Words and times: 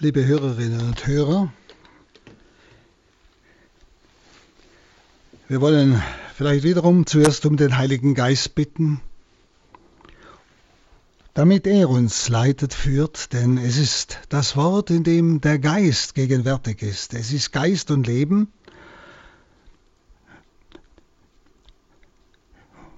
liebe 0.00 0.24
Hörerinnen 0.24 0.80
und 0.80 1.06
Hörer. 1.06 1.52
Wir 5.46 5.60
wollen 5.60 6.02
vielleicht 6.34 6.64
wiederum 6.64 7.04
zuerst 7.04 7.44
um 7.44 7.58
den 7.58 7.76
Heiligen 7.76 8.14
Geist 8.14 8.54
bitten, 8.54 9.02
damit 11.34 11.66
er 11.66 11.90
uns 11.90 12.30
leitet, 12.30 12.72
führt, 12.72 13.34
denn 13.34 13.58
es 13.58 13.76
ist 13.76 14.20
das 14.30 14.56
Wort, 14.56 14.88
in 14.88 15.04
dem 15.04 15.42
der 15.42 15.58
Geist 15.58 16.14
gegenwärtig 16.14 16.80
ist. 16.80 17.12
Es 17.12 17.30
ist 17.30 17.52
Geist 17.52 17.90
und 17.90 18.06
Leben. 18.06 18.50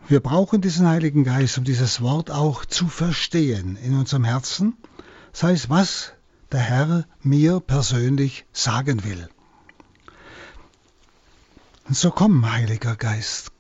Wir 0.07 0.21
brauchen 0.21 0.61
diesen 0.61 0.87
Heiligen 0.87 1.25
Geist, 1.25 1.59
um 1.59 1.64
dieses 1.64 2.00
Wort 2.00 2.30
auch 2.30 2.64
zu 2.64 2.87
verstehen 2.87 3.77
in 3.82 3.98
unserem 3.98 4.23
Herzen. 4.23 4.77
Das 5.32 5.43
heißt, 5.43 5.69
was 5.69 6.12
der 6.53 6.61
Herr 6.61 7.07
mir 7.23 7.61
persönlich 7.61 8.45
sagen 8.52 9.05
will. 9.05 9.29
Und 11.84 11.97
so 11.97 12.11
komm, 12.11 12.51
Heiliger 12.51 12.97
Geist, 12.97 13.51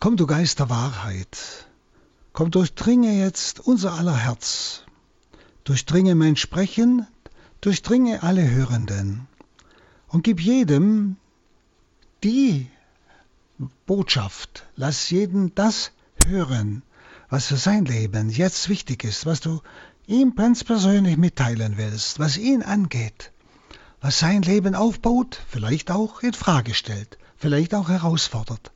komm 0.00 0.16
du 0.16 0.26
Geist 0.26 0.58
der 0.58 0.68
Wahrheit, 0.68 1.66
komm 2.32 2.50
durchdringe 2.50 3.18
jetzt 3.18 3.60
unser 3.60 3.94
aller 3.94 4.16
Herz, 4.16 4.82
durchdringe 5.64 6.14
mein 6.14 6.36
Sprechen, 6.36 7.06
durchdringe 7.60 8.22
alle 8.22 8.48
Hörenden. 8.50 9.28
Und 10.08 10.22
gib 10.22 10.40
jedem 10.40 11.16
die 12.22 12.68
Botschaft, 13.86 14.66
lass 14.76 15.10
jeden 15.10 15.54
das 15.54 15.92
hören, 16.26 16.82
was 17.28 17.46
für 17.46 17.56
sein 17.56 17.84
Leben 17.84 18.30
jetzt 18.30 18.68
wichtig 18.68 19.04
ist, 19.04 19.26
was 19.26 19.40
du 19.40 19.62
ihm 20.06 20.34
ganz 20.34 20.64
persönlich 20.64 21.16
mitteilen 21.16 21.76
willst, 21.76 22.18
was 22.18 22.36
ihn 22.36 22.62
angeht, 22.62 23.32
was 24.00 24.18
sein 24.18 24.42
Leben 24.42 24.74
aufbaut, 24.74 25.40
vielleicht 25.48 25.90
auch 25.90 26.22
in 26.22 26.32
Frage 26.32 26.74
stellt, 26.74 27.18
vielleicht 27.36 27.74
auch 27.74 27.88
herausfordert. 27.88 28.72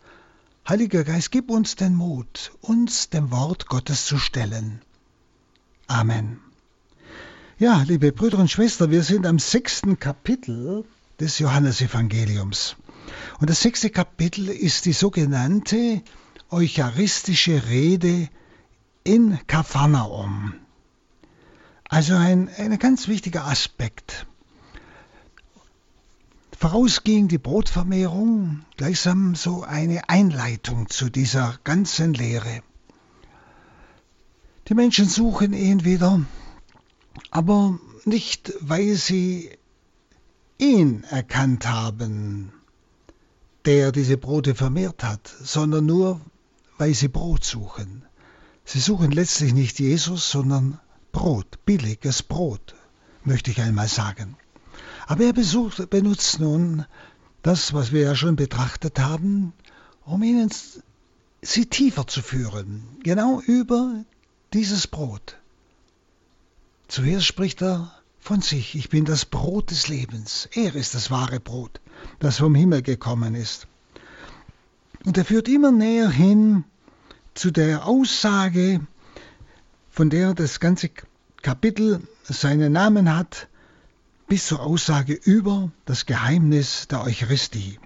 Heiliger 0.69 1.05
Geist, 1.05 1.31
gib 1.31 1.51
uns 1.51 1.77
den 1.77 1.95
Mut, 1.95 2.53
uns 2.61 3.09
dem 3.11 3.31
Wort 3.31 3.67
Gottes 3.67 4.07
zu 4.07 4.19
stellen. 4.19 4.83
Amen. 5.87 6.41
Ja, 7.59 7.83
liebe 7.83 8.13
Brüder 8.13 8.39
und 8.39 8.51
Schwestern, 8.51 8.91
wir 8.91 9.03
sind 9.03 9.27
am 9.27 9.39
sechsten 9.39 9.99
Kapitel 9.99 10.85
des 11.19 11.39
Johannesevangeliums. 11.39 12.77
Und 13.39 13.51
das 13.51 13.61
sechste 13.61 13.91
Kapitel 13.91 14.49
ist 14.49 14.87
die 14.87 14.93
sogenannte 14.93 16.03
eucharistische 16.51 17.69
Rede 17.69 18.29
in 19.05 19.39
Kapharnaum. 19.47 20.55
Also 21.93 22.15
ein, 22.15 22.49
ein 22.57 22.79
ganz 22.79 23.09
wichtiger 23.09 23.47
Aspekt. 23.47 24.25
Voraus 26.57 27.03
ging 27.03 27.27
die 27.27 27.37
Brotvermehrung, 27.37 28.65
gleichsam 28.77 29.35
so 29.35 29.65
eine 29.65 30.09
Einleitung 30.09 30.89
zu 30.89 31.11
dieser 31.11 31.59
ganzen 31.65 32.15
Lehre. 32.15 32.63
Die 34.69 34.75
Menschen 34.75 35.09
suchen 35.09 35.53
ihn 35.53 35.85
wieder, 35.85 36.21
aber 37.33 37.77
nicht, 38.05 38.53
weil 38.61 38.95
sie 38.95 39.51
ihn 40.59 41.03
erkannt 41.11 41.67
haben, 41.67 42.53
der 43.65 43.91
diese 43.91 44.17
Brote 44.17 44.55
vermehrt 44.55 45.03
hat, 45.03 45.27
sondern 45.43 45.87
nur, 45.87 46.21
weil 46.79 46.95
sie 46.95 47.09
Brot 47.09 47.43
suchen. 47.43 48.05
Sie 48.65 48.79
suchen 48.79 49.11
letztlich 49.11 49.55
nicht 49.55 49.81
Jesus, 49.81 50.31
sondern 50.31 50.79
Brot, 51.13 51.65
billiges 51.65 52.23
Brot, 52.23 52.75
möchte 53.25 53.51
ich 53.51 53.61
einmal 53.61 53.89
sagen. 53.89 54.37
Aber 55.07 55.25
er 55.25 55.33
besucht, 55.33 55.91
benutzt 55.91 56.41
nun 56.41 56.87
das, 57.43 57.73
was 57.73 57.93
wir 57.93 58.03
ja 58.03 58.15
schon 58.15 58.37
betrachtet 58.37 58.99
haben, 58.99 59.53
um 60.05 60.23
ihnen 60.23 60.51
sie 61.43 61.67
tiefer 61.67 62.07
zu 62.07 62.23
führen, 62.23 62.83
genau 63.03 63.41
über 63.41 64.05
dieses 64.53 64.87
Brot. 64.87 65.37
Zuerst 66.89 67.27
spricht 67.27 67.63
er 67.63 67.93
von 68.19 68.43
sich, 68.43 68.75
ich 68.75 68.89
bin 68.91 69.05
das 69.05 69.25
Brot 69.25 69.71
des 69.71 69.89
Lebens. 69.89 70.49
Er 70.53 70.75
ist 70.75 70.95
das 70.95 71.11
wahre 71.11 71.41
Brot, 71.41 71.81
das 72.19 72.39
vom 72.39 72.55
Himmel 72.55 72.83
gekommen 72.83 73.35
ist. 73.35 73.67
Und 75.05 75.17
er 75.17 75.25
führt 75.25 75.49
immer 75.49 75.73
näher 75.73 76.11
hin 76.11 76.65
zu 77.35 77.51
der 77.51 77.87
Aussage, 77.87 78.81
von 79.91 80.09
der 80.09 80.35
das 80.35 80.61
ganze 80.61 80.89
Kapitel 81.43 82.01
seinen 82.23 82.73
Namen 82.73 83.15
hat, 83.15 83.49
bis 84.29 84.47
zur 84.47 84.61
Aussage 84.61 85.15
über 85.15 85.73
das 85.85 86.07
Geheimnis 86.07 86.87
der 86.89 87.03
Eucharistie. 87.03 87.79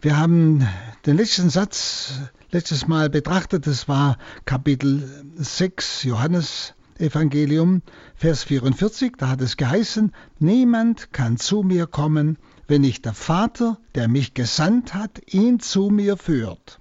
Wir 0.00 0.16
haben 0.16 0.66
den 1.06 1.16
letzten 1.16 1.50
Satz 1.50 2.12
letztes 2.50 2.86
Mal 2.86 3.10
betrachtet, 3.10 3.66
das 3.66 3.88
war 3.88 4.18
Kapitel 4.44 5.24
6 5.36 6.04
Johannes 6.04 6.74
Evangelium, 6.98 7.82
Vers 8.14 8.44
44, 8.44 9.14
da 9.18 9.28
hat 9.30 9.40
es 9.40 9.56
geheißen, 9.56 10.12
niemand 10.38 11.12
kann 11.12 11.38
zu 11.38 11.62
mir 11.62 11.86
kommen, 11.86 12.38
wenn 12.68 12.82
nicht 12.82 13.04
der 13.04 13.14
Vater, 13.14 13.78
der 13.96 14.06
mich 14.06 14.34
gesandt 14.34 14.94
hat, 14.94 15.20
ihn 15.32 15.58
zu 15.58 15.90
mir 15.90 16.16
führt 16.16 16.78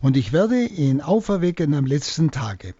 und 0.00 0.16
ich 0.16 0.32
werde 0.32 0.64
ihn 0.64 1.00
auferwecken 1.00 1.74
am 1.74 1.86
letzten 1.86 2.30
Tage. 2.30 2.74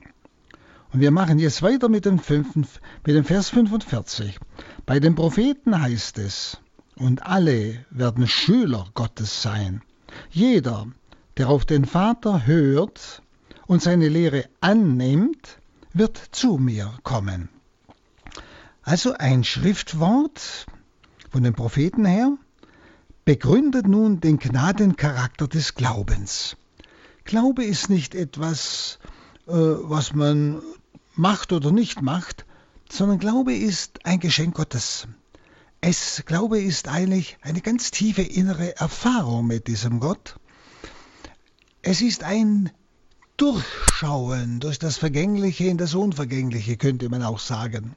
Und 0.92 1.00
wir 1.00 1.10
machen 1.10 1.38
jetzt 1.38 1.62
weiter 1.62 1.88
mit 1.88 2.04
dem, 2.04 2.18
fünften, 2.18 2.66
mit 3.06 3.14
dem 3.14 3.24
Vers 3.24 3.50
45. 3.50 4.38
Bei 4.86 4.98
den 4.98 5.14
Propheten 5.14 5.80
heißt 5.80 6.18
es, 6.18 6.58
und 6.96 7.24
alle 7.26 7.84
werden 7.90 8.26
Schüler 8.26 8.86
Gottes 8.94 9.42
sein. 9.42 9.82
Jeder, 10.30 10.86
der 11.36 11.48
auf 11.48 11.64
den 11.64 11.84
Vater 11.84 12.46
hört 12.46 13.22
und 13.66 13.82
seine 13.82 14.08
Lehre 14.08 14.44
annimmt, 14.60 15.58
wird 15.92 16.20
zu 16.32 16.58
mir 16.58 16.92
kommen. 17.02 17.48
Also 18.82 19.14
ein 19.14 19.44
Schriftwort 19.44 20.66
von 21.30 21.42
den 21.42 21.54
Propheten 21.54 22.04
her 22.04 22.36
begründet 23.24 23.86
nun 23.86 24.20
den 24.20 24.38
Gnadencharakter 24.38 25.46
des 25.46 25.74
Glaubens. 25.74 26.56
Glaube 27.30 27.62
ist 27.64 27.88
nicht 27.88 28.16
etwas, 28.16 28.98
äh, 29.46 29.52
was 29.52 30.14
man 30.14 30.60
macht 31.14 31.52
oder 31.52 31.70
nicht 31.70 32.02
macht, 32.02 32.44
sondern 32.90 33.20
Glaube 33.20 33.54
ist 33.54 34.04
ein 34.04 34.18
Geschenk 34.18 34.56
Gottes. 34.56 35.06
Es, 35.80 36.24
Glaube 36.26 36.60
ist 36.60 36.88
eigentlich 36.88 37.38
eine 37.42 37.60
ganz 37.60 37.92
tiefe 37.92 38.22
innere 38.22 38.76
Erfahrung 38.80 39.46
mit 39.46 39.68
diesem 39.68 40.00
Gott. 40.00 40.40
Es 41.82 42.00
ist 42.00 42.24
ein 42.24 42.72
Durchschauen 43.36 44.58
durch 44.58 44.80
das 44.80 44.96
Vergängliche 44.96 45.66
in 45.66 45.78
das 45.78 45.94
Unvergängliche, 45.94 46.76
könnte 46.76 47.08
man 47.10 47.22
auch 47.22 47.38
sagen. 47.38 47.94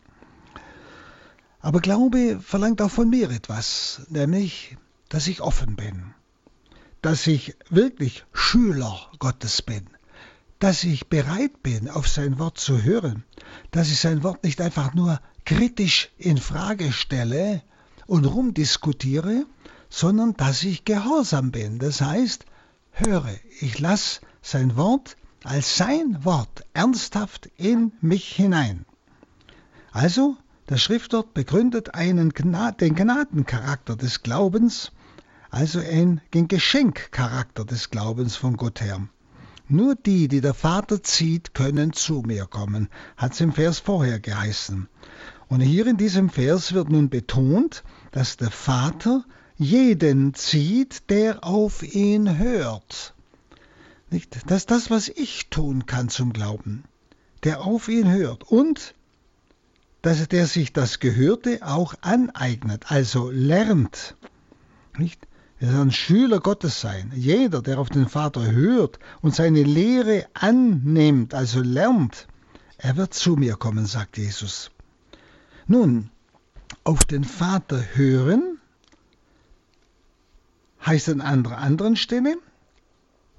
Aber 1.60 1.80
Glaube 1.82 2.40
verlangt 2.40 2.84
auch 2.84 2.92
von 2.92 3.10
mir 3.10 3.32
etwas, 3.32 4.04
nämlich, 4.10 4.78
dass 5.10 5.26
ich 5.26 5.42
offen 5.42 5.76
bin 5.76 6.14
dass 7.04 7.28
ich 7.28 7.56
wirklich 7.70 8.26
Schüler 8.32 9.12
Gottes 9.20 9.62
bin, 9.62 9.88
dass 10.60 10.86
ich 10.86 11.10
bereit 11.10 11.62
bin, 11.62 11.90
auf 11.90 12.08
sein 12.08 12.40
Wort 12.40 12.58
zu 12.58 12.82
hören, 12.82 13.26
dass 13.72 13.90
ich 13.90 14.00
sein 14.00 14.24
Wort 14.24 14.46
nicht 14.46 14.62
einfach 14.62 14.94
nur 14.94 15.20
kritisch 15.46 16.12
in 16.18 16.38
Frage 16.38 16.94
stelle 16.94 17.62
und 18.08 18.24
rumdiskutiere, 18.24 19.46
sondern 19.90 20.34
dass 20.36 20.64
ich 20.64 20.86
gehorsam 20.86 21.52
bin. 21.52 21.78
Das 21.78 22.00
heißt, 22.00 22.46
höre, 22.92 23.36
ich 23.60 23.80
lasse 23.80 24.22
sein 24.42 24.78
Wort 24.78 25.18
als 25.44 25.76
sein 25.76 26.24
Wort 26.24 26.64
ernsthaft 26.74 27.50
in 27.58 27.92
mich 28.00 28.34
hinein. 28.34 28.86
Also, 29.92 30.38
der 30.70 30.78
Schriftwort 30.78 31.34
begründet 31.34 31.96
einen 31.96 32.30
Gnad 32.30 32.80
den 32.80 32.96
Gnadencharakter 32.96 33.98
des 33.98 34.24
Glaubens 34.24 34.94
also 35.54 35.80
ein 35.80 36.20
Geschenkcharakter 36.32 37.64
des 37.64 37.92
Glaubens 37.92 38.36
von 38.36 38.58
Gott 38.58 38.82
her. 38.82 39.08
Nur 39.68 39.94
die, 39.94 40.28
die 40.28 40.42
der 40.42 40.56
Vater 40.56 41.04
zieht, 41.04 41.54
können 41.54 41.94
zu 41.94 42.24
mir 42.26 42.48
kommen, 42.48 42.90
hat 43.18 43.34
es 43.34 43.42
im 43.42 43.54
Vers 43.54 43.78
vorher 43.78 44.20
geheißen. 44.20 44.90
Und 45.50 45.62
hier 45.62 45.86
in 45.86 45.98
diesem 45.98 46.32
Vers 46.32 46.74
wird 46.74 46.90
nun 46.90 47.10
betont, 47.10 47.84
dass 48.12 48.36
der 48.36 48.50
Vater 48.50 49.24
jeden 49.56 50.34
zieht, 50.34 51.12
der 51.12 51.44
auf 51.44 51.84
ihn 51.84 52.40
hört. 52.40 53.14
Nicht? 54.10 54.36
Das 54.48 54.64
ist 54.64 54.72
das, 54.72 54.90
was 54.90 55.08
ich 55.08 55.50
tun 55.52 55.86
kann 55.86 56.10
zum 56.10 56.34
Glauben, 56.34 56.84
der 57.44 57.62
auf 57.62 57.90
ihn 57.90 58.12
hört 58.12 58.42
und 58.42 58.96
dass 60.02 60.28
der 60.28 60.48
sich 60.48 60.74
das 60.74 61.00
Gehörte 61.00 61.60
auch 61.62 61.94
aneignet, 62.02 62.92
also 62.92 63.30
lernt. 63.30 64.16
Nicht? 64.98 65.28
Er 65.64 65.72
soll 65.72 65.80
ein 65.80 65.92
Schüler 65.94 66.42
Gottes 66.42 66.82
sein. 66.82 67.14
Jeder, 67.16 67.62
der 67.62 67.80
auf 67.80 67.88
den 67.88 68.10
Vater 68.10 68.52
hört 68.52 69.00
und 69.22 69.34
seine 69.34 69.64
Lehre 69.64 70.28
annimmt, 70.34 71.34
also 71.34 71.62
lernt, 71.62 72.28
er 72.78 72.98
wird 72.98 73.14
zu 73.14 73.38
mir 73.38 73.56
kommen, 73.56 73.86
sagt 73.86 74.18
Jesus. 74.18 74.72
Nun, 75.66 76.10
auf 76.84 77.06
den 77.06 77.24
Vater 77.24 77.82
hören 77.94 78.60
heißt 80.86 81.08
an 81.08 81.22
anderer 81.22 81.60
anderen 81.60 81.96
Stelle, 81.96 82.36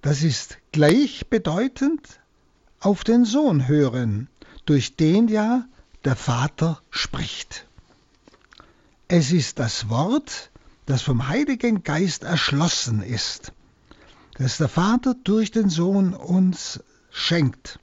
das 0.00 0.23
ist 0.23 0.56
gleichbedeutend 0.73 2.20
auf 2.81 3.05
den 3.05 3.27
Sohn 3.27 3.69
hören, 3.69 4.29
durch 4.65 4.97
den 4.97 5.29
ja 5.29 5.67
der 6.06 6.17
Vater 6.17 6.81
spricht. 6.88 7.67
Es 9.09 9.31
ist 9.31 9.59
das 9.59 9.91
Wort, 9.91 10.50
das 10.87 11.03
vom 11.03 11.29
Heiligen 11.29 11.83
Geist 11.83 12.25
erschlossen 12.25 13.03
ist, 13.03 13.53
das 14.37 14.59
der 14.59 14.69
Vater 14.69 15.15
durch 15.25 15.51
den 15.51 15.69
Sohn 15.69 16.15
uns 16.15 16.83
schenkt, 17.11 17.79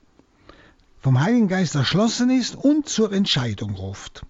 vom 1.00 1.20
Heiligen 1.20 1.48
Geist 1.48 1.74
erschlossen 1.74 2.30
ist 2.30 2.54
und 2.54 2.88
zur 2.88 3.12
Entscheidung 3.12 3.74
ruft. 3.74 4.24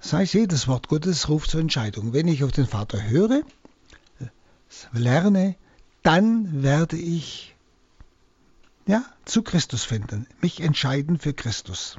Das 0.00 0.12
heißt, 0.12 0.34
jedes 0.34 0.68
Wort 0.68 0.88
Gottes 0.88 1.28
ruft 1.28 1.50
zur 1.50 1.60
Entscheidung. 1.60 2.12
Wenn 2.12 2.28
ich 2.28 2.44
auf 2.44 2.52
den 2.52 2.66
Vater 2.66 3.02
höre, 3.02 3.42
lerne, 4.92 5.56
dann 6.02 6.62
werde 6.62 6.96
ich 6.96 7.54
ja, 8.86 9.02
zu 9.24 9.42
Christus 9.42 9.84
finden, 9.84 10.26
mich 10.40 10.60
entscheiden 10.60 11.18
für 11.18 11.32
Christus. 11.32 11.96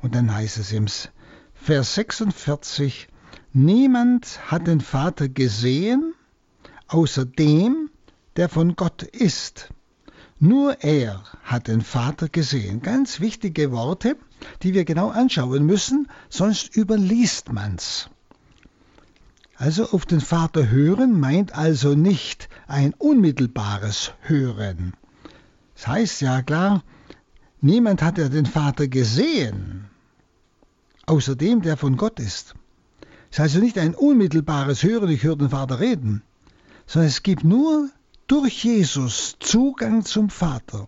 Und 0.00 0.14
dann 0.14 0.32
heißt 0.32 0.58
es 0.58 0.72
im 0.72 0.86
Vers 1.54 1.94
46, 1.94 3.08
Niemand 3.60 4.38
hat 4.52 4.68
den 4.68 4.80
Vater 4.80 5.28
gesehen, 5.28 6.14
außer 6.86 7.24
dem, 7.24 7.90
der 8.36 8.48
von 8.48 8.76
Gott 8.76 9.02
ist. 9.02 9.70
Nur 10.38 10.84
er 10.84 11.24
hat 11.42 11.66
den 11.66 11.80
Vater 11.80 12.28
gesehen. 12.28 12.82
Ganz 12.82 13.18
wichtige 13.18 13.72
Worte, 13.72 14.16
die 14.62 14.74
wir 14.74 14.84
genau 14.84 15.08
anschauen 15.08 15.66
müssen, 15.66 16.06
sonst 16.28 16.76
überliest 16.76 17.52
man's. 17.52 18.08
Also 19.56 19.90
auf 19.90 20.06
den 20.06 20.20
Vater 20.20 20.70
hören 20.70 21.18
meint 21.18 21.58
also 21.58 21.96
nicht 21.96 22.48
ein 22.68 22.94
unmittelbares 22.94 24.12
Hören. 24.20 24.92
Das 25.74 25.88
heißt 25.88 26.20
ja 26.20 26.42
klar, 26.42 26.84
niemand 27.60 28.02
hat 28.02 28.18
ja 28.18 28.28
den 28.28 28.46
Vater 28.46 28.86
gesehen, 28.86 29.86
außer 31.06 31.34
dem, 31.34 31.60
der 31.62 31.76
von 31.76 31.96
Gott 31.96 32.20
ist. 32.20 32.54
Es 33.30 33.38
ist 33.38 33.40
also 33.40 33.58
nicht 33.60 33.78
ein 33.78 33.94
unmittelbares 33.94 34.82
Hören, 34.82 35.10
ich 35.10 35.22
höre 35.22 35.36
den 35.36 35.50
Vater 35.50 35.80
reden, 35.80 36.22
sondern 36.86 37.08
es 37.08 37.22
gibt 37.22 37.44
nur 37.44 37.90
durch 38.26 38.64
Jesus 38.64 39.36
Zugang 39.40 40.04
zum 40.04 40.30
Vater. 40.30 40.86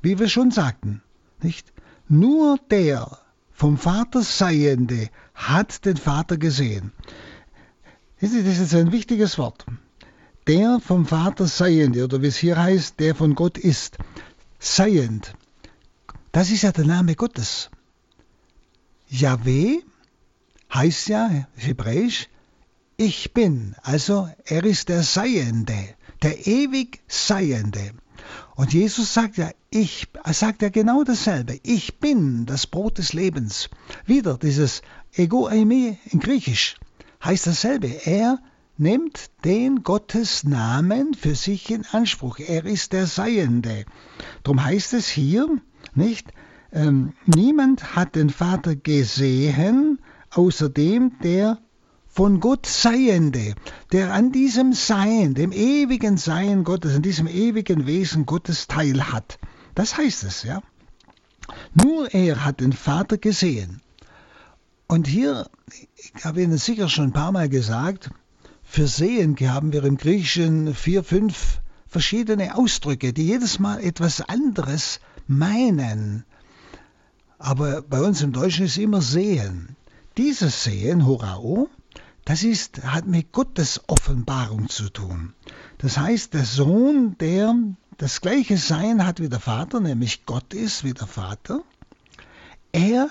Wie 0.00 0.18
wir 0.18 0.28
schon 0.28 0.50
sagten, 0.50 1.02
nicht? 1.42 1.72
Nur 2.08 2.58
der 2.70 3.18
vom 3.52 3.76
Vater 3.76 4.22
Seiende 4.22 5.08
hat 5.34 5.84
den 5.84 5.96
Vater 5.96 6.36
gesehen. 6.36 6.92
Das 8.20 8.32
ist 8.32 8.58
jetzt 8.58 8.74
ein 8.74 8.92
wichtiges 8.92 9.36
Wort. 9.38 9.66
Der 10.46 10.80
vom 10.80 11.06
Vater 11.06 11.46
Seiende, 11.46 12.04
oder 12.04 12.22
wie 12.22 12.28
es 12.28 12.36
hier 12.36 12.56
heißt, 12.56 12.98
der 13.00 13.14
von 13.14 13.34
Gott 13.34 13.58
ist. 13.58 13.98
Seiend. 14.58 15.34
Das 16.32 16.50
ist 16.50 16.62
ja 16.62 16.72
der 16.72 16.86
Name 16.86 17.14
Gottes. 17.14 17.70
Yahweh 19.08 19.80
heißt 20.72 21.08
ja 21.08 21.46
hebräisch, 21.56 22.28
ich 22.96 23.32
bin. 23.32 23.74
Also 23.82 24.28
er 24.44 24.64
ist 24.64 24.88
der 24.88 25.02
Seiende, 25.02 25.94
der 26.22 26.46
ewig 26.46 27.00
Seiende. 27.06 27.92
Und 28.56 28.72
Jesus 28.72 29.14
sagt 29.14 29.36
ja, 29.36 29.50
ich, 29.70 30.08
sagt 30.32 30.62
ja 30.62 30.68
genau 30.68 31.04
dasselbe. 31.04 31.60
Ich 31.62 32.00
bin 32.00 32.44
das 32.44 32.66
Brot 32.66 32.98
des 32.98 33.12
Lebens. 33.12 33.70
Wieder 34.04 34.36
dieses 34.36 34.82
Ego 35.12 35.46
eimi 35.46 35.98
in 36.10 36.18
Griechisch 36.18 36.76
heißt 37.24 37.46
dasselbe. 37.46 37.88
Er 38.04 38.38
nimmt 38.76 39.30
den 39.44 39.82
Gottes 39.82 40.44
Namen 40.44 41.14
für 41.14 41.34
sich 41.34 41.70
in 41.70 41.84
Anspruch. 41.92 42.38
Er 42.38 42.64
ist 42.64 42.92
der 42.92 43.06
Seiende. 43.06 43.84
Darum 44.42 44.64
heißt 44.64 44.92
es 44.94 45.08
hier, 45.08 45.48
nicht? 45.94 46.32
Ähm, 46.72 47.14
niemand 47.26 47.96
hat 47.96 48.14
den 48.14 48.30
Vater 48.30 48.76
gesehen, 48.76 50.00
außer 50.30 50.68
dem, 50.68 51.12
der 51.22 51.58
von 52.06 52.40
Gott 52.40 52.66
Seiende, 52.66 53.54
der 53.92 54.12
an 54.12 54.32
diesem 54.32 54.72
Sein, 54.72 55.34
dem 55.34 55.52
ewigen 55.52 56.16
Sein 56.16 56.64
Gottes, 56.64 56.96
an 56.96 57.02
diesem 57.02 57.26
ewigen 57.26 57.86
Wesen 57.86 58.26
Gottes 58.26 58.66
teil 58.66 59.12
hat. 59.12 59.38
Das 59.74 59.96
heißt 59.96 60.24
es, 60.24 60.42
ja. 60.42 60.62
Nur 61.74 62.12
er 62.12 62.44
hat 62.44 62.60
den 62.60 62.72
Vater 62.72 63.18
gesehen. 63.18 63.80
Und 64.86 65.06
hier, 65.06 65.48
ich 66.14 66.24
habe 66.24 66.42
Ihnen 66.42 66.58
sicher 66.58 66.88
schon 66.88 67.04
ein 67.04 67.12
paar 67.12 67.30
Mal 67.30 67.48
gesagt, 67.48 68.10
für 68.62 68.86
Sehen 68.86 69.36
haben 69.40 69.72
wir 69.72 69.84
im 69.84 69.96
Griechischen 69.96 70.74
vier, 70.74 71.04
fünf 71.04 71.60
verschiedene 71.86 72.54
Ausdrücke, 72.54 73.12
die 73.12 73.26
jedes 73.26 73.58
Mal 73.58 73.80
etwas 73.82 74.20
anderes 74.20 75.00
meinen. 75.26 76.24
Aber 77.38 77.82
bei 77.82 78.00
uns 78.00 78.22
im 78.22 78.32
Deutschen 78.32 78.66
ist 78.66 78.76
immer 78.76 79.00
Sehen. 79.00 79.76
Dieses 80.18 80.64
Sehen, 80.64 81.06
Horao, 81.06 81.68
das 82.24 82.42
ist, 82.42 82.82
hat 82.82 83.06
mit 83.06 83.30
Gottes 83.30 83.82
Offenbarung 83.86 84.68
zu 84.68 84.88
tun. 84.88 85.32
Das 85.78 85.96
heißt, 85.96 86.34
der 86.34 86.44
Sohn, 86.44 87.16
der 87.18 87.54
das 87.98 88.20
gleiche 88.20 88.56
Sein 88.56 89.06
hat 89.06 89.20
wie 89.20 89.28
der 89.28 89.38
Vater, 89.38 89.78
nämlich 89.78 90.26
Gott 90.26 90.54
ist 90.54 90.82
wie 90.82 90.92
der 90.92 91.06
Vater, 91.06 91.62
er 92.72 93.08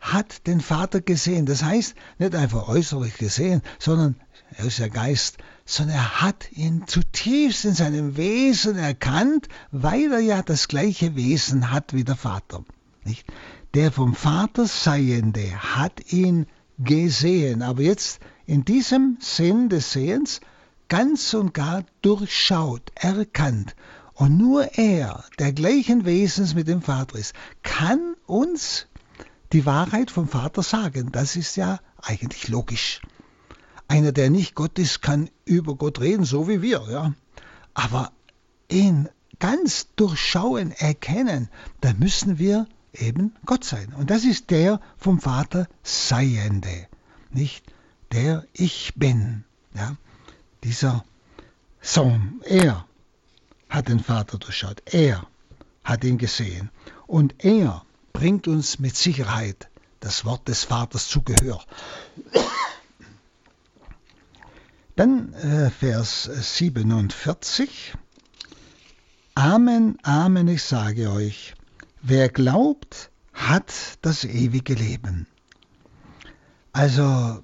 hat 0.00 0.48
den 0.48 0.60
Vater 0.60 1.00
gesehen. 1.00 1.46
Das 1.46 1.62
heißt, 1.62 1.94
nicht 2.18 2.34
einfach 2.34 2.66
äußerlich 2.66 3.16
gesehen, 3.16 3.62
sondern 3.78 4.16
er 4.56 4.64
ist 4.64 4.78
ja 4.78 4.88
Geist, 4.88 5.38
sondern 5.64 5.94
er 5.98 6.20
hat 6.20 6.50
ihn 6.50 6.88
zutiefst 6.88 7.64
in 7.64 7.74
seinem 7.74 8.16
Wesen 8.16 8.76
erkannt, 8.76 9.46
weil 9.70 10.12
er 10.12 10.18
ja 10.18 10.42
das 10.42 10.66
gleiche 10.66 11.14
Wesen 11.14 11.70
hat 11.70 11.94
wie 11.94 12.02
der 12.02 12.16
Vater. 12.16 12.64
Nicht? 13.04 13.24
Der 13.74 13.90
vom 13.90 14.14
Vater 14.14 14.66
Seiende 14.66 15.50
hat 15.74 16.12
ihn 16.12 16.46
gesehen. 16.78 17.62
Aber 17.62 17.82
jetzt 17.82 18.20
in 18.46 18.64
diesem 18.64 19.18
Sinn 19.20 19.68
des 19.68 19.92
Sehens 19.92 20.40
ganz 20.88 21.34
und 21.34 21.54
gar 21.54 21.84
durchschaut, 22.00 22.92
erkannt. 22.94 23.74
Und 24.14 24.38
nur 24.38 24.78
er, 24.78 25.24
der 25.40 25.52
gleichen 25.52 26.04
Wesens 26.04 26.54
mit 26.54 26.68
dem 26.68 26.82
Vater 26.82 27.18
ist, 27.18 27.34
kann 27.64 28.14
uns 28.26 28.86
die 29.52 29.66
Wahrheit 29.66 30.12
vom 30.12 30.28
Vater 30.28 30.62
sagen. 30.62 31.10
Das 31.10 31.34
ist 31.34 31.56
ja 31.56 31.80
eigentlich 32.00 32.46
logisch. 32.46 33.00
Einer, 33.88 34.12
der 34.12 34.30
nicht 34.30 34.54
Gott 34.54 34.78
ist, 34.78 35.02
kann 35.02 35.30
über 35.44 35.74
Gott 35.74 36.00
reden, 36.00 36.24
so 36.24 36.46
wie 36.48 36.62
wir, 36.62 36.86
ja. 36.90 37.12
Aber 37.74 38.12
ihn 38.70 39.08
ganz 39.40 39.88
durchschauen, 39.96 40.70
erkennen, 40.70 41.48
da 41.80 41.92
müssen 41.92 42.38
wir 42.38 42.68
eben 42.94 43.34
Gott 43.44 43.64
sein. 43.64 43.92
Und 43.94 44.10
das 44.10 44.24
ist 44.24 44.50
der 44.50 44.80
vom 44.96 45.20
Vater 45.20 45.68
Seiende, 45.82 46.86
nicht 47.30 47.64
der 48.12 48.46
Ich 48.52 48.94
bin. 48.96 49.44
Ja? 49.74 49.96
Dieser 50.62 51.04
Sohn, 51.80 52.40
er 52.44 52.86
hat 53.68 53.88
den 53.88 54.00
Vater 54.00 54.38
durchschaut, 54.38 54.82
er 54.86 55.26
hat 55.82 56.04
ihn 56.04 56.18
gesehen. 56.18 56.70
Und 57.06 57.44
er 57.44 57.84
bringt 58.12 58.48
uns 58.48 58.78
mit 58.78 58.96
Sicherheit 58.96 59.68
das 60.00 60.24
Wort 60.24 60.48
des 60.48 60.64
Vaters 60.64 61.08
zu 61.08 61.22
Gehör. 61.22 61.62
Dann 64.96 65.32
äh, 65.34 65.70
Vers 65.70 66.24
47. 66.24 67.94
Amen, 69.34 69.98
Amen, 70.04 70.46
ich 70.46 70.62
sage 70.62 71.10
euch, 71.10 71.54
Wer 72.06 72.28
glaubt, 72.28 73.10
hat 73.32 73.72
das 74.02 74.24
ewige 74.24 74.74
Leben. 74.74 75.26
Also 76.74 77.42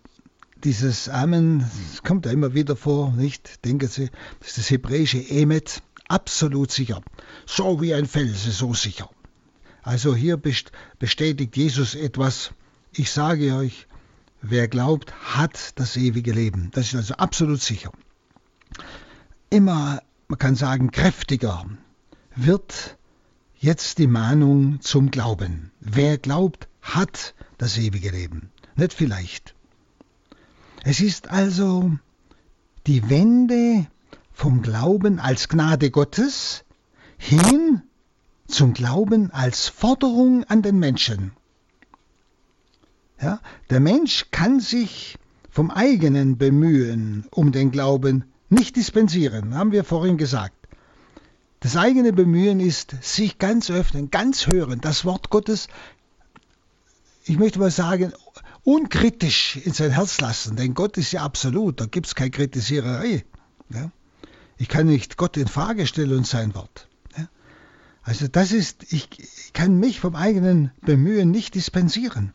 dieses 0.62 1.08
Amen, 1.08 1.60
das 1.60 2.02
kommt 2.02 2.26
ja 2.26 2.32
immer 2.32 2.52
wieder 2.52 2.76
vor, 2.76 3.10
nicht? 3.12 3.64
Denken 3.64 3.88
Sie, 3.88 4.10
das 4.38 4.48
ist 4.48 4.58
das 4.58 4.70
hebräische 4.70 5.16
Emet, 5.16 5.82
absolut 6.08 6.72
sicher. 6.72 7.00
So 7.46 7.80
wie 7.80 7.94
ein 7.94 8.04
Felsen, 8.04 8.52
so 8.52 8.74
sicher. 8.74 9.08
Also 9.82 10.14
hier 10.14 10.36
bestätigt 10.36 11.56
Jesus 11.56 11.94
etwas. 11.94 12.50
Ich 12.92 13.10
sage 13.10 13.54
euch, 13.54 13.86
wer 14.42 14.68
glaubt, 14.68 15.14
hat 15.22 15.72
das 15.76 15.96
ewige 15.96 16.32
Leben. 16.32 16.70
Das 16.72 16.88
ist 16.88 16.96
also 16.96 17.14
absolut 17.14 17.62
sicher. 17.62 17.92
Immer, 19.48 20.02
man 20.28 20.38
kann 20.38 20.54
sagen, 20.54 20.90
kräftiger 20.90 21.64
wird 22.36 22.98
Jetzt 23.62 23.98
die 23.98 24.06
Mahnung 24.06 24.80
zum 24.80 25.10
Glauben. 25.10 25.70
Wer 25.80 26.16
glaubt, 26.16 26.66
hat 26.80 27.34
das 27.58 27.76
ewige 27.76 28.08
Leben. 28.08 28.48
Nicht 28.74 28.94
vielleicht. 28.94 29.54
Es 30.82 31.00
ist 31.00 31.28
also 31.28 31.92
die 32.86 33.10
Wende 33.10 33.86
vom 34.32 34.62
Glauben 34.62 35.18
als 35.18 35.50
Gnade 35.50 35.90
Gottes 35.90 36.64
hin 37.18 37.82
zum 38.48 38.72
Glauben 38.72 39.30
als 39.30 39.68
Forderung 39.68 40.44
an 40.44 40.62
den 40.62 40.78
Menschen. 40.78 41.32
Ja? 43.20 43.42
Der 43.68 43.80
Mensch 43.80 44.28
kann 44.30 44.60
sich 44.60 45.18
vom 45.50 45.70
eigenen 45.70 46.38
Bemühen 46.38 47.26
um 47.30 47.52
den 47.52 47.70
Glauben 47.70 48.24
nicht 48.48 48.76
dispensieren, 48.76 49.54
haben 49.54 49.72
wir 49.72 49.84
vorhin 49.84 50.16
gesagt. 50.16 50.59
Das 51.60 51.76
eigene 51.76 52.14
Bemühen 52.14 52.58
ist 52.58 52.96
sich 53.02 53.38
ganz 53.38 53.70
öffnen, 53.70 54.10
ganz 54.10 54.46
hören, 54.46 54.80
das 54.80 55.04
Wort 55.04 55.28
Gottes, 55.28 55.68
ich 57.24 57.38
möchte 57.38 57.58
mal 57.58 57.70
sagen, 57.70 58.14
unkritisch 58.64 59.56
in 59.56 59.74
sein 59.74 59.90
Herz 59.90 60.20
lassen, 60.22 60.56
denn 60.56 60.72
Gott 60.72 60.96
ist 60.96 61.12
ja 61.12 61.22
absolut, 61.22 61.78
da 61.78 61.84
gibt 61.84 62.06
es 62.06 62.14
keine 62.14 62.30
Kritisiererei. 62.30 63.26
Ja? 63.68 63.90
Ich 64.56 64.68
kann 64.68 64.86
nicht 64.86 65.18
Gott 65.18 65.36
in 65.36 65.48
Frage 65.48 65.86
stellen 65.86 66.16
und 66.16 66.26
sein 66.26 66.54
Wort. 66.54 66.88
Ja? 67.18 67.28
Also 68.02 68.26
das 68.26 68.52
ist, 68.52 68.90
ich, 68.90 69.10
ich 69.18 69.52
kann 69.52 69.78
mich 69.78 70.00
vom 70.00 70.16
eigenen 70.16 70.72
Bemühen 70.80 71.30
nicht 71.30 71.54
dispensieren. 71.54 72.32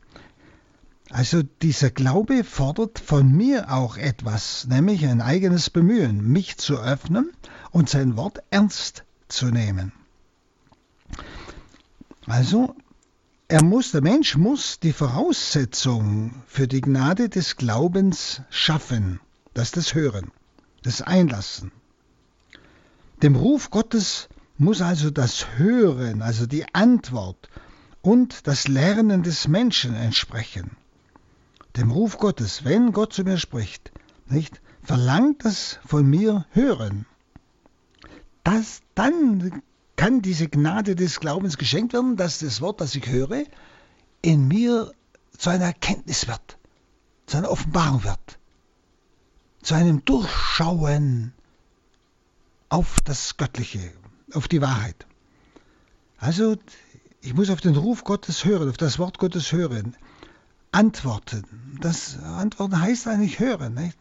Also 1.10 1.42
dieser 1.64 1.90
Glaube 1.90 2.44
fordert 2.44 3.00
von 3.00 3.32
mir 3.32 3.72
auch 3.72 3.98
etwas, 3.98 4.68
nämlich 4.68 5.04
ein 5.08 5.22
eigenes 5.22 5.72
Bemühen, 5.72 6.32
mich 6.32 6.58
zu 6.58 6.78
öffnen 6.78 7.32
und 7.72 7.90
sein 7.90 8.18
Wort 8.18 8.44
ernst 8.52 9.04
zu 9.28 9.48
nehmen. 9.48 9.92
Also 12.28 12.76
er 13.48 13.64
muss, 13.64 13.92
der 13.92 14.02
Mensch 14.02 14.36
muss 14.38 14.80
die 14.80 14.94
Voraussetzung 14.94 16.42
für 16.48 16.68
die 16.68 16.82
Gnade 16.82 17.30
des 17.30 17.58
Glaubens 17.58 18.42
schaffen, 18.50 19.20
das 19.54 19.68
ist 19.68 19.78
das 19.78 19.94
Hören, 19.94 20.32
das 20.82 21.02
Einlassen. 21.02 21.72
Dem 23.22 23.36
Ruf 23.36 23.70
Gottes 23.70 24.28
muss 24.58 24.82
also 24.82 25.12
das 25.12 25.58
Hören, 25.58 26.22
also 26.22 26.48
die 26.48 26.66
Antwort 26.74 27.50
und 28.02 28.48
das 28.48 28.68
Lernen 28.68 29.24
des 29.24 29.48
Menschen 29.48 29.96
entsprechen. 29.96 30.72
Dem 31.76 31.92
Ruf 31.92 32.18
Gottes, 32.18 32.64
wenn 32.64 32.94
Gott 32.94 33.14
zu 33.14 33.24
mir 33.24 33.38
spricht, 33.38 33.92
nicht, 34.28 34.62
verlangt 34.82 35.46
das 35.46 35.80
von 35.86 36.06
mir 36.10 36.46
Hören. 36.52 37.06
Das, 38.46 38.84
dann 38.94 39.64
kann 39.96 40.22
diese 40.22 40.48
Gnade 40.48 40.96
des 40.96 41.20
Glaubens 41.20 41.58
geschenkt 41.58 41.94
werden, 41.94 42.16
dass 42.16 42.40
das 42.40 42.62
Wort, 42.62 42.80
das 42.80 42.94
ich 42.94 43.08
höre, 43.08 43.44
in 44.22 44.48
mir 44.48 44.94
zu 45.36 45.50
einer 45.50 45.66
Erkenntnis 45.66 46.28
wird, 46.28 46.60
zu 47.26 47.38
einer 47.38 47.50
Offenbarung 47.50 48.04
wird, 48.04 48.40
zu 49.64 49.74
einem 49.74 50.06
Durchschauen 50.06 51.34
auf 52.70 53.00
das 53.04 53.36
Göttliche, 53.38 53.92
auf 54.34 54.48
die 54.48 54.62
Wahrheit. 54.62 55.08
Also 56.20 56.56
ich 57.22 57.34
muss 57.34 57.50
auf 57.50 57.62
den 57.62 57.76
Ruf 57.76 58.04
Gottes 58.04 58.46
hören, 58.46 58.70
auf 58.70 58.78
das 58.78 59.00
Wort 59.00 59.18
Gottes 59.18 59.52
hören, 59.54 59.98
antworten. 60.72 61.80
Das 61.82 62.20
Antworten 62.20 62.80
heißt 62.80 63.08
eigentlich 63.08 63.40
hören. 63.40 63.74
Nicht? 63.74 63.98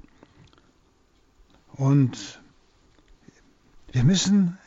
Und 1.77 2.43
wir 3.95 4.03
müssen 4.03 4.59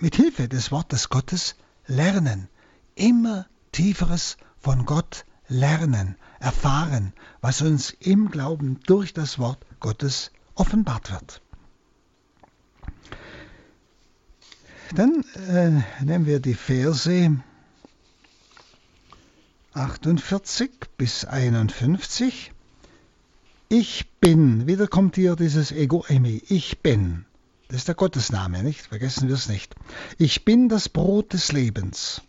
mit 0.00 0.16
Hilfe 0.16 0.48
des 0.48 0.72
Wortes 0.72 1.10
Gottes 1.10 1.56
lernen, 1.86 2.48
immer 2.94 3.46
tieferes 3.70 4.38
von 4.58 4.86
Gott 4.86 5.26
lernen, 5.46 6.16
erfahren, 6.40 7.12
was 7.42 7.60
uns 7.60 7.90
im 7.90 8.30
Glauben 8.30 8.80
durch 8.86 9.12
das 9.12 9.38
Wort 9.38 9.66
Gottes 9.78 10.32
offenbart 10.54 11.12
wird. 11.12 11.42
Dann 14.94 15.22
äh, 15.46 15.82
nehmen 16.02 16.24
wir 16.24 16.40
die 16.40 16.54
Verse 16.54 17.42
48 19.74 20.70
bis 20.96 21.26
51. 21.26 22.52
Ich 23.68 24.10
bin, 24.20 24.66
wieder 24.66 24.86
kommt 24.86 25.16
hier 25.16 25.36
dieses 25.36 25.72
Ego 25.72 26.06
Emi, 26.08 26.42
ich 26.48 26.80
bin. 26.80 27.26
Das 27.74 27.80
ist 27.80 27.88
der 27.88 27.96
Gottesname, 27.96 28.62
nicht? 28.62 28.82
Vergessen 28.82 29.26
wir 29.26 29.34
es 29.34 29.48
nicht. 29.48 29.74
Ich 30.16 30.44
bin 30.44 30.68
das 30.68 30.88
Brot 30.88 31.32
des 31.32 31.50
Lebens. 31.50 32.22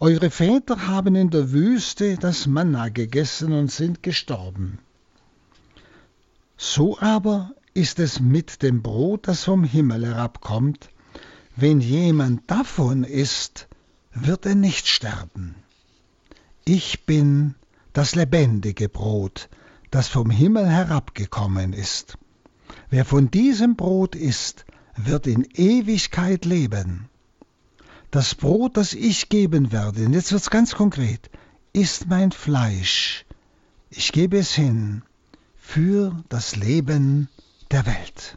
Eure 0.00 0.30
Väter 0.30 0.86
haben 0.86 1.14
in 1.14 1.28
der 1.28 1.52
Wüste 1.52 2.16
das 2.16 2.46
Manna 2.46 2.88
gegessen 2.88 3.52
und 3.52 3.70
sind 3.70 4.02
gestorben. 4.02 4.78
So 6.56 6.98
aber 7.00 7.50
ist 7.74 7.98
es 7.98 8.18
mit 8.18 8.62
dem 8.62 8.80
Brot, 8.80 9.28
das 9.28 9.44
vom 9.44 9.62
Himmel 9.62 10.06
herabkommt. 10.06 10.88
Wenn 11.54 11.82
jemand 11.82 12.50
davon 12.50 13.04
isst, 13.04 13.68
wird 14.14 14.46
er 14.46 14.54
nicht 14.54 14.88
sterben. 14.88 15.54
Ich 16.64 17.04
bin 17.04 17.56
das 17.92 18.14
lebendige 18.14 18.88
Brot, 18.88 19.50
das 19.90 20.08
vom 20.08 20.30
Himmel 20.30 20.66
herabgekommen 20.66 21.74
ist. 21.74 22.16
Wer 22.88 23.04
von 23.04 23.30
diesem 23.30 23.76
Brot 23.76 24.14
isst, 24.14 24.64
wird 25.06 25.26
in 25.26 25.46
Ewigkeit 25.54 26.44
leben. 26.44 27.08
Das 28.10 28.34
Brot, 28.34 28.76
das 28.76 28.94
ich 28.94 29.28
geben 29.28 29.70
werde, 29.70 30.06
und 30.06 30.12
jetzt 30.12 30.32
wird 30.32 30.42
es 30.42 30.50
ganz 30.50 30.74
konkret, 30.74 31.30
ist 31.72 32.08
mein 32.08 32.32
Fleisch. 32.32 33.24
Ich 33.90 34.10
gebe 34.12 34.38
es 34.38 34.54
hin 34.54 35.02
für 35.56 36.24
das 36.28 36.56
Leben 36.56 37.28
der 37.70 37.86
Welt. 37.86 38.36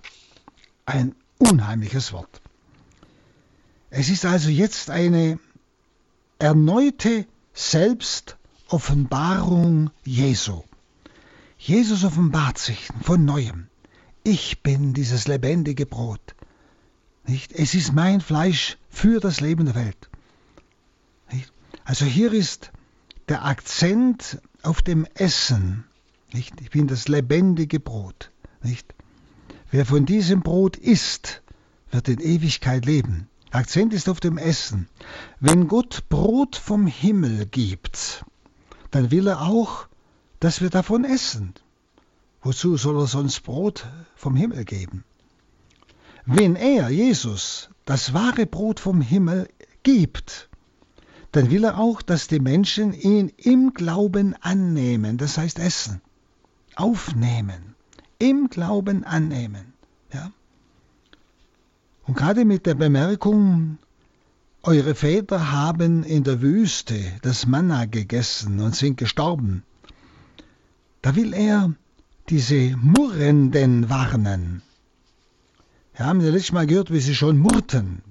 Ein 0.85 1.15
unheimliches 1.37 2.13
Wort. 2.13 2.41
Es 3.89 4.09
ist 4.09 4.25
also 4.25 4.49
jetzt 4.49 4.89
eine 4.89 5.39
erneute 6.39 7.25
Selbstoffenbarung 7.53 9.91
Jesu. 10.03 10.63
Jesus 11.57 12.03
offenbart 12.03 12.57
sich 12.57 12.89
von 13.03 13.23
neuem. 13.25 13.67
Ich 14.23 14.63
bin 14.63 14.93
dieses 14.93 15.27
lebendige 15.27 15.85
Brot. 15.85 16.35
Nicht? 17.31 17.53
Es 17.53 17.75
ist 17.75 17.93
mein 17.93 18.19
Fleisch 18.19 18.77
für 18.89 19.21
das 19.21 19.39
Leben 19.39 19.63
der 19.63 19.75
Welt. 19.75 20.09
Nicht? 21.31 21.53
Also 21.85 22.03
hier 22.03 22.33
ist 22.33 22.73
der 23.29 23.45
Akzent 23.45 24.41
auf 24.63 24.81
dem 24.81 25.05
Essen. 25.13 25.85
Nicht? 26.33 26.59
Ich 26.59 26.71
bin 26.71 26.87
das 26.87 27.07
lebendige 27.07 27.79
Brot. 27.79 28.31
Nicht? 28.61 28.93
Wer 29.69 29.85
von 29.85 30.05
diesem 30.05 30.41
Brot 30.41 30.75
isst, 30.75 31.41
wird 31.89 32.09
in 32.09 32.19
Ewigkeit 32.19 32.85
leben. 32.85 33.29
Akzent 33.51 33.93
ist 33.93 34.09
auf 34.09 34.19
dem 34.19 34.37
Essen. 34.37 34.89
Wenn 35.39 35.69
Gott 35.69 36.09
Brot 36.09 36.57
vom 36.57 36.85
Himmel 36.85 37.45
gibt, 37.45 38.25
dann 38.91 39.09
will 39.09 39.27
er 39.27 39.43
auch, 39.43 39.87
dass 40.41 40.59
wir 40.59 40.69
davon 40.69 41.05
essen. 41.05 41.53
Wozu 42.41 42.75
soll 42.75 42.99
er 42.99 43.07
sonst 43.07 43.39
Brot 43.43 43.87
vom 44.17 44.35
Himmel 44.35 44.65
geben? 44.65 45.05
Wenn 46.25 46.55
er, 46.55 46.89
Jesus, 46.89 47.69
das 47.85 48.13
wahre 48.13 48.45
Brot 48.45 48.79
vom 48.79 49.01
Himmel 49.01 49.49
gibt, 49.83 50.49
dann 51.31 51.49
will 51.49 51.63
er 51.63 51.79
auch, 51.79 52.01
dass 52.01 52.27
die 52.27 52.39
Menschen 52.39 52.93
ihn 52.93 53.31
im 53.37 53.73
Glauben 53.73 54.35
annehmen, 54.41 55.17
das 55.17 55.37
heißt 55.37 55.59
essen, 55.59 56.01
aufnehmen, 56.75 57.75
im 58.19 58.49
Glauben 58.49 59.03
annehmen. 59.03 59.73
Ja? 60.13 60.31
Und 62.05 62.17
gerade 62.17 62.45
mit 62.45 62.65
der 62.65 62.75
Bemerkung, 62.75 63.77
eure 64.63 64.93
Väter 64.93 65.51
haben 65.51 66.03
in 66.03 66.23
der 66.23 66.41
Wüste 66.41 66.99
das 67.23 67.47
Manna 67.47 67.85
gegessen 67.85 68.59
und 68.59 68.75
sind 68.75 68.97
gestorben, 68.97 69.63
da 71.01 71.15
will 71.15 71.33
er 71.33 71.73
diese 72.29 72.75
Murrenden 72.77 73.89
warnen. 73.89 74.61
Wir 75.93 76.05
haben 76.05 76.21
ja 76.21 76.29
letztes 76.29 76.53
Mal 76.53 76.67
gehört, 76.67 76.91
wie 76.91 76.99
sie 77.01 77.15
schon 77.15 77.37
murrten 77.37 78.01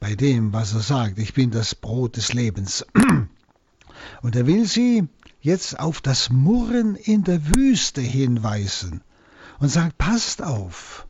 bei 0.00 0.14
dem, 0.14 0.52
was 0.52 0.74
er 0.74 0.80
sagt. 0.80 1.18
Ich 1.18 1.32
bin 1.32 1.50
das 1.50 1.74
Brot 1.74 2.16
des 2.16 2.32
Lebens. 2.32 2.84
Und 4.22 4.36
er 4.36 4.46
will 4.46 4.66
sie 4.66 5.08
jetzt 5.40 5.78
auf 5.78 6.00
das 6.00 6.30
Murren 6.30 6.96
in 6.96 7.24
der 7.24 7.54
Wüste 7.54 8.00
hinweisen 8.00 9.02
und 9.60 9.68
sagt, 9.68 9.98
passt 9.98 10.42
auf, 10.42 11.06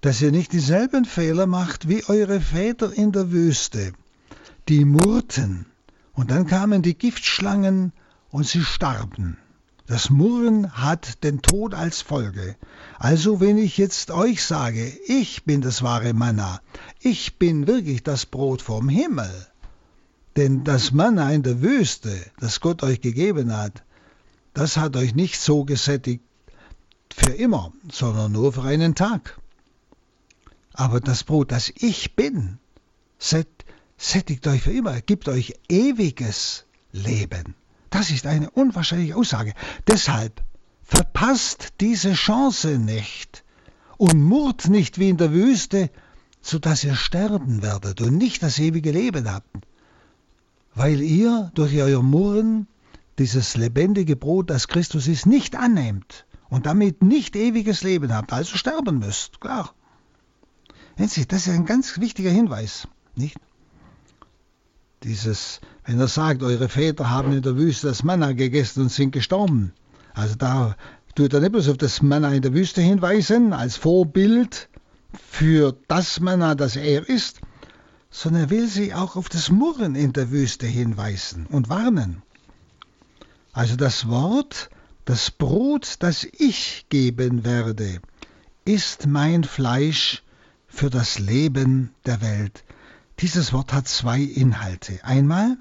dass 0.00 0.20
ihr 0.22 0.30
nicht 0.30 0.52
dieselben 0.52 1.04
Fehler 1.04 1.46
macht 1.46 1.88
wie 1.88 2.04
eure 2.06 2.40
Väter 2.40 2.92
in 2.92 3.12
der 3.12 3.30
Wüste. 3.30 3.92
Die 4.68 4.84
murrten 4.84 5.66
und 6.12 6.30
dann 6.30 6.46
kamen 6.46 6.82
die 6.82 6.96
Giftschlangen 6.96 7.92
und 8.30 8.46
sie 8.46 8.62
starben. 8.62 9.38
Das 9.86 10.08
Murren 10.08 10.72
hat 10.72 11.22
den 11.24 11.42
Tod 11.42 11.74
als 11.74 12.00
Folge. 12.00 12.56
Also 12.98 13.40
wenn 13.40 13.58
ich 13.58 13.76
jetzt 13.76 14.10
euch 14.10 14.42
sage, 14.42 14.86
ich 15.06 15.44
bin 15.44 15.60
das 15.60 15.82
wahre 15.82 16.14
Manna, 16.14 16.62
ich 17.00 17.38
bin 17.38 17.66
wirklich 17.66 18.02
das 18.02 18.24
Brot 18.24 18.62
vom 18.62 18.88
Himmel, 18.88 19.46
denn 20.36 20.64
das 20.64 20.92
Manna 20.92 21.30
in 21.32 21.42
der 21.42 21.60
Wüste, 21.60 22.18
das 22.40 22.60
Gott 22.60 22.82
euch 22.82 23.02
gegeben 23.02 23.54
hat, 23.54 23.84
das 24.54 24.78
hat 24.78 24.96
euch 24.96 25.14
nicht 25.14 25.38
so 25.38 25.64
gesättigt 25.64 26.24
für 27.14 27.32
immer, 27.32 27.72
sondern 27.92 28.32
nur 28.32 28.54
für 28.54 28.62
einen 28.62 28.94
Tag. 28.94 29.38
Aber 30.72 31.00
das 31.00 31.24
Brot, 31.24 31.52
das 31.52 31.70
ich 31.76 32.16
bin, 32.16 32.58
sättigt 33.18 34.46
euch 34.46 34.62
für 34.62 34.72
immer, 34.72 35.02
gibt 35.02 35.28
euch 35.28 35.54
ewiges 35.68 36.64
Leben. 36.90 37.54
Das 37.94 38.10
ist 38.10 38.26
eine 38.26 38.50
unwahrscheinliche 38.50 39.14
Aussage. 39.14 39.54
Deshalb 39.86 40.42
verpasst 40.82 41.74
diese 41.80 42.14
Chance 42.14 42.76
nicht 42.80 43.44
und 43.98 44.20
murrt 44.20 44.68
nicht 44.68 44.98
wie 44.98 45.10
in 45.10 45.16
der 45.16 45.32
Wüste, 45.32 45.90
so 46.40 46.58
dass 46.58 46.82
ihr 46.82 46.96
sterben 46.96 47.62
werdet 47.62 48.00
und 48.00 48.16
nicht 48.16 48.42
das 48.42 48.58
ewige 48.58 48.90
Leben 48.90 49.30
habt, 49.30 49.46
weil 50.74 51.00
ihr 51.00 51.52
durch 51.54 51.72
euer 51.76 52.02
Murren 52.02 52.66
dieses 53.20 53.56
lebendige 53.56 54.16
Brot, 54.16 54.50
das 54.50 54.66
Christus 54.66 55.06
ist, 55.06 55.26
nicht 55.26 55.54
annehmt 55.54 56.26
und 56.48 56.66
damit 56.66 57.00
nicht 57.00 57.36
ewiges 57.36 57.84
Leben 57.84 58.12
habt, 58.12 58.32
also 58.32 58.56
sterben 58.56 58.98
müsst, 58.98 59.40
klar. 59.40 59.72
Das 60.96 61.16
ist 61.16 61.48
ein 61.48 61.64
ganz 61.64 62.00
wichtiger 62.00 62.30
Hinweis, 62.30 62.88
nicht? 63.14 63.38
Dieses, 65.04 65.60
wenn 65.86 66.00
er 66.00 66.08
sagt, 66.08 66.42
eure 66.42 66.68
Väter 66.68 67.10
haben 67.10 67.32
in 67.32 67.42
der 67.42 67.56
Wüste 67.56 67.88
das 67.88 68.02
Manna 68.02 68.32
gegessen 68.32 68.82
und 68.82 68.88
sind 68.90 69.12
gestorben. 69.12 69.72
Also 70.14 70.34
da 70.34 70.76
tut 71.14 71.32
er 71.34 71.40
nicht 71.40 71.52
bloß 71.52 71.68
auf 71.68 71.78
das 71.78 72.02
Manna 72.02 72.32
in 72.32 72.42
der 72.42 72.54
Wüste 72.54 72.80
hinweisen, 72.80 73.52
als 73.52 73.76
Vorbild 73.76 74.68
für 75.30 75.76
das 75.88 76.20
Manna, 76.20 76.54
das 76.54 76.76
er 76.76 77.08
ist, 77.08 77.40
sondern 78.10 78.44
er 78.44 78.50
will 78.50 78.68
sie 78.68 78.94
auch 78.94 79.16
auf 79.16 79.28
das 79.28 79.50
Murren 79.50 79.94
in 79.94 80.12
der 80.12 80.30
Wüste 80.30 80.66
hinweisen 80.66 81.46
und 81.46 81.68
warnen. 81.68 82.22
Also 83.52 83.76
das 83.76 84.08
Wort, 84.08 84.70
das 85.04 85.30
Brot, 85.30 85.96
das 85.98 86.24
ich 86.24 86.86
geben 86.88 87.44
werde, 87.44 88.00
ist 88.64 89.06
mein 89.06 89.44
Fleisch 89.44 90.22
für 90.66 90.90
das 90.90 91.18
Leben 91.18 91.90
der 92.06 92.20
Welt. 92.20 92.64
Dieses 93.20 93.52
Wort 93.52 93.72
hat 93.72 93.86
zwei 93.86 94.20
Inhalte. 94.20 94.98
Einmal, 95.04 95.56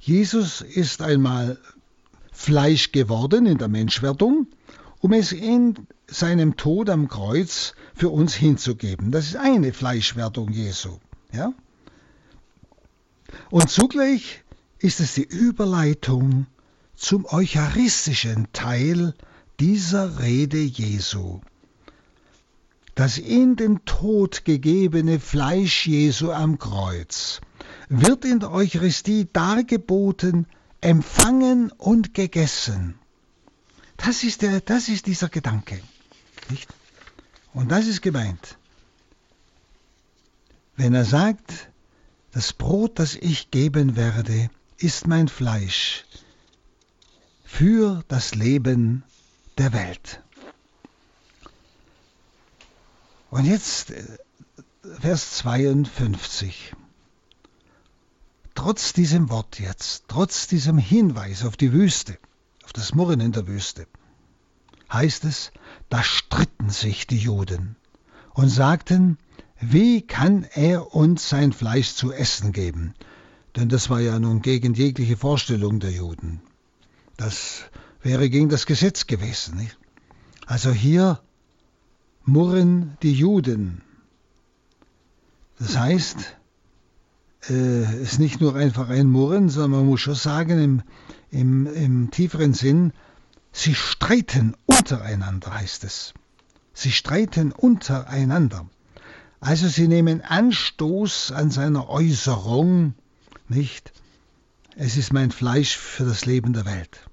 Jesus 0.00 0.60
ist 0.60 1.02
einmal 1.02 1.58
Fleisch 2.32 2.92
geworden 2.92 3.46
in 3.46 3.58
der 3.58 3.68
Menschwerdung, 3.68 4.46
um 5.00 5.12
es 5.12 5.32
in 5.32 5.86
seinem 6.06 6.56
Tod 6.56 6.88
am 6.88 7.08
Kreuz 7.08 7.74
für 7.94 8.08
uns 8.08 8.34
hinzugeben. 8.34 9.10
Das 9.10 9.26
ist 9.26 9.36
eine 9.36 9.72
Fleischwerdung 9.72 10.50
Jesu. 10.50 10.98
Ja? 11.32 11.52
Und 13.50 13.68
zugleich 13.70 14.44
ist 14.78 15.00
es 15.00 15.14
die 15.14 15.24
Überleitung 15.24 16.46
zum 16.94 17.26
eucharistischen 17.26 18.48
Teil 18.52 19.14
dieser 19.60 20.20
Rede 20.20 20.60
Jesu. 20.60 21.40
Das 22.94 23.18
in 23.18 23.56
den 23.56 23.84
Tod 23.84 24.44
gegebene 24.44 25.20
Fleisch 25.20 25.86
Jesu 25.86 26.32
am 26.32 26.58
Kreuz 26.58 27.40
wird 27.88 28.24
in 28.24 28.40
der 28.40 28.52
Eucharistie 28.52 29.28
dargeboten 29.32 30.46
empfangen 30.80 31.72
und 31.72 32.14
gegessen. 32.14 32.98
Das 33.96 34.22
ist, 34.22 34.42
der, 34.42 34.60
das 34.60 34.88
ist 34.88 35.06
dieser 35.06 35.28
Gedanke. 35.28 35.80
Nicht? 36.50 36.68
Und 37.52 37.70
das 37.70 37.86
ist 37.86 38.02
gemeint. 38.02 38.56
Wenn 40.76 40.94
er 40.94 41.04
sagt, 41.04 41.68
das 42.30 42.52
Brot, 42.52 42.98
das 42.98 43.16
ich 43.16 43.50
geben 43.50 43.96
werde, 43.96 44.50
ist 44.76 45.06
mein 45.06 45.26
Fleisch 45.26 46.04
für 47.44 48.04
das 48.06 48.34
Leben 48.34 49.02
der 49.56 49.72
Welt. 49.72 50.22
Und 53.30 53.44
jetzt 53.44 53.90
äh, 53.90 54.04
Vers 55.00 55.38
52 55.38 56.74
trotz 58.58 58.92
diesem 58.92 59.30
Wort 59.30 59.60
jetzt, 59.60 60.06
trotz 60.08 60.48
diesem 60.48 60.78
Hinweis 60.78 61.44
auf 61.44 61.56
die 61.56 61.72
Wüste, 61.72 62.18
auf 62.64 62.72
das 62.72 62.92
Murren 62.92 63.20
in 63.20 63.30
der 63.30 63.46
Wüste, 63.46 63.86
heißt 64.92 65.24
es, 65.26 65.52
da 65.90 66.02
stritten 66.02 66.68
sich 66.68 67.06
die 67.06 67.18
Juden 67.18 67.76
und 68.34 68.48
sagten, 68.48 69.16
wie 69.60 70.02
kann 70.02 70.42
er 70.42 70.92
uns 70.92 71.28
sein 71.28 71.52
Fleisch 71.52 71.94
zu 71.94 72.12
essen 72.12 72.50
geben? 72.52 72.94
Denn 73.54 73.68
das 73.68 73.90
war 73.90 74.00
ja 74.00 74.18
nun 74.18 74.42
gegen 74.42 74.74
jegliche 74.74 75.16
Vorstellung 75.16 75.78
der 75.78 75.92
Juden. 75.92 76.40
Das 77.16 77.62
wäre 78.02 78.28
gegen 78.28 78.48
das 78.48 78.66
Gesetz 78.66 79.06
gewesen. 79.06 79.56
Nicht? 79.56 79.78
Also 80.46 80.72
hier 80.72 81.20
murren 82.24 82.98
die 83.04 83.14
Juden. 83.14 83.82
Das 85.60 85.78
heißt, 85.78 86.37
äh, 87.48 88.02
ist 88.02 88.18
nicht 88.18 88.40
nur 88.40 88.54
einfach 88.54 88.88
ein 88.88 89.06
Murren, 89.06 89.48
sondern 89.48 89.80
man 89.80 89.86
muss 89.86 90.00
schon 90.00 90.14
sagen, 90.14 90.62
im, 90.62 90.82
im, 91.30 91.66
im 91.66 92.10
tieferen 92.10 92.54
Sinn, 92.54 92.92
sie 93.52 93.74
streiten 93.74 94.56
untereinander, 94.66 95.54
heißt 95.54 95.84
es. 95.84 96.14
Sie 96.74 96.92
streiten 96.92 97.52
untereinander. 97.52 98.66
Also 99.40 99.68
sie 99.68 99.88
nehmen 99.88 100.20
Anstoß 100.20 101.32
an 101.32 101.50
seiner 101.50 101.88
Äußerung, 101.88 102.94
nicht? 103.48 103.92
Es 104.76 104.96
ist 104.96 105.12
mein 105.12 105.30
Fleisch 105.30 105.76
für 105.76 106.04
das 106.04 106.24
Leben 106.24 106.52
der 106.52 106.64
Welt. 106.64 107.08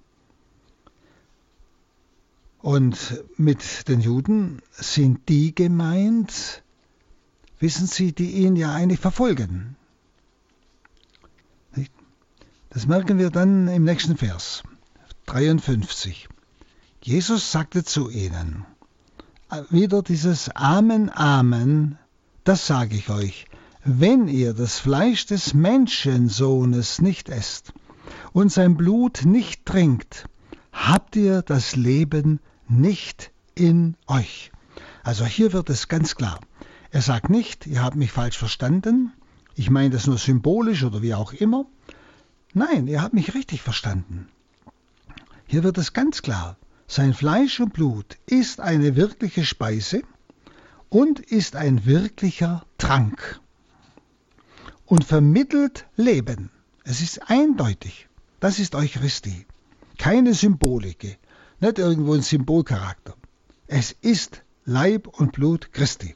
Und 2.59 3.23
mit 3.37 3.87
den 3.87 4.01
Juden 4.01 4.61
sind 4.71 5.29
die 5.29 5.53
gemeint, 5.53 6.63
wissen 7.59 7.85
Sie, 7.85 8.11
die 8.11 8.31
ihn 8.31 8.55
ja 8.55 8.73
eigentlich 8.73 8.99
verfolgen. 8.99 9.75
Das 12.75 12.87
merken 12.87 13.19
wir 13.19 13.29
dann 13.29 13.69
im 13.69 13.85
nächsten 13.85 14.17
Vers, 14.17 14.61
53. 15.27 16.27
Jesus 17.01 17.49
sagte 17.49 17.85
zu 17.85 18.09
ihnen, 18.09 18.65
wieder 19.69 20.03
dieses 20.03 20.49
Amen, 20.49 21.09
Amen, 21.09 21.97
das 22.43 22.67
sage 22.67 22.97
ich 22.97 23.09
euch, 23.09 23.45
wenn 23.85 24.27
ihr 24.27 24.53
das 24.53 24.77
Fleisch 24.77 25.25
des 25.25 25.53
Menschensohnes 25.53 27.01
nicht 27.01 27.29
esst 27.29 27.71
und 28.33 28.51
sein 28.51 28.75
Blut 28.75 29.23
nicht 29.23 29.65
trinkt, 29.65 30.25
habt 30.73 31.15
ihr 31.15 31.43
das 31.43 31.77
Leben 31.77 32.41
nicht 32.67 33.31
in 33.55 33.95
euch. 34.05 34.51
Also 35.01 35.23
hier 35.23 35.53
wird 35.53 35.69
es 35.69 35.87
ganz 35.87 36.17
klar. 36.17 36.41
Er 36.91 37.01
sagt 37.01 37.29
nicht, 37.29 37.67
ihr 37.67 37.81
habt 37.81 37.95
mich 37.95 38.11
falsch 38.11 38.37
verstanden, 38.37 39.13
ich 39.55 39.69
meine 39.69 39.91
das 39.91 40.07
nur 40.07 40.17
symbolisch 40.17 40.83
oder 40.83 41.01
wie 41.01 41.13
auch 41.13 41.31
immer, 41.31 41.65
Nein, 42.57 42.87
ihr 42.87 43.01
habt 43.01 43.13
mich 43.13 43.33
richtig 43.33 43.61
verstanden. 43.61 44.29
Hier 45.45 45.63
wird 45.63 45.77
es 45.77 45.91
ganz 45.91 46.21
klar. 46.21 46.55
Sein 46.87 47.13
Fleisch 47.13 47.59
und 47.59 47.73
Blut 47.73 48.17
ist 48.27 48.61
eine 48.61 48.95
wirkliche 48.95 49.43
Speise 49.43 50.03
und 50.87 51.19
ist 51.19 51.57
ein 51.57 51.85
wirklicher 51.85 52.65
Trank 52.77 53.41
und 54.85 55.03
vermittelt 55.03 55.85
Leben. 55.97 56.49
Es 56.85 57.01
ist 57.01 57.29
eindeutig. 57.29 58.07
Das 58.39 58.59
ist 58.59 58.73
Eucharistie. 58.73 59.45
Keine 59.97 60.33
Symbolik, 60.33 61.19
nicht 61.59 61.77
irgendwo 61.77 62.13
ein 62.13 62.21
Symbolcharakter. 62.21 63.15
Es 63.67 63.91
ist 63.91 64.43
Leib 64.63 65.07
und 65.07 65.33
Blut 65.33 65.73
Christi. 65.73 66.15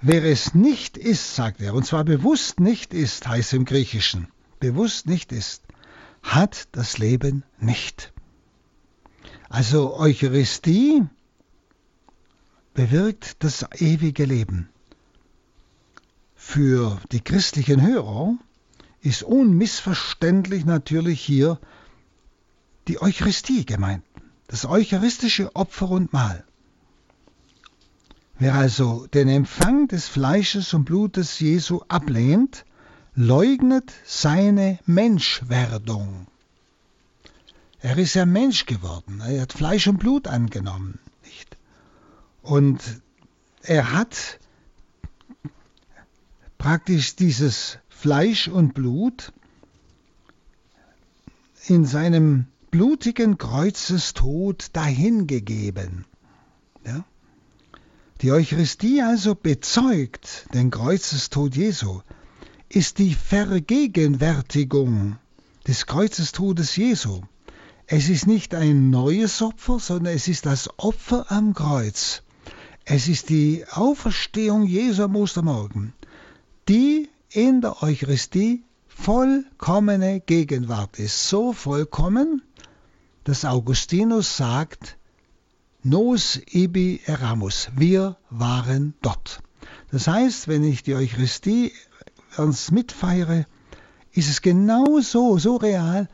Wer 0.00 0.24
es 0.24 0.54
nicht 0.54 0.96
ist, 0.96 1.36
sagt 1.36 1.60
er, 1.60 1.74
und 1.74 1.86
zwar 1.86 2.02
bewusst 2.02 2.58
nicht 2.58 2.92
ist, 2.92 3.28
heißt 3.28 3.52
im 3.52 3.64
Griechischen, 3.64 4.26
bewusst 4.60 5.06
nicht 5.06 5.32
ist, 5.32 5.62
hat 6.22 6.68
das 6.72 6.98
Leben 6.98 7.44
nicht. 7.58 8.12
Also 9.48 9.96
Eucharistie 9.96 11.02
bewirkt 12.74 13.42
das 13.42 13.66
ewige 13.80 14.24
Leben. 14.24 14.68
Für 16.34 17.00
die 17.12 17.20
christlichen 17.20 17.82
Hörer 17.82 18.36
ist 19.00 19.22
unmissverständlich 19.22 20.64
natürlich 20.64 21.20
hier 21.20 21.58
die 22.88 23.00
Eucharistie 23.00 23.66
gemeint, 23.66 24.04
das 24.46 24.64
eucharistische 24.64 25.54
Opfer 25.54 25.90
und 25.90 26.12
Mahl. 26.12 26.44
Wer 28.38 28.54
also 28.54 29.06
den 29.08 29.28
Empfang 29.28 29.88
des 29.88 30.08
Fleisches 30.08 30.72
und 30.72 30.84
Blutes 30.84 31.40
Jesu 31.40 31.80
ablehnt, 31.88 32.64
leugnet 33.18 33.92
seine 34.04 34.78
Menschwerdung. 34.86 36.28
Er 37.80 37.98
ist 37.98 38.14
ja 38.14 38.24
Mensch 38.24 38.64
geworden, 38.66 39.20
er 39.20 39.42
hat 39.42 39.52
Fleisch 39.52 39.88
und 39.88 39.98
Blut 39.98 40.28
angenommen. 40.28 41.00
Nicht? 41.24 41.58
Und 42.42 42.80
er 43.62 43.92
hat 43.92 44.38
praktisch 46.58 47.16
dieses 47.16 47.78
Fleisch 47.88 48.46
und 48.46 48.72
Blut 48.74 49.32
in 51.66 51.86
seinem 51.86 52.46
blutigen 52.70 53.36
Kreuzestod 53.36 54.68
dahingegeben. 54.74 56.04
Ja? 56.86 57.04
Die 58.22 58.30
Eucharistie 58.30 59.02
also 59.02 59.34
bezeugt 59.34 60.46
den 60.54 60.70
Kreuzestod 60.70 61.56
Jesu 61.56 62.00
ist 62.68 62.98
die 62.98 63.14
Vergegenwärtigung 63.14 65.16
des 65.66 65.86
Kreuzestodes 65.86 66.76
Jesu. 66.76 67.22
Es 67.86 68.10
ist 68.10 68.26
nicht 68.26 68.54
ein 68.54 68.90
neues 68.90 69.40
Opfer, 69.40 69.78
sondern 69.78 70.14
es 70.14 70.28
ist 70.28 70.44
das 70.44 70.68
Opfer 70.78 71.32
am 71.32 71.54
Kreuz. 71.54 72.22
Es 72.84 73.08
ist 73.08 73.30
die 73.30 73.64
Auferstehung 73.70 74.66
Jesu 74.66 75.04
am 75.04 75.16
Ostermorgen, 75.16 75.94
die 76.68 77.08
in 77.30 77.62
der 77.62 77.82
Eucharistie 77.82 78.64
vollkommene 78.86 80.20
Gegenwart 80.20 80.98
ist. 80.98 81.26
So 81.28 81.54
vollkommen, 81.54 82.42
dass 83.24 83.46
Augustinus 83.46 84.36
sagt, 84.36 84.98
Nos 85.82 86.38
ibi 86.50 87.00
eramus, 87.06 87.70
wir 87.76 88.18
waren 88.28 88.92
dort. 89.00 89.40
Das 89.90 90.06
heißt, 90.06 90.48
wenn 90.48 90.64
ich 90.64 90.82
die 90.82 90.94
Eucharistie 90.94 91.72
ernst 92.36 92.72
mitfeiere, 92.72 93.46
ist 94.12 94.28
es 94.28 94.42
genau 94.42 95.00
so, 95.00 95.38
so 95.38 95.56
real, 95.56 96.08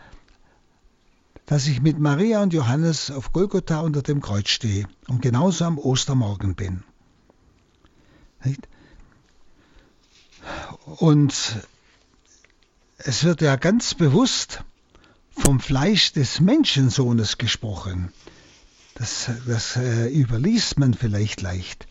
dass 1.46 1.66
ich 1.66 1.83
mit 1.83 1.98
Maria 1.98 2.42
und 2.42 2.53
Johannes 2.53 3.11
auf 3.11 3.33
Golgotha 3.33 3.81
unter 3.81 4.03
dem 4.03 4.20
Kreuz 4.20 4.48
stehe 4.48 4.87
und 5.09 5.20
genauso 5.22 5.64
am 5.64 5.79
Ostermorgen 5.79 6.55
bin. 6.55 6.83
Und 10.96 11.57
es 12.98 13.24
wird 13.24 13.40
ja 13.40 13.57
ganz 13.57 13.94
bewusst 13.94 14.64
vom 15.37 15.61
Fleisch 15.61 16.12
des 16.12 16.40
Menschensohnes 16.40 17.38
gesprochen. 17.38 18.12
Das, 18.94 19.31
das 19.46 19.77
äh, 19.77 20.09
überliest 20.09 20.79
man 20.79 20.94
vielleicht 20.94 21.40
leicht. 21.40 21.87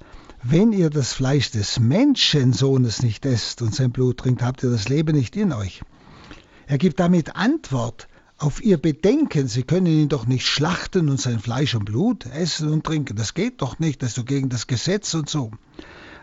Wenn 0.46 0.74
ihr 0.74 0.90
das 0.90 1.14
Fleisch 1.14 1.52
des 1.52 1.80
Menschensohnes 1.80 3.02
nicht 3.02 3.26
esst 3.26 3.62
und 3.62 3.74
sein 3.74 3.92
Blut 3.94 4.18
trinkt, 4.18 4.44
habt 4.44 4.62
ihr 4.62 4.70
das 4.70 4.90
Leben 4.90 5.16
nicht 5.16 5.38
in 5.38 5.54
euch. 5.54 5.82
Er 6.68 6.78
gibt 6.78 7.00
damit 7.00 7.38
Antwort 7.38 8.10
auf 8.38 8.62
ihr 8.62 8.78
Bedenken. 8.78 9.48
Sie 9.48 9.64
können 9.64 9.86
ihn 9.86 10.10
doch 10.10 10.26
nicht 10.28 10.46
schlachten 10.46 11.08
und 11.08 11.22
sein 11.22 11.40
Fleisch 11.40 11.76
und 11.76 11.86
Blut 11.86 12.26
essen 12.26 12.68
und 12.70 12.84
trinken. 12.84 13.16
Das 13.16 13.34
geht 13.34 13.62
doch 13.62 13.80
nicht, 13.80 14.02
das 14.02 14.10
ist 14.10 14.18
doch 14.18 14.26
gegen 14.26 14.50
das 14.50 14.68
Gesetz 14.68 15.14
und 15.14 15.30
so. 15.30 15.52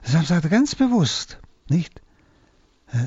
Deshalb 0.04 0.26
sagt 0.26 0.44
er 0.44 0.50
ganz 0.50 0.74
bewusst, 0.74 1.38
nicht? 1.70 2.02
Äh, 2.92 3.06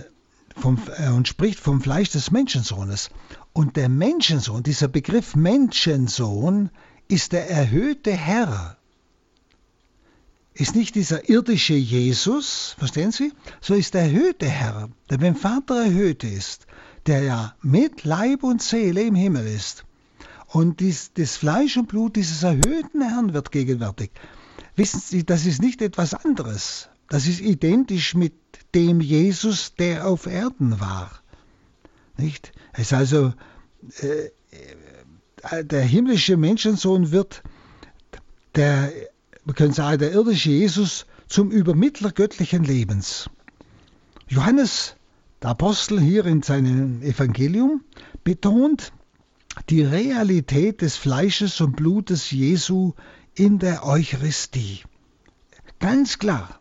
vom, 0.59 0.79
äh, 0.97 1.09
und 1.09 1.27
spricht 1.27 1.59
vom 1.59 1.79
Fleisch 1.79 2.09
des 2.09 2.31
Menschensohnes. 2.31 3.11
Und 3.53 3.75
der 3.75 3.87
Menschensohn, 3.87 4.63
dieser 4.63 4.87
Begriff 4.87 5.35
Menschensohn, 5.35 6.71
ist 7.07 7.33
der 7.33 7.51
erhöhte 7.51 8.11
Herr. 8.11 8.77
Ist 10.53 10.75
nicht 10.75 10.95
dieser 10.95 11.29
irdische 11.29 11.73
Jesus, 11.73 12.75
verstehen 12.77 13.11
Sie? 13.11 13.33
So 13.59 13.73
ist 13.73 13.95
der 13.95 14.03
erhöhte 14.03 14.47
Herr, 14.47 14.89
der 15.09 15.17
beim 15.17 15.35
Vater 15.35 15.83
erhöht 15.85 16.23
ist, 16.23 16.67
der 17.07 17.23
ja 17.23 17.55
mit 17.61 18.03
Leib 18.03 18.43
und 18.43 18.61
Seele 18.61 19.01
im 19.01 19.15
Himmel 19.15 19.47
ist. 19.47 19.83
Und 20.47 20.79
dies, 20.79 21.11
das 21.13 21.35
Fleisch 21.37 21.77
und 21.77 21.87
Blut 21.87 22.15
dieses 22.15 22.43
erhöhten 22.43 23.01
Herrn 23.01 23.33
wird 23.33 23.51
gegenwärtig. 23.51 24.11
Wissen 24.75 25.01
Sie, 25.03 25.25
das 25.25 25.47
ist 25.47 25.61
nicht 25.61 25.81
etwas 25.81 26.13
anderes. 26.13 26.89
Das 27.09 27.27
ist 27.27 27.41
identisch 27.41 28.13
mit 28.13 28.33
dem 28.75 29.01
Jesus, 29.01 29.73
der 29.75 30.07
auf 30.07 30.27
Erden 30.27 30.79
war. 30.79 31.11
Nicht? 32.17 32.51
Es 32.73 32.83
ist 32.83 32.93
also 32.93 33.33
äh, 34.01 34.29
äh, 35.51 35.65
der 35.65 35.81
himmlische 35.81 36.37
Menschensohn 36.37 37.11
wird 37.11 37.43
der, 38.55 38.91
wir 39.45 39.53
können 39.53 39.73
sagen, 39.73 39.99
der 39.99 40.11
irdische 40.11 40.49
Jesus 40.49 41.05
zum 41.27 41.51
Übermittler 41.51 42.11
göttlichen 42.11 42.63
Lebens. 42.63 43.29
Johannes, 44.27 44.95
der 45.41 45.51
Apostel 45.51 45.99
hier 45.99 46.25
in 46.25 46.41
seinem 46.41 47.01
Evangelium, 47.01 47.83
betont 48.23 48.93
die 49.69 49.83
Realität 49.83 50.81
des 50.81 50.95
Fleisches 50.95 51.59
und 51.61 51.75
Blutes 51.75 52.31
Jesu 52.31 52.93
in 53.35 53.59
der 53.59 53.85
Eucharistie. 53.85 54.81
Ganz 55.79 56.19
klar. 56.19 56.59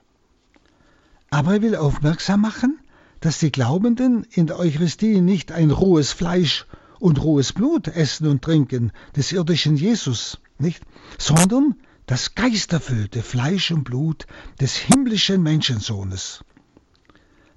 Aber 1.31 1.55
er 1.55 1.63
will 1.63 1.77
aufmerksam 1.77 2.41
machen, 2.41 2.81
dass 3.21 3.39
die 3.39 3.53
Glaubenden 3.53 4.27
in 4.33 4.49
der 4.49 4.59
Eucharistie 4.59 5.21
nicht 5.21 5.53
ein 5.53 5.71
rohes 5.71 6.13
Fleisch 6.13 6.67
und 6.99 7.23
rohes 7.23 7.53
Blut 7.53 7.89
essen 7.89 8.27
und 8.27 8.43
trinken 8.43 8.93
des 9.17 9.33
irdischen 9.33 9.77
Jesus, 9.77 10.41
nicht? 10.59 10.83
Sondern 11.19 11.77
das 12.07 12.35
geisterfüllte 12.35 13.23
Fleisch 13.23 13.71
und 13.71 13.85
Blut 13.85 14.27
des 14.61 14.77
himmlischen 14.77 15.43
Menschensohnes. 15.43 16.45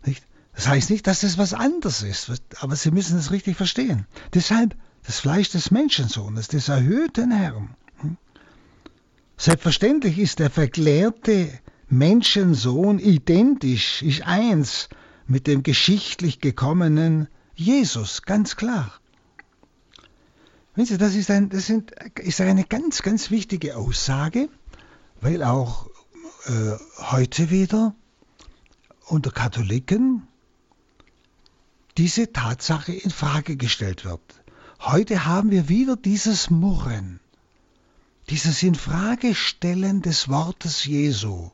Nicht? 0.05 0.25
Das 0.53 0.67
heißt 0.67 0.89
nicht, 0.89 1.07
dass 1.07 1.21
das 1.21 1.37
was 1.37 1.53
anderes 1.53 2.01
ist, 2.01 2.31
aber 2.59 2.75
Sie 2.75 2.91
müssen 2.91 3.17
es 3.17 3.31
richtig 3.31 3.57
verstehen. 3.57 4.07
Deshalb 4.33 4.75
das 5.05 5.19
Fleisch 5.19 5.49
des 5.49 5.71
Menschensohnes, 5.71 6.47
des 6.47 6.69
erhöhten 6.69 7.31
Herrn. 7.31 7.75
Hm? 7.97 8.17
Selbstverständlich 9.37 10.17
ist 10.17 10.39
der 10.39 10.49
verklärte 10.49 11.49
Menschensohn 11.89 12.99
identisch, 12.99 14.01
ist 14.01 14.23
eins 14.23 14.89
mit 15.27 15.47
dem 15.47 15.63
geschichtlich 15.63 16.39
gekommenen 16.39 17.27
Jesus, 17.55 18.23
ganz 18.23 18.55
klar. 18.55 18.93
Das, 20.75 20.89
ist, 20.89 21.31
ein, 21.31 21.49
das 21.49 21.67
sind, 21.67 21.91
ist 22.19 22.41
eine 22.41 22.65
ganz, 22.65 23.01
ganz 23.01 23.31
wichtige 23.31 23.77
Aussage, 23.77 24.49
weil 25.21 25.41
auch 25.41 25.87
äh, 26.47 26.75
heute 27.11 27.49
wieder 27.49 27.95
unter 29.07 29.31
Katholiken 29.31 30.27
diese 31.97 32.33
Tatsache 32.33 32.91
in 32.91 33.09
Frage 33.09 33.55
gestellt 33.55 34.03
wird. 34.03 34.21
Heute 34.81 35.25
haben 35.25 35.49
wir 35.49 35.69
wieder 35.69 35.95
dieses 35.95 36.49
Murren, 36.49 37.21
dieses 38.29 38.61
Infragestellen 38.61 40.01
des 40.01 40.27
Wortes 40.27 40.83
Jesu. 40.83 41.51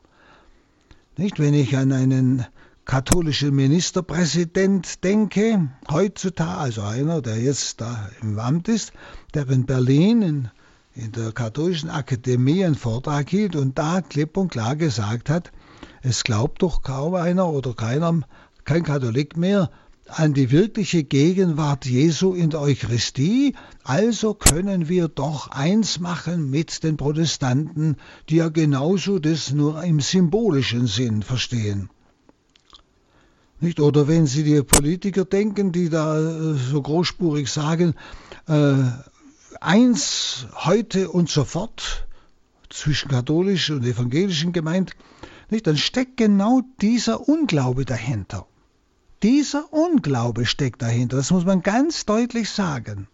Nicht, 1.16 1.38
wenn 1.38 1.54
ich 1.54 1.78
an 1.78 1.92
einen 1.92 2.48
katholischen 2.92 3.56
Ministerpräsident 3.56 5.02
denke, 5.06 5.70
heutzutage, 5.90 6.58
also 6.58 6.82
einer, 6.82 7.22
der 7.22 7.42
jetzt 7.42 7.80
da 7.80 8.10
im 8.22 8.38
Amt 8.38 8.68
ist, 8.68 8.92
der 9.34 9.50
in 9.50 9.66
Berlin 9.66 10.22
in, 10.22 10.50
in 10.94 11.14
der 11.14 11.32
katholischen 11.32 11.90
Akademie 11.90 12.66
einen 12.66 12.76
Vortrag 12.76 13.30
hielt 13.30 13.56
und 13.56 13.78
da 13.78 14.02
klipp 14.02 14.36
und 14.36 14.52
klar 14.52 14.76
gesagt 14.76 15.30
hat, 15.30 15.54
es 16.02 16.26
glaubt 16.26 16.64
doch 16.64 16.82
kaum 16.82 17.16
einer 17.16 17.48
oder 17.48 17.74
keiner, 17.76 18.24
kein 18.66 18.84
Katholik 18.84 19.38
mehr 19.38 19.72
an 20.08 20.34
die 20.34 20.52
wirkliche 20.52 21.06
Gegenwart 21.06 21.86
Jesu 21.86 22.34
in 22.34 22.50
der 22.50 22.60
Eucharistie, 22.60 23.56
also 23.86 24.34
können 24.34 24.90
wir 24.90 25.08
doch 25.08 25.48
eins 25.48 26.02
machen 26.02 26.50
mit 26.50 26.84
den 26.84 26.98
Protestanten, 26.98 27.96
die 28.28 28.36
ja 28.36 28.50
genauso 28.50 29.18
das 29.18 29.54
nur 29.54 29.82
im 29.82 30.02
symbolischen 30.02 30.88
Sinn 30.88 31.24
verstehen. 31.24 31.90
Nicht? 33.62 33.80
Oder 33.80 34.08
wenn 34.08 34.26
Sie 34.26 34.44
die 34.44 34.64
Politiker 34.64 35.24
denken, 35.24 35.72
die 35.72 35.90
da 35.90 36.20
äh, 36.20 36.56
so 36.56 36.82
großspurig 36.82 37.48
sagen, 37.48 37.94
äh, 38.48 38.74
eins 39.60 40.48
heute 40.56 41.10
und 41.12 41.30
sofort 41.30 42.08
zwischen 42.70 43.10
katholisch 43.10 43.70
und 43.70 43.86
evangelischen 43.86 44.52
gemeint, 44.52 44.96
nicht? 45.52 45.68
dann 45.68 45.78
steckt 45.78 46.18
genau 46.18 46.62
dieser 46.82 47.30
Unglaube 47.30 47.86
dahinter. 47.86 48.48
Dieser 49.22 49.72
Unglaube 49.72 50.48
steckt 50.48 50.82
dahinter, 50.82 51.18
das 51.18 51.30
muss 51.30 51.46
man 51.46 51.62
ganz 51.62 52.08
deutlich 52.08 52.50
sagen. 52.50 53.08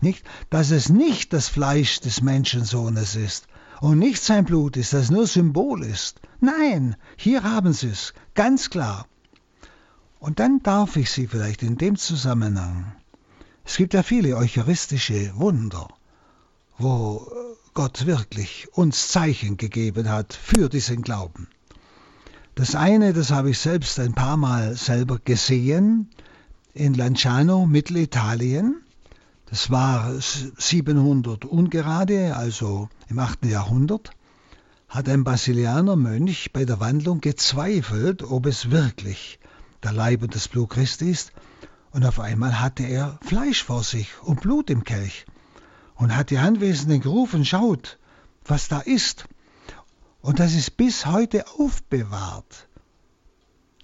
Nicht? 0.00 0.24
Dass 0.48 0.70
es 0.70 0.88
nicht 0.88 1.32
das 1.32 1.48
Fleisch 1.48 1.98
des 1.98 2.22
Menschensohnes 2.22 3.16
ist 3.16 3.48
und 3.80 3.98
nicht 3.98 4.22
sein 4.22 4.44
Blut 4.44 4.76
ist, 4.76 4.92
das 4.92 5.10
nur 5.10 5.26
Symbol 5.26 5.82
ist. 5.82 6.20
Nein, 6.38 6.94
hier 7.16 7.42
haben 7.42 7.72
Sie 7.72 7.88
es, 7.88 8.14
ganz 8.34 8.70
klar. 8.70 9.08
Und 10.20 10.40
dann 10.40 10.62
darf 10.62 10.96
ich 10.96 11.10
Sie 11.10 11.28
vielleicht 11.28 11.62
in 11.62 11.78
dem 11.78 11.96
Zusammenhang, 11.96 12.92
es 13.64 13.76
gibt 13.76 13.94
ja 13.94 14.02
viele 14.02 14.36
eucharistische 14.36 15.32
Wunder, 15.36 15.88
wo 16.78 17.30
Gott 17.74 18.06
wirklich 18.06 18.66
uns 18.72 19.08
Zeichen 19.08 19.56
gegeben 19.56 20.08
hat 20.08 20.32
für 20.32 20.68
diesen 20.68 21.02
Glauben. 21.02 21.48
Das 22.56 22.74
eine, 22.74 23.12
das 23.12 23.30
habe 23.30 23.50
ich 23.50 23.58
selbst 23.58 24.00
ein 24.00 24.14
paar 24.14 24.36
Mal 24.36 24.74
selber 24.74 25.20
gesehen, 25.24 26.10
in 26.74 26.94
Lanciano, 26.94 27.66
Mittelitalien. 27.66 28.82
Das 29.46 29.70
war 29.70 30.12
700 30.18 31.44
ungerade, 31.44 32.34
also 32.34 32.88
im 33.08 33.18
8. 33.20 33.44
Jahrhundert, 33.44 34.10
hat 34.88 35.08
ein 35.08 35.22
Basilianer 35.22 35.94
Mönch 35.94 36.52
bei 36.52 36.64
der 36.64 36.80
Wandlung 36.80 37.20
gezweifelt, 37.20 38.24
ob 38.24 38.46
es 38.46 38.70
wirklich 38.70 39.38
der 39.82 39.92
Leib 39.92 40.22
und 40.22 40.34
das 40.34 40.48
Blut 40.48 40.70
Christi 40.70 41.10
ist, 41.10 41.32
und 41.90 42.04
auf 42.04 42.20
einmal 42.20 42.60
hatte 42.60 42.84
er 42.84 43.18
Fleisch 43.22 43.64
vor 43.64 43.82
sich 43.82 44.10
und 44.22 44.40
Blut 44.40 44.70
im 44.70 44.84
Kelch 44.84 45.24
und 45.94 46.14
hat 46.14 46.30
die 46.30 46.38
Anwesenden 46.38 47.00
gerufen, 47.00 47.44
schaut, 47.44 47.98
was 48.44 48.68
da 48.68 48.80
ist. 48.80 49.24
Und 50.20 50.38
das 50.38 50.54
ist 50.54 50.76
bis 50.76 51.06
heute 51.06 51.46
aufbewahrt. 51.58 52.68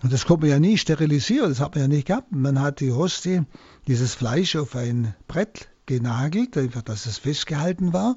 Und 0.03 0.13
das 0.13 0.27
konnte 0.27 0.43
man 0.43 0.51
ja 0.51 0.61
nie 0.61 0.77
sterilisieren, 0.77 1.49
das 1.49 1.61
hat 1.61 1.75
man 1.75 1.83
ja 1.83 1.89
nicht 1.89 2.07
gehabt. 2.07 2.31
Man 2.31 2.61
hat 2.61 2.81
die 2.81 2.93
Hostie, 2.93 3.43
dieses 3.87 4.15
Fleisch 4.15 4.55
auf 4.57 4.77
ein 4.77 5.15
Brett 5.29 5.71
genagelt, 5.87 6.57
dass 6.85 7.07
es 7.07 7.19
festgehalten 7.19 7.93
war, 7.93 8.17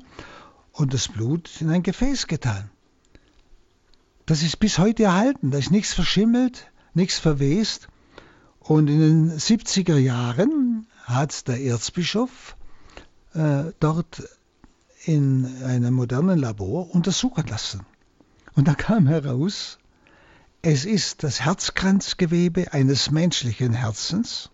und 0.73 0.93
das 0.93 1.07
Blut 1.07 1.49
in 1.59 1.69
ein 1.69 1.81
Gefäß 1.83 2.27
getan. 2.27 2.69
Das 4.25 4.43
ist 4.43 4.59
bis 4.59 4.77
heute 4.77 5.03
erhalten, 5.03 5.51
da 5.51 5.57
ist 5.57 5.71
nichts 5.71 5.93
verschimmelt, 5.93 6.71
nichts 6.97 7.17
verwest. 7.19 7.87
Und 8.59 8.89
in 8.89 8.99
den 8.99 9.31
70er 9.31 9.97
Jahren 9.97 10.87
hat 11.05 11.47
der 11.47 11.61
Erzbischof 11.61 12.57
äh, 13.33 13.71
dort 13.79 14.23
in 15.05 15.63
einem 15.63 15.93
modernen 15.93 16.37
Labor 16.37 16.93
untersuchen 16.93 17.47
lassen. 17.47 17.85
Und 18.55 18.67
da 18.67 18.73
kam 18.73 19.07
heraus, 19.07 19.79
es 20.61 20.83
ist 20.83 21.23
das 21.23 21.39
Herzkranzgewebe 21.39 22.73
eines 22.73 23.09
menschlichen 23.09 23.71
Herzens. 23.71 24.49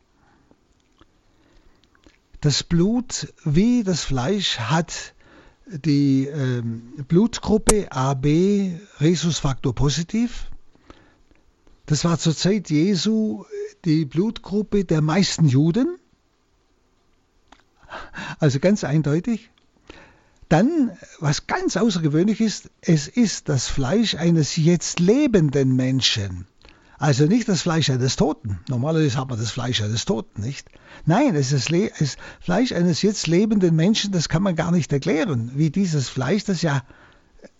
Das 2.42 2.62
Blut 2.62 3.34
wie 3.46 3.84
das 3.84 4.04
Fleisch 4.04 4.60
hat 4.60 5.16
die 5.66 6.28
äh, 6.28 6.62
Blutgruppe 7.08 7.92
AB 7.92 8.26
Rhesusfaktor 9.00 9.74
positiv. 9.74 10.52
Das 11.86 12.06
war 12.06 12.18
zur 12.18 12.36
Zeit 12.36 12.70
Jesu 12.70 13.44
die 13.86 14.06
Blutgruppe 14.06 14.86
der 14.86 15.02
meisten 15.02 15.48
Juden. 15.48 15.98
Also 18.40 18.60
ganz 18.60 18.84
eindeutig. 18.84 19.50
Dann, 20.50 20.92
was 21.20 21.48
ganz 21.48 21.78
außergewöhnlich 21.78 22.40
ist, 22.40 22.70
es 22.82 23.08
ist 23.08 23.50
das 23.50 23.68
Fleisch 23.68 24.16
eines 24.16 24.56
jetzt 24.56 25.00
lebenden 25.00 25.76
Menschen. 25.76 26.48
Also 27.00 27.26
nicht 27.26 27.50
das 27.50 27.64
Fleisch 27.64 27.90
eines 27.90 28.16
Toten. 28.16 28.60
Normalerweise 28.70 29.18
hat 29.18 29.30
man 29.30 29.40
das 29.40 29.52
Fleisch 29.52 29.82
eines 29.82 30.06
Toten, 30.06 30.42
nicht? 30.42 30.70
Nein, 31.06 31.36
es 31.36 31.52
ist 31.52 31.70
das 32.00 32.18
Fleisch 32.40 32.72
eines 32.72 33.02
jetzt 33.02 33.28
lebenden 33.28 33.76
Menschen, 33.76 34.12
das 34.12 34.30
kann 34.30 34.44
man 34.44 34.56
gar 34.56 34.72
nicht 34.72 34.94
erklären, 34.94 35.52
wie 35.56 35.70
dieses 35.70 36.08
Fleisch, 36.08 36.46
das 36.46 36.62
ja 36.62 36.84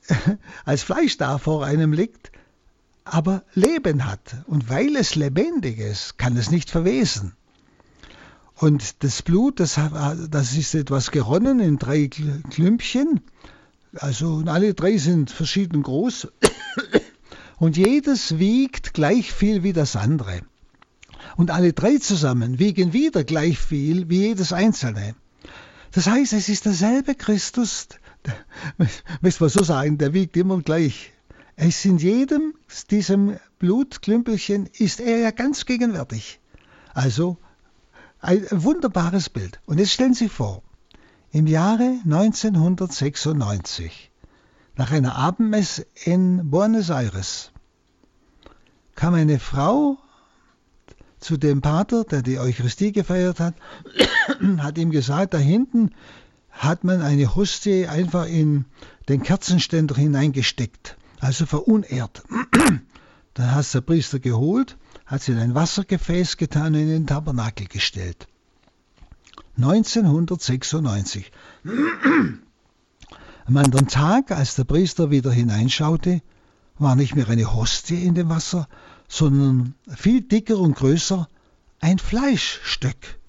als 0.66 0.84
Fleisch 0.84 1.18
da 1.18 1.40
vor 1.40 1.66
einem 1.66 1.92
liegt, 1.92 2.32
aber 3.06 3.44
Leben 3.54 4.06
hat. 4.06 4.38
Und 4.48 4.70
weil 4.70 4.96
es 4.96 5.16
lebendig 5.16 5.80
ist, 5.80 6.18
kann 6.18 6.38
es 6.38 6.52
nicht 6.52 6.70
verwesen. 6.70 7.34
Und 8.56 9.04
das 9.04 9.22
Blut, 9.22 9.60
das, 9.60 9.80
das 10.30 10.54
ist 10.56 10.76
etwas 10.76 11.12
geronnen 11.12 11.60
in 11.60 11.78
drei 11.78 12.08
Klümpchen. 12.08 13.22
Also 13.96 14.44
alle 14.46 14.74
drei 14.74 14.98
sind 14.98 15.32
verschieden 15.32 15.84
groß. 15.84 16.28
Und 17.58 17.78
jedes 17.78 18.40
wiegt 18.40 18.94
gleich 18.94 19.32
viel 19.32 19.64
wie 19.64 19.74
das 19.74 19.96
andere. 19.96 20.42
Und 21.38 21.52
alle 21.52 21.74
drei 21.74 21.98
zusammen 21.98 22.60
wiegen 22.60 22.94
wieder 22.94 23.24
gleich 23.24 23.60
viel 23.60 24.10
wie 24.10 24.20
jedes 24.20 24.54
einzelne. 24.54 25.16
Das 25.92 26.08
heißt, 26.08 26.34
es 26.34 26.50
ist 26.50 26.66
derselbe 26.66 27.16
Christus, 27.16 27.88
müssen 29.22 29.40
wir 29.40 29.50
so 29.50 29.64
sagen, 29.64 29.98
der 29.98 30.14
wiegt 30.14 30.36
immer 30.38 30.62
gleich. 30.62 31.13
Es 31.56 31.86
in 31.86 31.98
jedem 31.98 32.54
diesem 32.90 33.38
Blutklümpelchen 33.60 34.68
ist 34.78 35.00
er 35.00 35.20
ja 35.20 35.32
ganz 35.32 35.66
gegenwärtig. 35.66 36.40
Also 36.94 37.38
ein 38.20 38.46
wunderbares 38.52 39.30
Bild. 39.30 39.60
Und 39.66 39.80
jetzt 39.80 39.92
stellen 39.92 40.14
Sie 40.14 40.30
vor, 40.30 40.64
im 41.32 41.48
Jahre 41.48 42.00
1996, 42.06 44.12
nach 44.76 44.92
einer 44.92 45.16
Abendmesse 45.16 45.86
in 46.06 46.50
Buenos 46.50 46.90
Aires, 46.90 47.52
kam 48.96 49.14
eine 49.14 49.40
Frau 49.40 49.98
zu 51.20 51.38
dem 51.38 51.62
Pater, 51.62 52.04
der 52.04 52.22
die 52.22 52.40
Eucharistie 52.40 52.92
gefeiert 52.92 53.40
hat, 53.40 53.56
hat 54.58 54.78
ihm 54.78 54.92
gesagt, 54.92 55.34
da 55.34 55.38
hinten 55.38 55.92
hat 56.52 56.84
man 56.84 57.02
eine 57.02 57.36
Hostie 57.36 57.88
einfach 57.88 58.28
in 58.28 58.66
den 59.10 59.24
Kerzenständer 59.24 59.96
hineingesteckt, 59.96 60.98
also 61.24 61.46
verunehrt. 61.46 62.24
Dann 63.34 63.56
hat 63.56 63.74
der 63.74 63.82
Priester 63.82 64.20
geholt 64.20 64.78
hat 65.06 65.22
sie 65.22 65.34
in 65.34 65.38
ein 65.38 65.56
Wassergefäß 65.56 66.38
getan 66.38 66.74
und 66.74 66.82
in 66.82 66.88
den 66.88 67.08
Tabernakel 67.08 67.68
gestellt. 67.68 68.28
1996. 69.58 71.32
Am 73.46 73.58
anderen 73.58 73.88
Tag, 73.88 74.32
als 74.32 74.56
der 74.56 74.64
Priester 74.64 75.12
wieder 75.12 75.32
hineinschaute, 75.32 76.22
war 76.80 76.96
nicht 76.96 77.16
mehr 77.16 77.30
eine 77.30 77.54
Hostie 77.54 78.04
in 78.04 78.16
dem 78.16 78.30
Wasser, 78.30 78.68
sondern 79.08 79.76
viel 79.96 80.22
dicker 80.22 80.58
und 80.58 80.76
größer 80.76 81.28
ein 81.80 82.00
Fleischstück. 82.00 83.20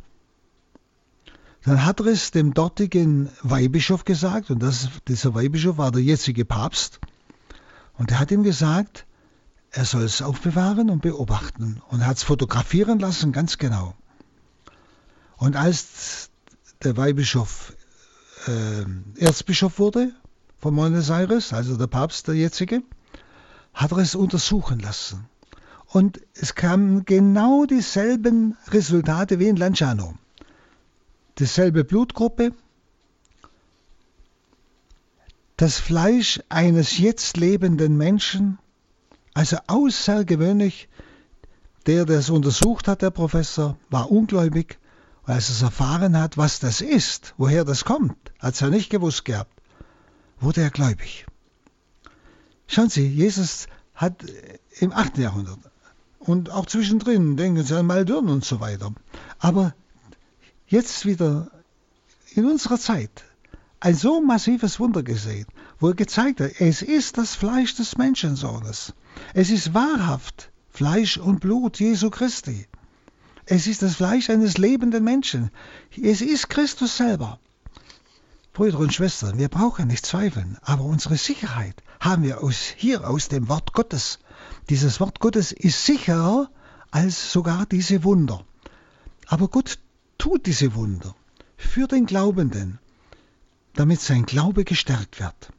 Dann 1.64 1.84
hat 1.84 2.00
er 2.00 2.06
es 2.06 2.30
dem 2.30 2.54
dortigen 2.54 3.28
Weihbischof 3.42 4.04
gesagt, 4.04 4.50
und 4.50 4.62
das, 4.62 4.88
dieser 5.08 5.34
Weihbischof 5.34 5.76
war 5.76 5.90
der 5.90 6.02
jetzige 6.02 6.44
Papst, 6.44 7.00
und 7.96 8.10
er 8.10 8.18
hat 8.18 8.30
ihm 8.30 8.42
gesagt, 8.42 9.06
er 9.70 9.84
soll 9.84 10.02
es 10.02 10.22
aufbewahren 10.22 10.90
und 10.90 11.02
beobachten 11.02 11.82
und 11.88 12.06
hat 12.06 12.16
es 12.16 12.22
fotografieren 12.22 12.98
lassen, 12.98 13.32
ganz 13.32 13.58
genau. 13.58 13.94
Und 15.36 15.56
als 15.56 16.30
der 16.82 16.96
Weihbischof 16.96 17.74
äh, 18.46 18.84
Erzbischof 19.24 19.78
wurde 19.78 20.12
von 20.58 20.76
Buenos 20.76 21.10
Aires, 21.10 21.52
also 21.52 21.76
der 21.76 21.86
Papst, 21.86 22.28
der 22.28 22.34
jetzige, 22.34 22.82
hat 23.72 23.92
er 23.92 23.98
es 23.98 24.14
untersuchen 24.14 24.78
lassen. 24.78 25.26
Und 25.86 26.20
es 26.34 26.54
kamen 26.54 27.04
genau 27.04 27.66
dieselben 27.66 28.56
Resultate 28.68 29.38
wie 29.38 29.48
in 29.48 29.56
Lanciano. 29.56 30.14
Dieselbe 31.38 31.84
Blutgruppe, 31.84 32.52
das 35.56 35.78
Fleisch 35.78 36.40
eines 36.48 36.98
jetzt 36.98 37.36
lebenden 37.36 37.96
Menschen, 37.96 38.58
also 39.34 39.56
außergewöhnlich. 39.66 40.88
Der, 41.86 42.06
der 42.06 42.18
es 42.18 42.30
untersucht 42.30 42.88
hat, 42.88 43.02
der 43.02 43.10
Professor, 43.10 43.76
war 43.90 44.10
ungläubig, 44.10 44.78
weil 45.26 45.36
er 45.36 45.38
es 45.38 45.60
erfahren 45.60 46.18
hat, 46.18 46.38
was 46.38 46.58
das 46.58 46.80
ist, 46.80 47.34
woher 47.36 47.64
das 47.64 47.84
kommt, 47.84 48.16
hat 48.38 48.60
er 48.62 48.70
nicht 48.70 48.88
gewusst 48.88 49.26
gehabt, 49.26 49.52
wurde 50.40 50.62
er 50.62 50.70
gläubig. 50.70 51.26
Schauen 52.66 52.88
Sie, 52.88 53.06
Jesus 53.06 53.66
hat 53.94 54.24
im 54.78 54.92
8. 54.92 55.18
Jahrhundert 55.18 55.58
und 56.18 56.50
auch 56.50 56.64
zwischendrin, 56.64 57.36
denken 57.36 57.62
Sie 57.62 57.76
an 57.76 57.86
Maldürn 57.86 58.30
und 58.30 58.46
so 58.46 58.60
weiter, 58.60 58.92
aber 59.38 59.74
jetzt 60.66 61.04
wieder 61.04 61.50
in 62.34 62.46
unserer 62.46 62.78
Zeit 62.78 63.24
ein 63.84 63.94
so 63.94 64.22
massives 64.22 64.80
Wunder 64.80 65.02
gesehen, 65.02 65.44
wo 65.78 65.88
er 65.88 65.94
gezeigt 65.94 66.40
hat, 66.40 66.52
es 66.58 66.80
ist 66.80 67.18
das 67.18 67.34
Fleisch 67.34 67.74
des 67.74 67.98
Menschensohnes. 67.98 68.94
Es 69.34 69.50
ist 69.50 69.74
wahrhaft 69.74 70.50
Fleisch 70.70 71.18
und 71.18 71.40
Blut 71.40 71.80
Jesu 71.80 72.08
Christi. 72.08 72.66
Es 73.44 73.66
ist 73.66 73.82
das 73.82 73.96
Fleisch 73.96 74.30
eines 74.30 74.56
lebenden 74.56 75.04
Menschen. 75.04 75.50
Es 76.02 76.22
ist 76.22 76.48
Christus 76.48 76.96
selber. 76.96 77.38
Brüder 78.54 78.78
und 78.78 78.94
Schwestern, 78.94 79.36
wir 79.36 79.50
brauchen 79.50 79.88
nicht 79.88 80.06
zweifeln, 80.06 80.56
aber 80.62 80.84
unsere 80.84 81.18
Sicherheit 81.18 81.82
haben 82.00 82.22
wir 82.22 82.42
aus, 82.42 82.56
hier 82.74 83.06
aus 83.06 83.28
dem 83.28 83.50
Wort 83.50 83.74
Gottes. 83.74 84.18
Dieses 84.70 84.98
Wort 84.98 85.20
Gottes 85.20 85.52
ist 85.52 85.84
sicherer 85.84 86.48
als 86.90 87.32
sogar 87.32 87.66
diese 87.66 88.02
Wunder. 88.02 88.46
Aber 89.26 89.48
Gott 89.48 89.78
tut 90.16 90.46
diese 90.46 90.74
Wunder 90.74 91.14
für 91.58 91.86
den 91.86 92.06
Glaubenden, 92.06 92.78
damit 93.74 94.00
sein 94.00 94.24
Glaube 94.26 94.64
gestärkt 94.64 95.20
wird. 95.20 95.50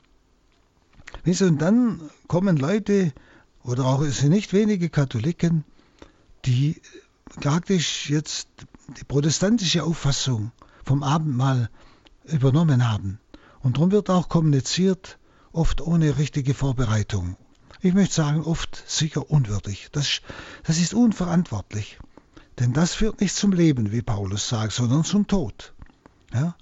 Und 1.42 1.62
dann 1.62 2.10
kommen 2.28 2.58
Leute, 2.58 3.14
oder 3.64 3.86
auch 3.86 4.02
es 4.02 4.20
sind 4.20 4.30
nicht 4.30 4.54
wenige 4.54 4.90
Katholiken, 4.90 5.64
die 6.46 6.82
praktisch 7.42 8.10
jetzt 8.10 8.48
die 9.00 9.04
protestantische 9.04 9.84
Auffassung 9.84 10.52
vom 10.84 11.04
Abendmahl 11.04 11.70
übernommen 12.26 12.90
haben. 12.90 13.20
Und 13.62 13.78
darum 13.78 13.92
wird 13.92 14.10
auch 14.10 14.30
kommuniziert, 14.30 15.18
oft 15.52 15.82
ohne 15.82 16.18
richtige 16.18 16.54
Vorbereitung. 16.54 17.38
Ich 17.82 17.94
möchte 17.94 18.16
sagen, 18.16 18.42
oft 18.42 18.84
sicher 18.88 19.30
unwürdig. 19.30 19.90
Das, 19.92 20.22
das 20.64 20.78
ist 20.78 20.94
unverantwortlich. 20.94 22.00
Denn 22.60 22.74
das 22.74 22.94
führt 22.94 23.22
nicht 23.22 23.36
zum 23.36 23.52
Leben, 23.52 23.92
wie 23.92 24.02
Paulus 24.02 24.48
sagt, 24.48 24.74
sondern 24.74 25.04
zum 25.04 25.28
Tod. 25.28 25.74
Ja? 26.34 26.56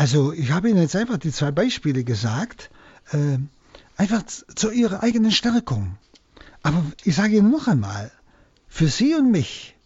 Also 0.00 0.32
ich 0.32 0.50
habe 0.50 0.70
Ihnen 0.70 0.80
jetzt 0.80 0.96
einfach 0.96 1.18
die 1.18 1.30
zwei 1.30 1.50
Beispiele 1.50 2.04
gesagt, 2.04 2.70
äh, 3.12 3.36
einfach 3.98 4.24
zu 4.24 4.70
Ihrer 4.70 5.02
eigenen 5.02 5.30
Stärkung. 5.30 5.98
Aber 6.62 6.82
ich 7.04 7.16
sage 7.16 7.36
Ihnen 7.36 7.50
noch 7.50 7.68
einmal, 7.68 8.10
für 8.66 8.88
Sie 8.88 9.14
und 9.14 9.30
mich 9.30 9.76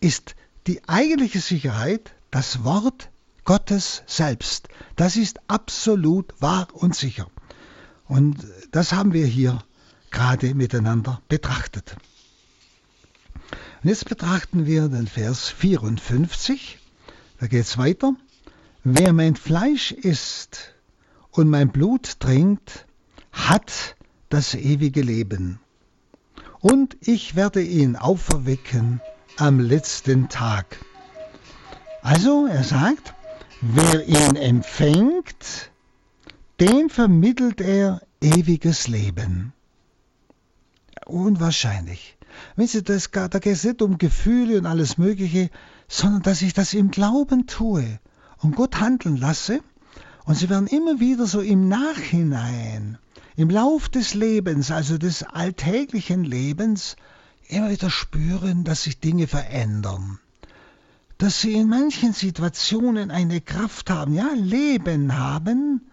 ist 0.00 0.34
die 0.66 0.80
eigentliche 0.88 1.40
Sicherheit 1.40 2.14
das 2.30 2.64
Wort 2.64 3.10
Gottes 3.44 4.02
selbst. 4.06 4.68
Das 4.96 5.16
ist 5.16 5.40
absolut 5.46 6.32
wahr 6.40 6.68
und 6.72 6.96
sicher. 6.96 7.26
Und 8.06 8.46
das 8.70 8.94
haben 8.94 9.12
wir 9.12 9.26
hier 9.26 9.62
gerade 10.10 10.54
miteinander 10.54 11.20
betrachtet. 11.28 11.96
Und 13.82 13.90
jetzt 13.90 14.08
betrachten 14.08 14.64
wir 14.64 14.88
den 14.88 15.06
Vers 15.06 15.50
54. 15.50 16.78
Da 17.40 17.46
geht 17.46 17.64
es 17.64 17.76
weiter. 17.76 18.16
Wer 18.86 19.14
mein 19.14 19.34
Fleisch 19.34 19.92
isst 19.92 20.74
und 21.30 21.48
mein 21.48 21.70
Blut 21.70 22.20
trinkt, 22.20 22.84
hat 23.32 23.96
das 24.28 24.54
ewige 24.54 25.00
Leben. 25.00 25.58
Und 26.60 26.94
ich 27.00 27.34
werde 27.34 27.62
ihn 27.62 27.96
auferwecken 27.96 29.00
am 29.38 29.58
letzten 29.58 30.28
Tag. 30.28 30.84
Also, 32.02 32.46
er 32.46 32.62
sagt, 32.62 33.14
wer 33.62 34.06
ihn 34.06 34.36
empfängt, 34.36 35.70
dem 36.60 36.90
vermittelt 36.90 37.62
er 37.62 38.02
ewiges 38.20 38.86
Leben. 38.86 39.54
Unwahrscheinlich. 41.06 42.18
Wenn 42.54 42.66
Sie 42.66 42.82
das, 42.82 43.10
da 43.10 43.28
geht 43.28 43.46
es 43.46 43.64
nicht 43.64 43.80
um 43.80 43.96
Gefühle 43.96 44.58
und 44.58 44.66
alles 44.66 44.98
Mögliche, 44.98 45.48
sondern 45.88 46.20
dass 46.20 46.42
ich 46.42 46.52
das 46.52 46.74
im 46.74 46.90
Glauben 46.90 47.46
tue 47.46 47.98
und 48.44 48.54
Gott 48.56 48.78
handeln 48.78 49.16
lasse. 49.16 49.60
Und 50.26 50.36
Sie 50.36 50.48
werden 50.48 50.66
immer 50.66 51.00
wieder 51.00 51.26
so 51.26 51.40
im 51.40 51.68
Nachhinein, 51.68 52.98
im 53.36 53.50
Lauf 53.50 53.88
des 53.88 54.14
Lebens, 54.14 54.70
also 54.70 54.96
des 54.98 55.22
alltäglichen 55.22 56.24
Lebens, 56.24 56.96
immer 57.48 57.70
wieder 57.70 57.90
spüren, 57.90 58.64
dass 58.64 58.84
sich 58.84 59.00
Dinge 59.00 59.26
verändern. 59.26 60.18
Dass 61.18 61.40
Sie 61.40 61.52
in 61.52 61.68
manchen 61.68 62.12
Situationen 62.12 63.10
eine 63.10 63.40
Kraft 63.40 63.90
haben, 63.90 64.14
ja, 64.14 64.30
Leben 64.34 65.16
haben, 65.16 65.90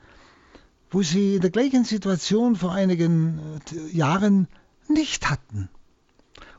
wo 0.90 1.02
Sie 1.02 1.36
in 1.36 1.42
der 1.42 1.52
gleichen 1.52 1.84
Situation 1.84 2.56
vor 2.56 2.74
einigen 2.74 3.40
äh, 3.72 3.96
Jahren 3.96 4.48
nicht 4.88 5.30
hatten 5.30 5.70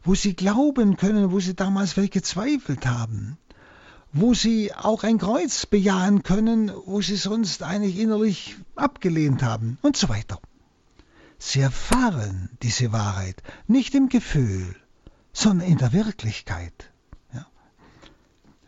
wo 0.05 0.15
sie 0.15 0.35
glauben 0.35 0.97
können, 0.97 1.31
wo 1.31 1.41
sie 1.41 1.55
damals 1.55 1.93
vielleicht 1.93 2.15
gezweifelt 2.15 2.87
haben, 2.87 3.39
wo 4.13 4.35
sie 4.35 4.75
auch 4.75 5.05
ein 5.05 5.19
Kreuz 5.19 5.67
bejahen 5.67 6.23
können, 6.23 6.71
wo 6.85 7.01
sie 7.01 7.17
sonst 7.17 7.63
eigentlich 7.63 7.99
innerlich 7.99 8.57
abgelehnt 8.77 9.43
haben 9.43 9.79
und 9.83 9.97
so 9.97 10.09
weiter. 10.09 10.39
Sie 11.39 11.61
erfahren 11.61 12.51
diese 12.63 12.93
Wahrheit 12.93 13.43
nicht 13.67 13.95
im 13.95 14.09
Gefühl, 14.09 14.77
sondern 15.33 15.69
in 15.69 15.79
der 15.79 15.93
Wirklichkeit. 15.93 16.93
Ja. 17.33 17.47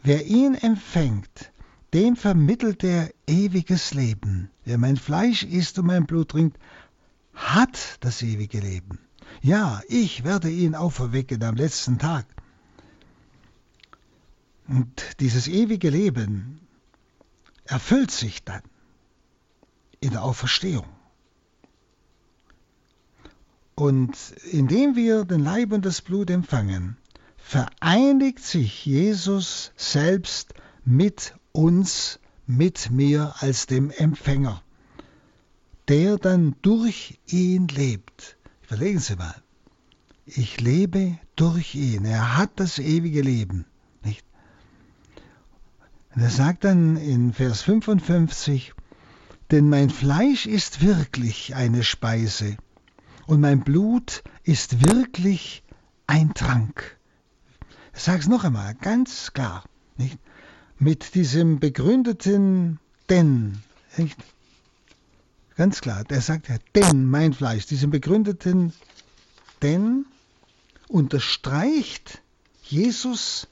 Wer 0.02 0.26
ihn 0.26 0.54
empfängt, 0.54 1.52
dem 1.92 2.16
vermittelt 2.16 2.82
er 2.82 3.10
ewiges 3.28 3.94
Leben. 3.94 4.50
Wer 4.64 4.78
mein 4.78 4.96
Fleisch 4.96 5.44
isst 5.44 5.78
und 5.78 5.86
mein 5.86 6.06
Blut 6.06 6.30
trinkt, 6.30 6.58
hat 7.34 7.98
das 8.00 8.22
ewige 8.22 8.60
Leben. 8.60 8.98
Ja, 9.42 9.82
ich 9.88 10.24
werde 10.24 10.50
ihn 10.50 10.74
auferwecken 10.74 11.42
am 11.42 11.54
letzten 11.54 11.98
Tag. 11.98 12.26
Und 14.66 15.20
dieses 15.20 15.46
ewige 15.46 15.90
Leben 15.90 16.60
erfüllt 17.64 18.10
sich 18.10 18.44
dann 18.44 18.62
in 20.00 20.10
der 20.10 20.22
Auferstehung. 20.22 20.86
Und 23.74 24.16
indem 24.52 24.94
wir 24.94 25.24
den 25.24 25.40
Leib 25.40 25.72
und 25.72 25.84
das 25.84 26.00
Blut 26.00 26.30
empfangen, 26.30 26.96
vereinigt 27.36 28.40
sich 28.40 28.86
Jesus 28.86 29.72
selbst 29.76 30.54
mit 30.84 31.34
uns, 31.52 32.20
mit 32.46 32.90
mir 32.90 33.34
als 33.40 33.66
dem 33.66 33.90
Empfänger, 33.90 34.62
der 35.88 36.16
dann 36.18 36.56
durch 36.62 37.18
ihn 37.26 37.68
lebt. 37.68 38.36
Überlegen 38.66 39.00
Sie 39.00 39.16
mal. 39.16 39.34
Ich 40.26 40.60
lebe 40.60 41.18
durch 41.36 41.74
ihn. 41.74 42.04
Er 42.04 42.38
hat 42.38 42.52
das 42.56 42.78
ewige 42.78 43.22
Leben. 43.22 43.66
Er 46.16 46.30
sagt 46.30 46.62
dann 46.62 46.96
in 46.96 47.32
Vers 47.32 47.62
55, 47.62 48.72
denn 49.50 49.68
mein 49.68 49.90
Fleisch 49.90 50.46
ist 50.46 50.80
wirklich 50.80 51.56
eine 51.56 51.82
Speise 51.82 52.56
und 53.26 53.40
mein 53.40 53.64
Blut 53.64 54.22
ist 54.44 54.86
wirklich 54.86 55.64
ein 56.06 56.32
Trank. 56.32 56.98
Ich 57.94 58.02
sage 58.02 58.20
es 58.20 58.28
noch 58.28 58.44
einmal, 58.44 58.74
ganz 58.76 59.32
klar. 59.32 59.64
Nicht? 59.96 60.18
Mit 60.78 61.16
diesem 61.16 61.58
begründeten 61.58 62.78
Denn. 63.10 63.58
Nicht? 63.96 64.16
Ganz 65.56 65.80
klar, 65.80 66.04
der 66.04 66.20
sagt 66.20 66.48
ja, 66.48 66.56
denn 66.76 67.06
mein 67.06 67.32
Fleisch, 67.32 67.66
diesen 67.66 67.90
begründeten 67.90 68.72
denn 69.62 70.06
unterstreicht 70.88 72.22
Jesus, 72.62 73.48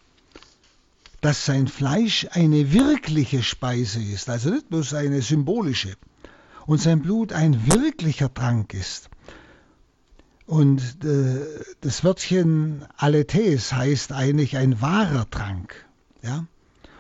dass 1.23 1.47
sein 1.47 1.69
Fleisch 1.69 2.27
eine 2.33 2.73
wirkliche 2.73 3.43
Speise 3.43 4.03
ist, 4.03 4.29
also 4.29 4.51
nicht 4.51 4.69
bloß 4.69 4.93
eine 4.95 5.23
symbolische, 5.23 5.97
und 6.67 6.81
sein 6.81 7.01
Blut 7.01 7.33
ein 7.33 7.73
wirklicher 7.73 8.33
Trank 8.35 8.75
ist. 8.75 9.09
Und 10.47 10.83
äh, 11.05 11.47
das 11.81 12.05
Wörtchen 12.05 12.85
Alethees 12.97 13.73
heißt 13.73 14.13
eigentlich 14.13 14.57
ein 14.57 14.81
wahrer 14.81 15.31
Trank. 15.31 15.87
Ja? 16.23 16.47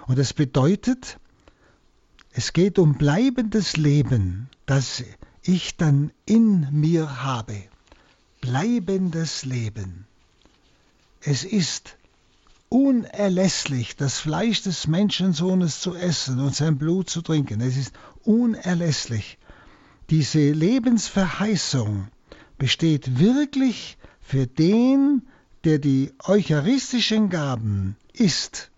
Und 0.06 0.18
das 0.18 0.32
bedeutet, 0.32 1.18
es 2.32 2.52
geht 2.52 2.78
um 2.78 2.94
bleibendes 2.94 3.76
Leben, 3.76 4.48
das 4.66 5.02
ich 5.42 5.76
dann 5.76 6.12
in 6.26 6.68
mir 6.70 7.22
habe. 7.22 7.56
Bleibendes 8.40 9.44
Leben. 9.44 10.06
Es 11.20 11.44
ist 11.44 11.96
unerlässlich, 12.72 13.96
das 13.96 14.18
Fleisch 14.18 14.62
des 14.62 14.86
Menschensohnes 14.86 15.80
zu 15.80 15.94
essen 15.94 16.40
und 16.40 16.54
sein 16.54 16.78
Blut 16.78 17.10
zu 17.10 17.20
trinken. 17.20 17.60
Es 17.60 17.76
ist 17.76 17.92
unerlässlich. 18.22 19.36
Diese 20.08 20.50
Lebensverheißung 20.52 22.08
besteht 22.56 23.18
wirklich 23.18 23.98
für 24.22 24.46
den, 24.46 25.20
der 25.64 25.80
die 25.80 26.14
eucharistischen 26.24 27.28
Gaben 27.28 27.96
isst, 28.14 28.70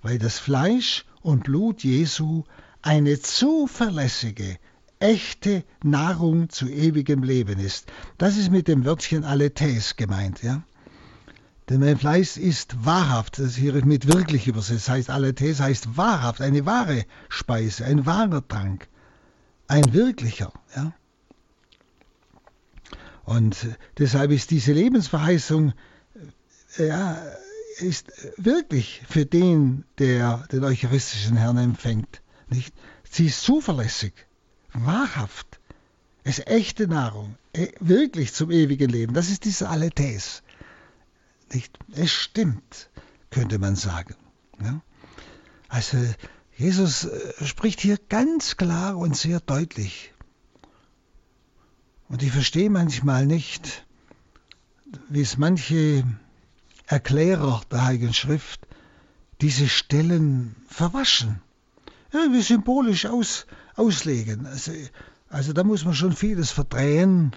weil 0.00 0.20
das 0.20 0.38
Fleisch 0.38 1.04
und 1.20 1.42
Blut 1.42 1.82
Jesu 1.82 2.44
eine 2.82 3.18
zuverlässige, 3.20 4.58
echte 5.00 5.64
Nahrung 5.82 6.50
zu 6.50 6.68
ewigem 6.68 7.24
Leben 7.24 7.58
ist. 7.58 7.90
Das 8.16 8.36
ist 8.36 8.52
mit 8.52 8.68
dem 8.68 8.84
Wörtchen 8.84 9.24
Aletheis 9.24 9.96
gemeint, 9.96 10.44
ja. 10.44 10.62
Denn 11.68 11.80
mein 11.80 11.96
Fleisch 11.96 12.36
ist 12.36 12.84
wahrhaft, 12.84 13.38
das 13.38 13.54
hier 13.56 13.74
ist 13.74 13.86
mit 13.86 14.06
wirklich 14.06 14.46
übersetzt, 14.48 14.88
heißt 14.88 15.08
Aletheis 15.08 15.60
heißt 15.60 15.96
wahrhaft, 15.96 16.42
eine 16.42 16.66
wahre 16.66 17.06
Speise, 17.30 17.86
ein 17.86 18.04
wahrer 18.04 18.46
Trank, 18.46 18.86
ein 19.66 19.94
wirklicher, 19.94 20.52
ja. 20.76 20.92
Und 23.24 23.66
deshalb 23.96 24.30
ist 24.30 24.50
diese 24.50 24.72
Lebensverheißung, 24.72 25.72
äh, 26.76 26.88
ja, 26.88 27.18
ist 27.78 28.12
wirklich 28.36 29.02
für 29.08 29.26
den, 29.26 29.84
der 29.98 30.46
den 30.52 30.62
eucharistischen 30.62 31.36
Herrn 31.36 31.56
empfängt. 31.56 32.20
Nicht? 32.48 32.74
Sie 33.10 33.26
ist 33.26 33.42
zuverlässig, 33.42 34.12
wahrhaft. 34.74 35.58
Es 36.22 36.38
ist 36.38 36.46
echte 36.46 36.86
Nahrung, 36.86 37.36
e, 37.52 37.68
wirklich 37.80 38.32
zum 38.32 38.50
ewigen 38.50 38.90
Leben. 38.90 39.14
Das 39.14 39.28
ist 39.28 39.44
diese 39.44 39.68
Aletheis. 39.68 40.43
Nicht? 41.54 41.78
Es 41.92 42.12
stimmt, 42.12 42.90
könnte 43.30 43.58
man 43.58 43.76
sagen. 43.76 44.14
Ja? 44.62 44.80
Also 45.68 45.98
Jesus 46.56 47.04
äh, 47.04 47.44
spricht 47.44 47.80
hier 47.80 47.98
ganz 48.08 48.56
klar 48.56 48.96
und 48.96 49.16
sehr 49.16 49.40
deutlich. 49.40 50.12
Und 52.08 52.22
ich 52.22 52.32
verstehe 52.32 52.70
manchmal 52.70 53.26
nicht, 53.26 53.84
wie 55.08 55.22
es 55.22 55.38
manche 55.38 56.04
Erklärer 56.86 57.62
der 57.70 57.84
Heiligen 57.84 58.14
Schrift 58.14 58.66
diese 59.40 59.68
Stellen 59.68 60.54
verwaschen 60.68 61.40
irgendwie 62.14 62.42
symbolisch 62.42 63.06
aus, 63.06 63.46
auslegen. 63.74 64.46
Also, 64.46 64.72
also 65.28 65.52
da 65.52 65.64
muss 65.64 65.84
man 65.84 65.94
schon 65.94 66.12
vieles 66.12 66.50
verdrehen. 66.50 67.32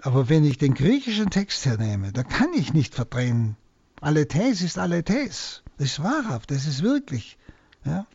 Aber 0.00 0.28
wenn 0.28 0.44
ich 0.44 0.58
den 0.58 0.74
griechischen 0.74 1.30
Text 1.30 1.64
hernehme, 1.64 2.12
da 2.12 2.22
kann 2.22 2.52
ich 2.54 2.72
nicht 2.74 2.94
verdrehen. 2.94 3.56
Aletheis 4.00 4.60
ist 4.62 4.78
Aletheis. 4.78 5.62
Das 5.78 5.92
ist 5.92 6.02
wahrhaft, 6.02 6.50
das 6.50 6.66
ist 6.66 6.82
wirklich. 6.82 7.38
Ja? 7.84 8.06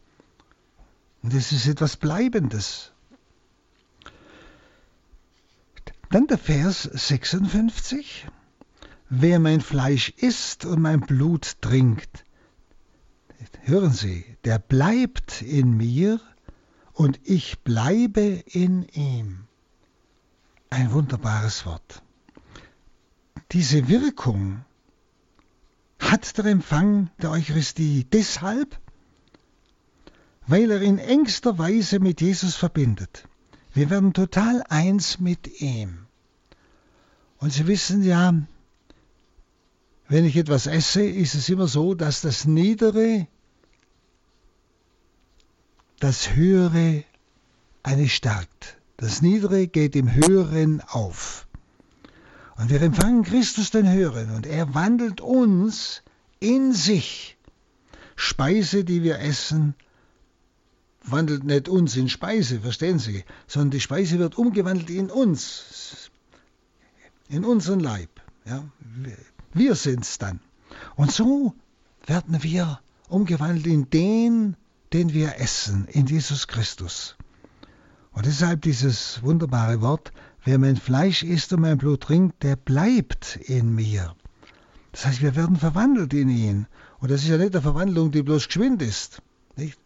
Und 1.23 1.33
das 1.33 1.51
ist 1.51 1.67
etwas 1.67 1.97
Bleibendes. 1.97 2.91
Dann 6.09 6.27
der 6.27 6.37
Vers 6.37 6.83
56. 6.83 8.27
Wer 9.09 9.39
mein 9.39 9.61
Fleisch 9.61 10.09
isst 10.09 10.65
und 10.65 10.81
mein 10.81 11.01
Blut 11.01 11.57
trinkt, 11.61 12.25
hören 13.63 13.91
Sie, 13.91 14.25
der 14.45 14.59
bleibt 14.59 15.41
in 15.41 15.75
mir 15.75 16.19
und 16.93 17.19
ich 17.23 17.59
bleibe 17.59 18.43
in 18.45 18.83
ihm. 18.83 19.47
Ein 20.73 20.93
wunderbares 20.93 21.65
Wort. 21.65 22.01
diese 23.51 23.89
Wirkung 23.89 24.63
hat 25.99 26.37
der 26.37 26.45
Empfang 26.45 27.09
der 27.21 27.31
Eucharistie 27.31 28.05
deshalb, 28.05 28.79
weil 30.47 30.71
er 30.71 30.81
in 30.81 30.97
engster 30.97 31.57
Weise 31.57 31.99
mit 31.99 32.21
Jesus 32.21 32.55
verbindet. 32.55 33.27
Wir 33.73 33.89
werden 33.89 34.13
total 34.13 34.63
eins 34.69 35.19
mit 35.19 35.59
ihm. 35.59 36.07
Und 37.39 37.51
Sie 37.51 37.67
wissen 37.67 38.01
ja, 38.01 38.33
wenn 40.07 40.23
ich 40.23 40.37
etwas 40.37 40.67
esse, 40.67 41.03
ist 41.03 41.35
es 41.35 41.49
immer 41.49 41.67
so, 41.67 41.95
dass 41.95 42.21
das 42.21 42.45
Niedere 42.45 43.27
das 45.99 46.33
Höhere 46.33 47.03
eine 47.83 48.07
stärkt. 48.07 48.80
Das 49.01 49.23
Niedere 49.23 49.65
geht 49.65 49.95
im 49.95 50.13
Höheren 50.13 50.79
auf. 50.81 51.47
Und 52.55 52.69
wir 52.69 52.79
empfangen 52.83 53.23
Christus 53.23 53.71
den 53.71 53.91
Höheren 53.91 54.29
und 54.29 54.45
er 54.45 54.75
wandelt 54.75 55.21
uns 55.21 56.03
in 56.39 56.71
sich. 56.71 57.35
Speise, 58.15 58.83
die 58.83 59.01
wir 59.01 59.17
essen, 59.17 59.73
wandelt 61.03 61.43
nicht 61.45 61.67
uns 61.67 61.95
in 61.95 62.09
Speise, 62.09 62.59
verstehen 62.59 62.99
Sie, 62.99 63.23
sondern 63.47 63.71
die 63.71 63.79
Speise 63.79 64.19
wird 64.19 64.37
umgewandelt 64.37 64.91
in 64.91 65.09
uns, 65.09 66.11
in 67.27 67.43
unseren 67.43 67.79
Leib. 67.79 68.21
Ja? 68.45 68.63
Wir 69.51 69.73
sind's 69.73 70.19
dann. 70.19 70.41
Und 70.95 71.11
so 71.11 71.55
werden 72.05 72.43
wir 72.43 72.79
umgewandelt 73.09 73.65
in 73.65 73.89
den, 73.89 74.55
den 74.93 75.11
wir 75.11 75.39
essen, 75.39 75.87
in 75.87 76.05
Jesus 76.05 76.47
Christus. 76.47 77.15
Und 78.11 78.25
deshalb 78.25 78.61
dieses 78.61 79.23
wunderbare 79.23 79.81
Wort, 79.81 80.11
wer 80.43 80.59
mein 80.59 80.75
Fleisch 80.75 81.23
isst 81.23 81.53
und 81.53 81.61
mein 81.61 81.77
Blut 81.77 82.01
trinkt, 82.01 82.43
der 82.43 82.55
bleibt 82.55 83.37
in 83.37 83.73
mir. 83.73 84.15
Das 84.91 85.05
heißt, 85.05 85.21
wir 85.21 85.35
werden 85.35 85.55
verwandelt 85.55 86.13
in 86.13 86.29
ihn. 86.29 86.67
Und 86.99 87.09
das 87.11 87.23
ist 87.23 87.29
ja 87.29 87.37
nicht 87.37 87.53
eine 87.53 87.61
Verwandlung, 87.61 88.11
die 88.11 88.21
bloß 88.21 88.47
geschwind 88.47 88.81
ist, 88.81 89.21
nicht? 89.55 89.79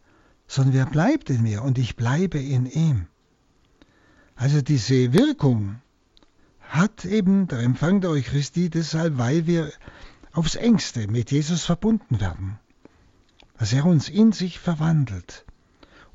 sondern 0.48 0.74
wer 0.74 0.86
bleibt 0.86 1.30
in 1.30 1.44
mir 1.44 1.64
und 1.64 1.78
ich 1.78 1.96
bleibe 1.96 2.40
in 2.40 2.66
ihm. 2.66 3.08
Also 4.36 4.62
diese 4.62 5.14
Wirkung 5.14 5.82
hat 6.62 7.06
eben 7.06 7.48
der 7.48 7.60
Empfang 7.60 8.02
der 8.02 8.10
Eucharistie 8.10 8.70
deshalb, 8.70 9.18
weil 9.18 9.48
wir 9.48 9.72
aufs 10.34 10.56
engste 10.56 11.08
mit 11.08 11.32
Jesus 11.32 11.64
verbunden 11.64 12.20
werden, 12.20 12.60
dass 13.58 13.72
er 13.72 13.86
uns 13.86 14.10
in 14.10 14.34
sich 14.34 14.60
verwandelt. 14.60 15.46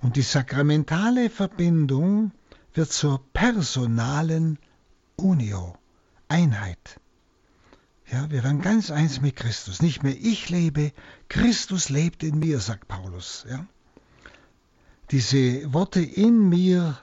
Und 0.03 0.16
die 0.16 0.22
sakramentale 0.22 1.28
Verbindung 1.28 2.32
wird 2.72 2.90
zur 2.90 3.22
personalen 3.32 4.59
Unio, 5.16 5.76
Einheit. 6.28 6.98
Ja, 8.11 8.30
wir 8.30 8.42
werden 8.42 8.62
ganz 8.62 8.90
eins 8.90 9.20
mit 9.20 9.36
Christus. 9.36 9.82
Nicht 9.82 10.03
mehr 10.03 10.16
ich 10.16 10.48
lebe, 10.48 10.92
Christus 11.28 11.90
lebt 11.90 12.22
in 12.22 12.38
mir, 12.38 12.61
sagt 12.61 12.88
Paulus. 12.88 13.44
Ja. 13.48 13.66
Diese 15.11 15.74
Worte 15.74 16.01
in 16.01 16.48
mir 16.48 16.98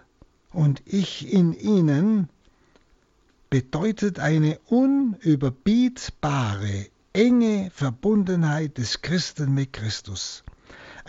und 0.52 0.82
ich 0.86 1.32
in 1.32 1.54
ihnen 1.54 2.30
bedeutet 3.50 4.20
eine 4.20 4.60
unüberbietbare, 4.66 6.88
enge 7.14 7.72
Verbundenheit 7.74 8.78
des 8.78 9.02
Christen 9.02 9.54
mit 9.54 9.72
Christus 9.74 10.44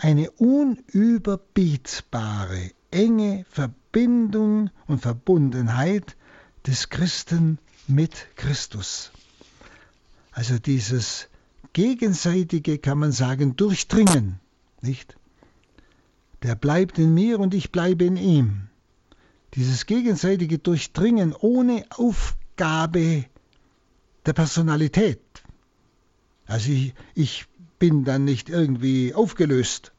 eine 0.01 0.31
unüberbietbare, 0.31 2.71
enge 2.91 3.45
Verbindung 3.49 4.69
und 4.87 5.01
Verbundenheit 5.01 6.15
des 6.65 6.87
Christen 6.89 7.59
mit 7.87 8.27
Christus. 8.35 9.11
Also 10.31 10.57
dieses 10.57 11.27
gegenseitige, 11.73 12.77
kann 12.77 12.99
man 12.99 13.11
sagen, 13.11 13.57
Durchdringen, 13.57 14.39
nicht? 14.81 15.17
Der 16.43 16.55
bleibt 16.55 16.97
in 16.97 17.13
mir 17.13 17.37
und 17.39 17.53
ich 17.53 17.71
bleibe 17.71 18.05
in 18.05 18.15
ihm. 18.15 18.69
Dieses 19.55 19.85
gegenseitige 19.85 20.59
Durchdringen 20.59 21.33
ohne 21.33 21.83
Aufgabe 21.89 23.25
der 24.25 24.33
Personalität. 24.33 25.19
Also 26.45 26.71
ich, 26.71 26.93
ich 27.15 27.48
bin 27.79 28.03
dann 28.03 28.25
nicht 28.25 28.49
irgendwie 28.49 29.13
aufgelöst, 29.13 29.93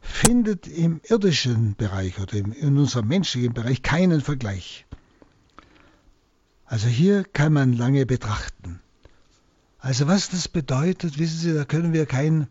findet 0.00 0.68
im 0.68 1.00
irdischen 1.08 1.74
Bereich 1.76 2.20
oder 2.20 2.34
in 2.34 2.78
unserem 2.78 3.08
menschlichen 3.08 3.54
Bereich 3.54 3.82
keinen 3.82 4.20
Vergleich. 4.20 4.84
Also 6.66 6.88
hier 6.88 7.24
kann 7.24 7.52
man 7.52 7.72
lange 7.72 8.06
betrachten. 8.06 8.80
Also 9.78 10.06
was 10.06 10.30
das 10.30 10.48
bedeutet, 10.48 11.18
wissen 11.18 11.38
Sie, 11.38 11.54
da 11.54 11.64
können 11.64 11.92
wir 11.92 12.06
kein 12.06 12.46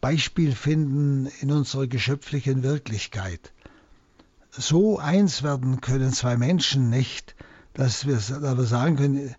Beispiel 0.00 0.52
finden 0.54 1.26
in 1.40 1.52
unserer 1.52 1.86
geschöpflichen 1.86 2.62
Wirklichkeit. 2.62 3.52
So 4.50 4.98
eins 4.98 5.42
werden 5.42 5.80
können 5.80 6.12
zwei 6.12 6.36
Menschen 6.36 6.90
nicht, 6.90 7.34
dass 7.74 8.06
wir 8.06 8.18
aber 8.48 8.64
sagen 8.64 8.96
können, 8.96 9.34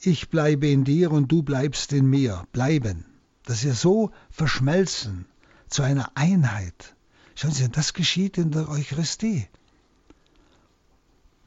ich 0.00 0.30
bleibe 0.30 0.68
in 0.68 0.84
dir 0.84 1.10
und 1.12 1.30
du 1.30 1.42
bleibst 1.42 1.92
in 1.92 2.06
mir. 2.06 2.44
Bleiben 2.52 3.07
dass 3.48 3.64
wir 3.64 3.72
so 3.72 4.10
verschmelzen 4.30 5.24
zu 5.68 5.82
einer 5.82 6.10
Einheit. 6.14 6.94
Schauen 7.34 7.52
Sie, 7.52 7.66
das 7.70 7.94
geschieht 7.94 8.36
in 8.36 8.50
der 8.50 8.68
Eucharistie. 8.68 9.48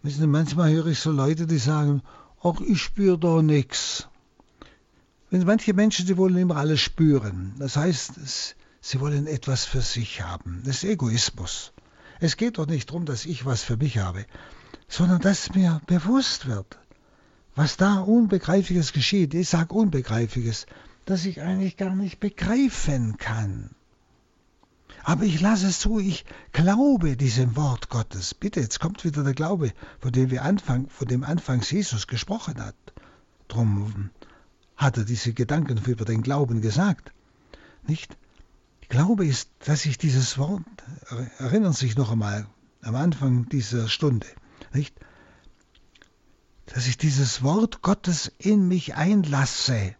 Sie, 0.01 0.25
manchmal 0.25 0.71
höre 0.71 0.87
ich 0.87 0.99
so 0.99 1.11
Leute, 1.11 1.45
die 1.45 1.59
sagen, 1.59 2.01
ach, 2.41 2.59
ich 2.61 2.81
spüre 2.81 3.19
da 3.19 3.43
nichts. 3.43 4.07
Manche 5.29 5.75
Menschen, 5.75 6.07
die 6.07 6.17
wollen 6.17 6.37
immer 6.37 6.57
alles 6.57 6.81
spüren. 6.81 7.53
Das 7.59 7.77
heißt, 7.77 8.55
sie 8.81 8.99
wollen 8.99 9.27
etwas 9.27 9.65
für 9.65 9.81
sich 9.81 10.23
haben. 10.23 10.63
Das 10.65 10.77
ist 10.77 10.85
Egoismus. 10.85 11.71
Es 12.19 12.35
geht 12.35 12.57
doch 12.57 12.65
nicht 12.65 12.89
darum, 12.89 13.05
dass 13.05 13.25
ich 13.25 13.45
was 13.45 13.61
für 13.61 13.77
mich 13.77 13.99
habe, 13.99 14.25
sondern 14.87 15.21
dass 15.21 15.53
mir 15.53 15.81
bewusst 15.85 16.47
wird, 16.47 16.79
was 17.53 17.77
da 17.77 17.99
Unbegreifliches 17.99 18.91
geschieht. 18.91 19.35
Ich 19.35 19.49
sage 19.49 19.75
Unbegreifliches, 19.75 20.65
das 21.05 21.25
ich 21.25 21.41
eigentlich 21.41 21.77
gar 21.77 21.95
nicht 21.95 22.19
begreifen 22.19 23.17
kann. 23.17 23.71
Aber 25.03 25.23
ich 25.23 25.41
lasse 25.41 25.67
es 25.67 25.79
zu, 25.79 25.99
ich 25.99 26.25
glaube 26.51 27.17
diesem 27.17 27.55
Wort 27.55 27.89
Gottes. 27.89 28.33
Bitte, 28.35 28.59
jetzt 28.59 28.79
kommt 28.79 29.03
wieder 29.03 29.23
der 29.23 29.33
Glaube, 29.33 29.73
von 29.99 30.11
dem 30.11 30.29
wir 30.29 30.43
Anfang, 30.43 30.87
von 30.89 31.07
dem 31.07 31.23
anfangs 31.23 31.71
Jesus 31.71 32.07
gesprochen 32.07 32.63
hat. 32.63 32.75
Drum 33.47 34.11
hat 34.75 34.97
er 34.97 35.05
diese 35.05 35.33
Gedanken 35.33 35.77
über 35.85 36.05
den 36.05 36.21
Glauben 36.21 36.61
gesagt. 36.61 37.11
Nicht? 37.87 38.15
Glaube 38.89 39.25
ist, 39.25 39.49
dass 39.59 39.85
ich 39.85 39.97
dieses 39.97 40.37
Wort, 40.37 40.63
erinnern 41.37 41.73
Sie 41.73 41.87
sich 41.87 41.95
noch 41.95 42.11
einmal 42.11 42.45
am 42.81 42.95
Anfang 42.95 43.47
dieser 43.49 43.87
Stunde, 43.87 44.27
nicht? 44.73 44.95
Dass 46.67 46.87
ich 46.87 46.97
dieses 46.97 47.41
Wort 47.41 47.81
Gottes 47.81 48.31
in 48.37 48.67
mich 48.67 48.95
einlasse 48.95 49.95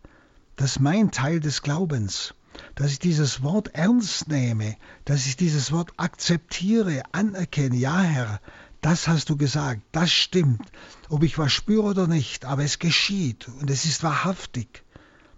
das 0.61 0.73
ist 0.73 0.79
mein 0.79 1.09
Teil 1.09 1.39
des 1.39 1.63
Glaubens, 1.63 2.35
dass 2.75 2.91
ich 2.91 2.99
dieses 2.99 3.41
Wort 3.41 3.69
ernst 3.73 4.27
nehme, 4.27 4.77
dass 5.05 5.25
ich 5.25 5.35
dieses 5.35 5.71
Wort 5.71 5.91
akzeptiere, 5.97 7.01
anerkenne. 7.13 7.75
Ja, 7.75 7.99
Herr, 7.99 8.39
das 8.79 9.07
hast 9.07 9.31
du 9.31 9.37
gesagt, 9.37 9.81
das 9.91 10.11
stimmt, 10.11 10.71
ob 11.09 11.23
ich 11.23 11.39
was 11.39 11.51
spüre 11.51 11.81
oder 11.81 12.05
nicht, 12.05 12.45
aber 12.45 12.63
es 12.63 12.77
geschieht 12.77 13.47
und 13.47 13.71
es 13.71 13.85
ist 13.85 14.03
wahrhaftig. 14.03 14.83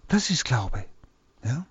Das 0.09 0.30
ist 0.30 0.43
Glaube. 0.43 0.84
Ja? 1.41 1.65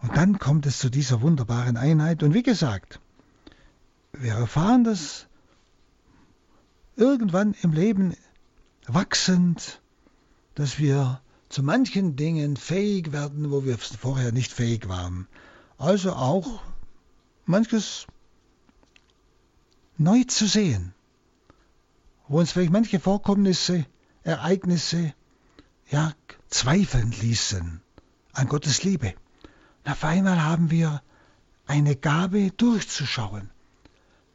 Und 0.00 0.16
dann 0.16 0.38
kommt 0.38 0.64
es 0.64 0.78
zu 0.78 0.88
dieser 0.88 1.20
wunderbaren 1.20 1.76
Einheit. 1.76 2.22
Und 2.22 2.32
wie 2.32 2.42
gesagt, 2.42 2.98
wir 4.12 4.32
erfahren 4.32 4.84
das 4.84 5.26
irgendwann 6.96 7.54
im 7.60 7.72
Leben 7.72 8.16
wachsend, 8.86 9.82
dass 10.58 10.80
wir 10.80 11.20
zu 11.50 11.62
manchen 11.62 12.16
Dingen 12.16 12.56
fähig 12.56 13.12
werden, 13.12 13.52
wo 13.52 13.64
wir 13.64 13.78
vorher 13.78 14.32
nicht 14.32 14.50
fähig 14.50 14.88
waren. 14.88 15.28
Also 15.78 16.14
auch 16.14 16.60
manches 17.46 18.08
neu 19.98 20.24
zu 20.24 20.48
sehen, 20.48 20.94
wo 22.26 22.40
uns 22.40 22.50
vielleicht 22.50 22.72
manche 22.72 22.98
Vorkommnisse, 22.98 23.86
Ereignisse 24.24 25.14
ja 25.90 26.12
zweifeln 26.48 27.12
ließen 27.12 27.80
an 28.32 28.48
Gottes 28.48 28.82
Liebe. 28.82 29.14
Und 29.84 29.92
auf 29.92 30.02
einmal 30.02 30.42
haben 30.42 30.72
wir 30.72 31.02
eine 31.68 31.94
Gabe 31.94 32.50
durchzuschauen, 32.50 33.48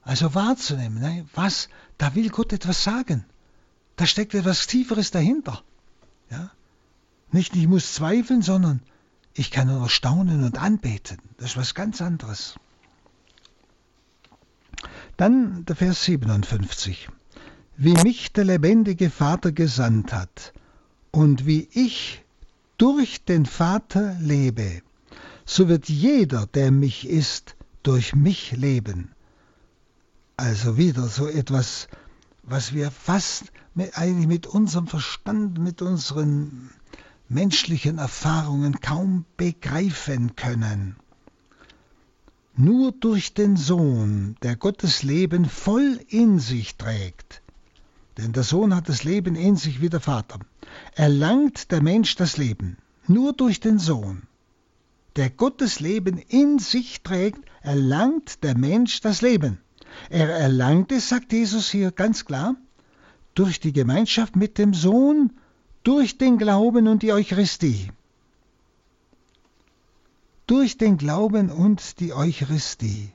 also 0.04 0.34
wahrzunehmen, 0.36 1.02
ne? 1.02 1.26
was, 1.36 1.68
da 1.98 2.16
will 2.16 2.30
Gott 2.30 2.54
etwas 2.54 2.82
sagen. 2.82 3.26
Da 3.98 4.06
steckt 4.06 4.34
etwas 4.36 4.68
Tieferes 4.68 5.12
dahinter. 5.12 5.62
Ja? 6.34 6.52
Nicht, 7.32 7.56
ich 7.56 7.68
muss 7.68 7.94
zweifeln, 7.94 8.42
sondern 8.42 8.82
ich 9.36 9.52
kann 9.52 9.68
nur 9.68 9.90
staunen 9.90 10.44
und 10.44 10.58
anbeten. 10.58 11.18
Das 11.38 11.52
ist 11.52 11.58
was 11.58 11.76
ganz 11.76 12.02
anderes. 12.02 12.56
Dann 15.16 15.64
der 15.66 15.76
Vers 15.76 16.04
57. 16.04 17.10
wie 17.78 17.94
mich 18.04 18.34
der 18.34 18.46
lebendige 18.46 19.10
Vater 19.10 19.52
gesandt 19.52 20.14
hat 20.14 20.54
und 21.12 21.46
wie 21.46 21.68
ich 21.72 22.24
durch 22.78 23.24
den 23.24 23.46
Vater 23.46 24.16
lebe, 24.20 24.82
so 25.46 25.68
wird 25.68 25.90
jeder, 25.90 26.48
der 26.48 26.72
mich 26.72 27.08
ist, 27.08 27.56
durch 27.84 28.16
mich 28.16 28.52
leben. 28.54 29.12
Also 30.38 30.78
wieder 30.78 31.08
so 31.08 31.28
etwas, 31.28 31.88
was 32.44 32.74
wir 32.74 32.92
fast 32.92 33.52
mit, 33.76 33.98
eigentlich 33.98 34.28
mit 34.28 34.48
unserem 34.48 34.88
Verstand, 34.88 35.58
mit 35.60 35.82
unseren 35.82 36.70
menschlichen 37.30 37.98
Erfahrungen 37.98 38.80
kaum 38.80 39.26
begreifen 39.38 40.36
können. 40.36 40.96
Nur 42.56 42.92
durch 42.92 43.34
den 43.34 43.58
Sohn, 43.58 44.36
der 44.44 44.56
Gottes 44.56 45.02
Leben 45.02 45.46
voll 45.46 46.00
in 46.08 46.40
sich 46.40 46.78
trägt, 46.78 47.42
denn 48.18 48.32
der 48.32 48.44
Sohn 48.44 48.76
hat 48.76 48.90
das 48.90 49.04
Leben 49.04 49.36
in 49.36 49.56
sich 49.56 49.82
wie 49.82 49.90
der 49.90 50.00
Vater, 50.00 50.40
erlangt 50.94 51.72
der 51.72 51.82
Mensch 51.82 52.16
das 52.16 52.38
Leben. 52.38 52.78
Nur 53.08 53.34
durch 53.34 53.60
den 53.60 53.80
Sohn, 53.80 54.28
der 55.16 55.32
Gottes 55.32 55.80
Leben 55.80 56.20
in 56.20 56.60
sich 56.60 57.02
trägt, 57.02 57.40
erlangt 57.62 58.44
der 58.44 58.56
Mensch 58.56 59.02
das 59.02 59.22
Leben. 59.22 59.60
Er 60.10 60.30
erlangt 60.30 60.92
es, 60.92 61.10
sagt 61.10 61.34
Jesus 61.34 61.70
hier 61.70 61.92
ganz 61.92 62.26
klar, 62.26 62.56
durch 63.36 63.60
die 63.60 63.74
Gemeinschaft 63.74 64.36
mit 64.36 64.58
dem 64.58 64.74
Sohn, 64.74 65.32
durch 65.84 66.18
den 66.18 66.38
Glauben 66.38 66.88
und 66.88 67.02
die 67.02 67.12
Eucharistie. 67.12 67.92
Durch 70.48 70.78
den 70.78 70.98
Glauben 70.98 71.50
und 71.50 72.00
die 72.00 72.14
Eucharistie. 72.14 73.12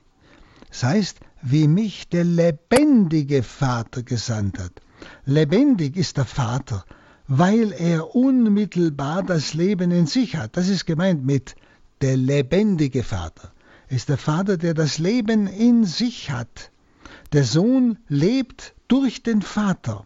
Das 0.69 0.83
heißt, 0.83 1.19
wie 1.41 1.67
mich 1.67 2.09
der 2.09 2.23
lebendige 2.23 3.43
Vater 3.43 4.03
gesandt 4.03 4.59
hat. 4.59 4.81
Lebendig 5.25 5.95
ist 5.95 6.17
der 6.17 6.25
Vater, 6.25 6.85
weil 7.27 7.71
er 7.71 8.15
unmittelbar 8.15 9.23
das 9.23 9.53
Leben 9.53 9.91
in 9.91 10.07
sich 10.07 10.35
hat. 10.35 10.57
Das 10.57 10.67
ist 10.67 10.85
gemeint 10.85 11.25
mit 11.25 11.55
der 12.01 12.17
lebendige 12.17 13.03
Vater. 13.03 13.51
Ist 13.87 14.09
der 14.09 14.17
Vater, 14.17 14.57
der 14.57 14.73
das 14.73 14.97
Leben 14.97 15.47
in 15.47 15.85
sich 15.85 16.31
hat. 16.31 16.71
Der 17.31 17.43
Sohn 17.43 17.97
lebt 18.07 18.75
durch 18.87 19.23
den 19.23 19.41
Vater, 19.41 20.05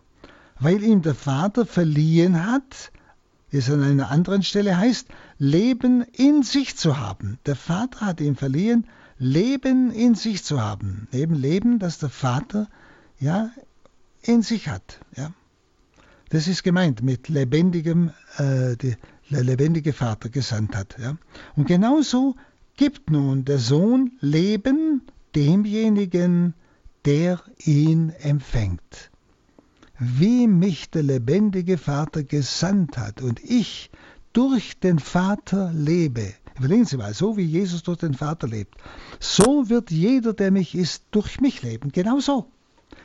weil 0.64 0.82
ihm 0.84 1.02
der 1.02 1.16
Vater 1.16 1.66
verliehen 1.66 2.46
hat, 2.46 2.92
wie 3.50 3.58
es 3.58 3.70
an 3.70 3.84
einer 3.84 4.10
anderen 4.10 4.44
Stelle 4.44 4.78
heißt, 4.78 5.08
Leben 5.38 6.04
in 6.14 6.42
sich 6.42 6.78
zu 6.78 6.98
haben. 6.98 7.38
Der 7.46 7.56
Vater 7.56 8.06
hat 8.06 8.22
ihm 8.22 8.36
verliehen, 8.36 8.88
Leben 9.18 9.92
in 9.92 10.16
sich 10.16 10.44
zu 10.44 10.62
haben. 10.62 11.08
Eben 11.12 11.36
Leben, 11.36 11.80
das 11.80 12.00
der 12.00 12.10
Vater 12.10 12.68
ja 13.20 13.52
in 14.22 14.42
sich 14.42 14.70
hat. 14.70 15.00
Ja. 15.16 15.32
Das 16.30 16.48
ist 16.48 16.64
gemeint 16.64 17.04
mit 17.04 17.30
lebendigem, 17.30 18.12
äh, 18.38 18.76
die, 18.78 18.96
der 19.30 19.44
lebendige 19.44 19.94
Vater 19.94 20.30
gesandt 20.30 20.76
hat. 20.76 20.96
Ja. 21.00 21.18
Und 21.56 21.68
genauso 21.68 22.36
gibt 22.76 23.12
nun 23.12 23.46
der 23.46 23.60
Sohn 23.60 24.14
Leben 24.20 25.04
demjenigen, 25.36 26.54
der 27.06 27.42
ihn 27.60 28.10
empfängt. 28.10 29.12
Wie 30.06 30.48
mich 30.48 30.90
der 30.90 31.04
lebendige 31.04 31.78
Vater 31.78 32.24
gesandt 32.24 32.98
hat 32.98 33.22
und 33.22 33.40
ich 33.42 33.90
durch 34.34 34.78
den 34.80 35.00
Vater 35.00 35.72
lebe. 35.72 36.34
Überlegen 36.58 36.84
Sie 36.86 36.98
mal, 36.98 37.14
so 37.14 37.38
wie 37.38 37.46
Jesus 37.46 37.84
durch 37.84 38.00
den 38.00 38.14
Vater 38.14 38.48
lebt, 38.48 38.76
so 39.20 39.70
wird 39.70 39.92
jeder, 39.92 40.34
der 40.34 40.52
mich 40.52 40.76
ist, 40.76 41.06
durch 41.12 41.40
mich 41.40 41.62
leben. 41.62 41.92
Genau 41.94 42.20
so. 42.20 42.52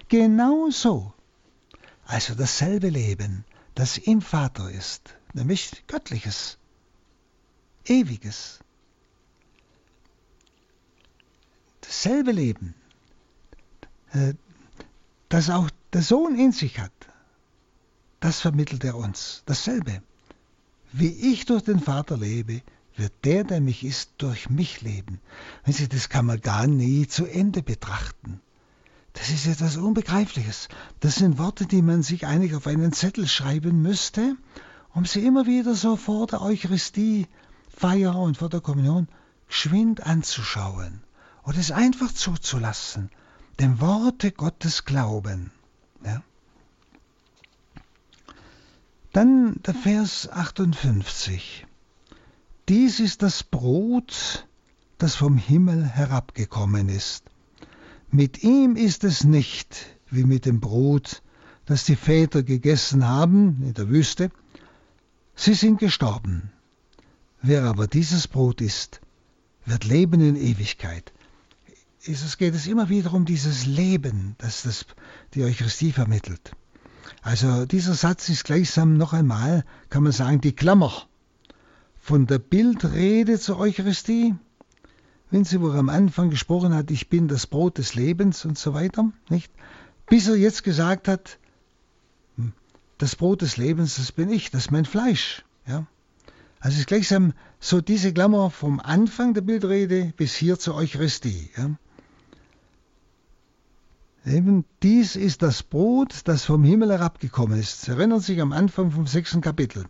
Genau 0.09 0.70
so. 0.70 1.12
Also 2.05 2.34
dasselbe 2.34 2.88
Leben, 2.88 3.44
das 3.76 3.96
im 3.96 4.20
Vater 4.20 4.68
ist, 4.68 5.14
nämlich 5.34 5.84
göttliches, 5.86 6.59
ewiges. 7.84 8.59
Dasselbe 11.82 12.32
Leben, 12.32 12.74
äh, 14.12 14.34
das 15.28 15.49
auch 15.49 15.70
der 15.99 16.05
Sohn 16.05 16.38
in 16.38 16.53
sich 16.53 16.78
hat, 16.78 16.92
das 18.20 18.38
vermittelt 18.38 18.84
er 18.84 18.94
uns. 18.94 19.42
Dasselbe. 19.46 20.01
Wie 20.92 21.09
ich 21.09 21.44
durch 21.44 21.64
den 21.64 21.80
Vater 21.80 22.16
lebe, 22.16 22.62
wird 22.94 23.12
der, 23.24 23.42
der 23.42 23.61
mich 23.61 23.82
ist, 23.82 24.12
durch 24.18 24.49
mich 24.49 24.80
leben. 24.80 25.18
Wenn 25.64 25.74
Sie, 25.74 25.88
das 25.88 26.09
kann 26.09 26.24
man 26.24 26.40
gar 26.40 26.68
nie 26.68 27.09
zu 27.09 27.26
Ende 27.26 27.64
betrachten. 27.64 28.40
Das 29.14 29.30
ist 29.30 29.49
etwas 29.49 29.76
Unbegreifliches. 29.76 30.68
Das 31.01 31.16
sind 31.16 31.36
Worte, 31.36 31.66
die 31.66 31.82
man 31.82 32.05
sich 32.05 32.28
eigentlich 32.28 32.55
auf 32.55 32.68
einen 32.68 32.92
Zettel 32.92 33.26
schreiben 33.26 33.82
müsste, 33.82 34.36
um 34.94 35.05
sie 35.05 35.26
immer 35.26 35.46
wieder 35.46 35.74
so 35.74 35.96
vor 35.96 36.28
der 36.28 36.42
Eucharistiefeier 36.42 38.14
und 38.14 38.36
vor 38.36 38.51
der 38.51 38.61
Kommunion 38.61 39.09
geschwind 39.49 40.07
anzuschauen 40.07 41.03
und 41.42 41.59
es 41.59 41.72
einfach 41.72 42.12
zuzulassen, 42.12 43.11
dem 43.59 43.80
Worte 43.80 44.30
Gottes 44.30 44.84
glauben. 44.84 45.51
Ja? 46.05 46.22
Dann 49.12 49.61
der 49.66 49.74
Vers 49.74 50.28
58. 50.28 51.66
Dies 52.68 53.01
ist 53.01 53.22
das 53.22 53.42
Brot, 53.42 54.46
das 54.99 55.14
vom 55.14 55.38
Himmel 55.38 55.84
herabgekommen 55.84 56.88
ist. 56.88 57.24
Mit 58.11 58.42
ihm 58.42 58.76
ist 58.76 59.05
es 59.05 59.24
nicht 59.24 59.86
wie 60.11 60.24
mit 60.24 60.46
dem 60.46 60.61
Brot, 60.61 61.22
das 61.66 61.84
die 61.84 61.96
Väter 61.96 62.42
gegessen 62.42 63.07
haben 63.07 63.62
in 63.62 63.74
der 63.74 63.88
Wüste. 63.88 64.30
Sie 65.34 65.55
sind 65.55 65.78
gestorben. 65.78 66.51
Wer 67.42 67.64
aber 67.64 67.86
dieses 67.86 68.26
Brot 68.26 68.61
isst, 68.61 69.01
wird 69.64 69.84
leben 69.84 70.20
in 70.20 70.36
Ewigkeit. 70.36 71.12
Es 72.07 72.38
geht 72.38 72.55
es 72.55 72.66
immer 72.66 72.88
wieder 72.88 73.12
um 73.12 73.24
dieses 73.24 73.66
Leben, 73.66 74.34
das, 74.38 74.62
das 74.62 74.86
die 75.34 75.42
Eucharistie 75.42 75.92
vermittelt. 75.92 76.53
Also 77.22 77.66
dieser 77.66 77.94
Satz 77.94 78.28
ist 78.28 78.44
gleichsam 78.44 78.96
noch 78.96 79.12
einmal, 79.12 79.64
kann 79.90 80.05
man 80.05 80.12
sagen, 80.12 80.40
die 80.40 80.53
Klammer 80.53 80.92
von 82.01 82.26
der 82.26 82.38
Bildrede 82.38 83.38
zur 83.38 83.59
Eucharistie 83.59 84.34
wenn 85.30 85.44
sie 85.44 85.61
wo 85.61 85.68
er 85.68 85.78
am 85.78 85.88
Anfang 85.88 86.30
gesprochen 86.30 86.74
hat, 86.74 86.90
ich 86.90 87.09
bin 87.09 87.28
das 87.28 87.46
Brot 87.46 87.78
des 87.78 87.94
Lebens 87.94 88.44
und 88.44 88.59
so 88.59 88.74
weiter, 88.74 89.11
nicht? 89.28 89.53
Bis 90.07 90.28
er 90.28 90.36
jetzt 90.36 90.64
gesagt 90.64 91.09
hat, 91.09 91.38
hm, 92.36 92.53
das 92.96 93.16
Brot 93.16 93.42
des 93.42 93.57
Lebens, 93.57 93.96
das 93.96 94.12
bin 94.12 94.30
ich, 94.30 94.51
das 94.51 94.66
ist 94.66 94.70
mein 94.70 94.84
Fleisch, 94.84 95.44
ja? 95.66 95.86
Also 96.61 96.74
es 96.74 96.80
ist 96.80 96.86
gleichsam 96.88 97.34
so 97.61 97.80
diese 97.80 98.12
Klammer 98.12 98.51
vom 98.51 98.80
Anfang 98.80 99.32
der 99.32 99.42
Bildrede 99.42 100.12
bis 100.16 100.34
hier 100.34 100.59
zur 100.59 100.74
Eucharistie, 100.74 101.51
ja? 101.57 101.70
Eben 104.29 104.64
dies 104.83 105.16
ist 105.16 105.43
das 105.43 105.62
Brot, 105.62 106.20
das 106.24 106.45
vom 106.45 106.62
Himmel 106.62 106.91
herabgekommen 106.91 107.59
ist. 107.59 107.83
Sie 107.83 107.91
erinnern 107.91 108.20
sich 108.20 108.41
am 108.41 108.53
Anfang 108.53 108.91
vom 108.91 109.07
sechsten 109.07 109.41
Kapitel 109.41 109.87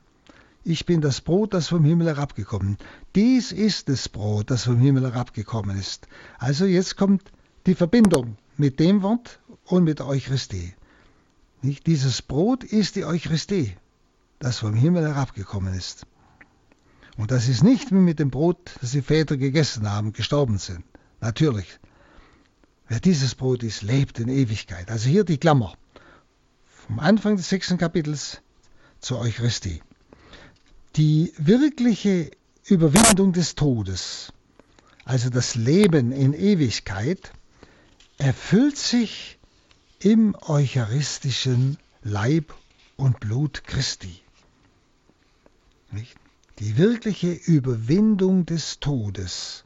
ich 0.69 0.85
bin 0.85 1.01
das 1.01 1.23
Brot, 1.23 1.55
das 1.55 1.69
vom 1.69 1.83
Himmel 1.83 2.09
herabgekommen. 2.09 2.77
Dies 3.15 3.53
ist 3.53 3.89
das 3.89 4.09
Brot, 4.09 4.51
das 4.51 4.65
vom 4.65 4.79
Himmel 4.79 5.05
herabgekommen 5.05 5.79
ist. 5.79 6.07
Also 6.39 6.67
jetzt 6.67 6.97
kommt 6.97 7.33
die 7.65 7.75
Verbindung 7.75 8.37
mit 8.59 8.79
dem 8.79 9.03
Wort 9.03 9.41
und 9.65 9.85
mit 9.85 9.99
der 9.99 10.07
Eucharistie. 10.07 10.75
Nicht? 11.63 11.87
Dieses 11.87 12.21
Brot 12.21 12.65
ist 12.65 12.97
die 12.97 13.07
Eucharistie, 13.07 13.77
das 14.41 14.59
vom 14.59 14.75
Himmel 14.75 15.07
herabgekommen 15.07 15.73
ist. 15.73 16.07
Und 17.17 17.31
das 17.31 17.49
ist 17.49 17.65
nicht 17.65 17.91
wie 17.91 17.97
mit 17.97 18.19
dem 18.19 18.31
Brot, 18.31 18.59
das 18.83 18.91
die 18.91 19.03
Väter 19.03 19.39
gegessen 19.39 19.91
haben, 19.91 20.13
gestorben 20.13 20.59
sind. 20.59 20.85
Natürlich. 21.21 21.81
Wer 22.89 23.01
dieses 23.01 23.35
Brot 23.35 23.63
ist, 23.63 23.83
lebt 23.83 24.19
in 24.19 24.29
Ewigkeit. 24.29 24.91
Also 24.91 25.09
hier 25.09 25.25
die 25.25 25.39
Klammer. 25.39 25.77
Vom 26.67 26.99
Anfang 26.99 27.37
des 27.37 27.51
sechsten 27.51 27.77
Kapitels 27.77 28.41
zur 29.01 29.21
Eucharistie. 29.21 29.83
Die 30.97 31.33
wirkliche 31.37 32.31
Überwindung 32.65 33.33
des 33.33 33.55
Todes, 33.55 34.33
also 35.05 35.29
das 35.29 35.55
Leben 35.55 36.13
in 36.13 36.33
Ewigkeit, 36.33 37.33
erfüllt 38.17 38.79
sich 38.79 39.39
im 40.01 40.35
eucharistischen 40.47 41.77
Leib 42.03 42.55
und 42.97 43.21
Blut 43.21 43.65
Christi. 43.65 44.23
Die 46.59 46.77
wirkliche 46.77 47.33
Überwindung 47.33 48.47
des 48.47 48.81
Todes, 48.81 49.65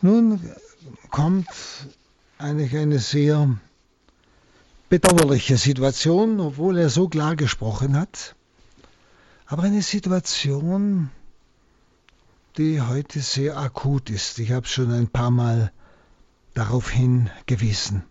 Nun 0.01 0.41
kommt 1.09 1.47
eigentlich 2.37 2.75
eine 2.75 2.99
sehr 2.99 3.57
bedauerliche 4.89 5.57
Situation, 5.57 6.39
obwohl 6.39 6.77
er 6.77 6.89
so 6.89 7.07
klar 7.07 7.35
gesprochen 7.35 7.95
hat, 7.97 8.35
aber 9.45 9.63
eine 9.63 9.81
Situation, 9.81 11.09
die 12.57 12.81
heute 12.81 13.21
sehr 13.21 13.57
akut 13.57 14.09
ist. 14.09 14.39
Ich 14.39 14.51
habe 14.51 14.67
schon 14.67 14.91
ein 14.91 15.07
paar 15.07 15.31
Mal 15.31 15.71
darauf 16.53 16.89
hingewiesen. 16.89 18.03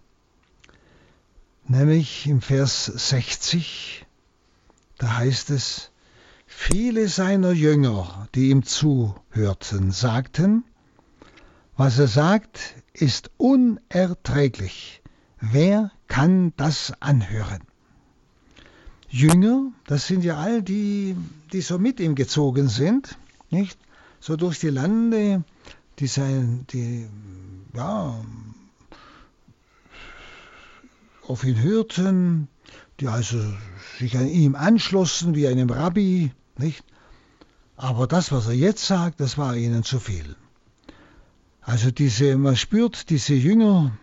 Nämlich 1.67 2.27
im 2.27 2.41
Vers 2.41 2.87
60, 2.87 4.07
da 4.99 5.19
heißt 5.19 5.51
es, 5.51 5.91
viele 6.47 7.09
seiner 7.09 7.53
Jünger, 7.53 8.29
die 8.35 8.51
ihm 8.51 8.65
zuhörten, 8.65 9.93
sagten, 9.93 10.65
was 11.81 11.99
er 11.99 12.09
sagt, 12.09 12.75
ist 12.93 13.31
unerträglich. 13.39 15.01
Wer 15.41 15.91
kann 16.09 16.53
das 16.59 16.93
anhören? 17.01 17.63
Jünger, 19.09 19.73
das 19.87 20.07
sind 20.07 20.23
ja 20.23 20.37
all 20.37 20.63
die, 20.63 21.17
die 21.55 21.63
so 21.63 21.79
mit 21.79 21.99
ihm 21.99 22.17
gezogen 22.17 22.69
sind, 22.69 23.17
nicht? 23.49 23.79
So 24.21 24.37
durch 24.37 24.59
die 24.59 24.69
Lande, 24.69 25.43
die 25.99 26.07
sein, 26.07 26.67
die, 26.71 27.09
ja, 27.73 28.15
auf 31.27 31.45
ihn 31.45 31.63
hörten, 31.63 32.49
die 33.01 33.09
also 33.09 33.43
sich 33.99 34.19
an 34.19 34.29
ihm 34.29 34.55
anschlossen 34.55 35.35
wie 35.35 35.49
einem 35.49 35.71
Rabbi, 35.71 36.31
nicht? 36.59 36.85
Aber 37.77 38.07
das, 38.07 38.33
was 38.33 38.49
er 38.49 38.53
jetzt 38.53 38.87
sagt, 38.87 39.19
das 39.19 39.39
war 39.39 39.57
ihnen 39.57 39.83
zu 39.83 39.99
viel. 39.99 40.37
Also 41.71 41.93
diese, 41.93 42.37
man 42.37 42.57
spürt, 42.57 43.11
diese 43.11 43.35
Jünger, 43.35 43.97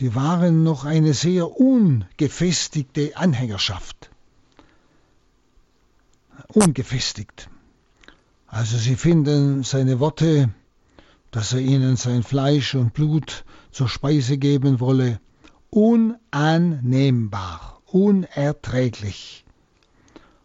die 0.00 0.16
waren 0.16 0.64
noch 0.64 0.84
eine 0.84 1.14
sehr 1.14 1.60
ungefestigte 1.60 3.16
Anhängerschaft. 3.16 4.10
Ungefestigt. 6.48 7.48
Also 8.48 8.78
sie 8.78 8.96
finden 8.96 9.62
seine 9.62 10.00
Worte, 10.00 10.52
dass 11.30 11.52
er 11.52 11.60
ihnen 11.60 11.94
sein 11.94 12.24
Fleisch 12.24 12.74
und 12.74 12.94
Blut 12.94 13.44
zur 13.70 13.88
Speise 13.88 14.36
geben 14.36 14.80
wolle, 14.80 15.20
unannehmbar, 15.70 16.20
unerträglich. 17.86 19.44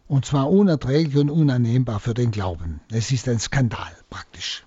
Und 0.08 0.26
zwar 0.26 0.52
unerträglich 0.52 1.18
und 1.18 1.32
unannehmbar 1.32 2.00
für 2.00 2.14
den 2.14 2.30
Glauben. 2.30 2.80
Es 2.92 3.12
ist 3.12 3.28
ein 3.28 3.40
Skandal 3.40 3.98
praktisch. 4.12 4.64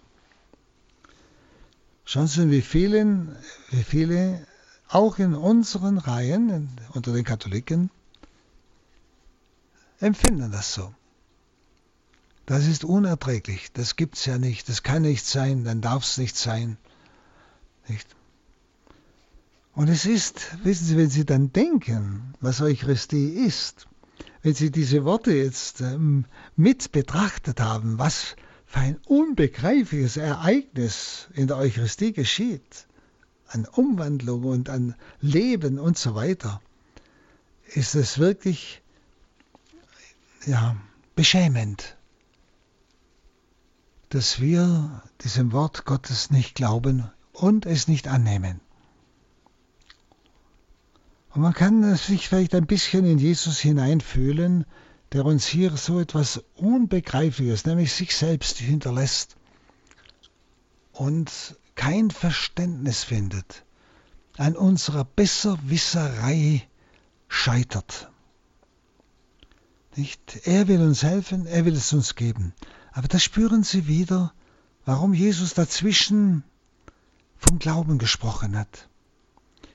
Schauen 2.05 2.27
Sie, 2.27 2.51
wie, 2.51 2.63
vielen, 2.63 3.35
wie 3.71 3.83
viele 3.83 4.47
auch 4.89 5.19
in 5.19 5.35
unseren 5.35 5.99
Reihen 5.99 6.69
unter 6.93 7.13
den 7.13 7.25
Katholiken 7.25 7.91
empfinden 10.01 10.53
das 10.53 10.75
so. 10.75 10.95
Das 12.47 12.67
ist 12.67 12.85
unerträglich, 12.85 13.73
das 13.73 13.97
gibt 13.97 14.17
es 14.17 14.27
ja 14.27 14.37
nicht, 14.37 14.69
das 14.69 14.83
kann 14.83 15.03
nicht 15.03 15.25
sein, 15.25 15.65
dann 15.65 15.81
darf 15.81 16.05
es 16.05 16.19
nicht 16.19 16.37
sein. 16.37 16.77
Nicht? 17.89 18.07
Und 19.75 19.89
es 19.89 20.05
ist, 20.05 20.59
wissen 20.63 20.85
Sie, 20.85 20.97
wenn 20.97 21.11
Sie 21.11 21.25
dann 21.25 21.53
denken, 21.53 22.35
was 22.41 22.61
Eucharistie 22.61 23.31
ist, 23.47 23.87
wenn 24.43 24.55
Sie 24.55 24.71
diese 24.71 25.05
Worte 25.05 25.33
jetzt 25.33 25.81
ähm, 25.81 26.27
mit 26.55 26.93
betrachtet 26.93 27.61
haben, 27.61 27.99
was 27.99 28.37
ein 28.77 28.99
unbegreifliches 29.07 30.17
Ereignis 30.17 31.29
in 31.35 31.47
der 31.47 31.57
Eucharistie 31.57 32.13
geschieht, 32.13 32.87
an 33.47 33.67
Umwandlung 33.67 34.45
und 34.45 34.69
an 34.69 34.95
Leben 35.21 35.79
und 35.79 35.97
so 35.97 36.15
weiter, 36.15 36.61
ist 37.67 37.95
es 37.95 38.19
wirklich 38.19 38.83
ja, 40.47 40.77
beschämend, 41.15 41.97
dass 44.09 44.41
wir 44.41 45.03
diesem 45.23 45.53
Wort 45.53 45.85
Gottes 45.85 46.31
nicht 46.31 46.55
glauben 46.55 47.11
und 47.33 47.67
es 47.67 47.89
nicht 47.89 48.09
annehmen. 48.09 48.61
Und 51.31 51.43
man 51.43 51.53
kann 51.53 51.97
sich 51.97 52.29
vielleicht 52.29 52.55
ein 52.55 52.67
bisschen 52.67 53.05
in 53.05 53.19
Jesus 53.19 53.59
hineinfühlen, 53.59 54.67
der 55.15 55.25
uns 55.25 55.47
hier 55.47 55.77
so 55.77 56.01
etwas 56.01 56.43
Unbegreifliches, 56.57 57.65
nämlich 57.67 57.93
sich 57.93 58.17
selbst 58.17 58.59
hinterlässt 58.59 59.37
und 60.93 61.31
kein 61.77 62.11
Verständnis 62.11 63.05
findet, 63.05 63.65
an 64.37 64.57
unserer 64.57 65.05
Besserwisserei 65.05 66.67
scheitert. 67.29 68.11
Nicht? 69.95 70.41
Er 70.47 70.67
will 70.67 70.83
uns 70.83 71.05
helfen, 71.05 71.47
er 71.47 71.65
will 71.65 71.75
es 71.75 71.93
uns 71.93 72.17
geben. 72.17 72.53
Aber 72.91 73.07
da 73.07 73.21
spüren 73.21 73.63
Sie 73.63 73.87
wieder, 73.87 74.35
warum 74.85 75.15
Jesus 75.15 75.55
dazwischen 75.55 76.43
vom 77.37 77.61
Glauben 77.61 77.99
gesprochen 77.99 78.59
hat. 78.59 78.89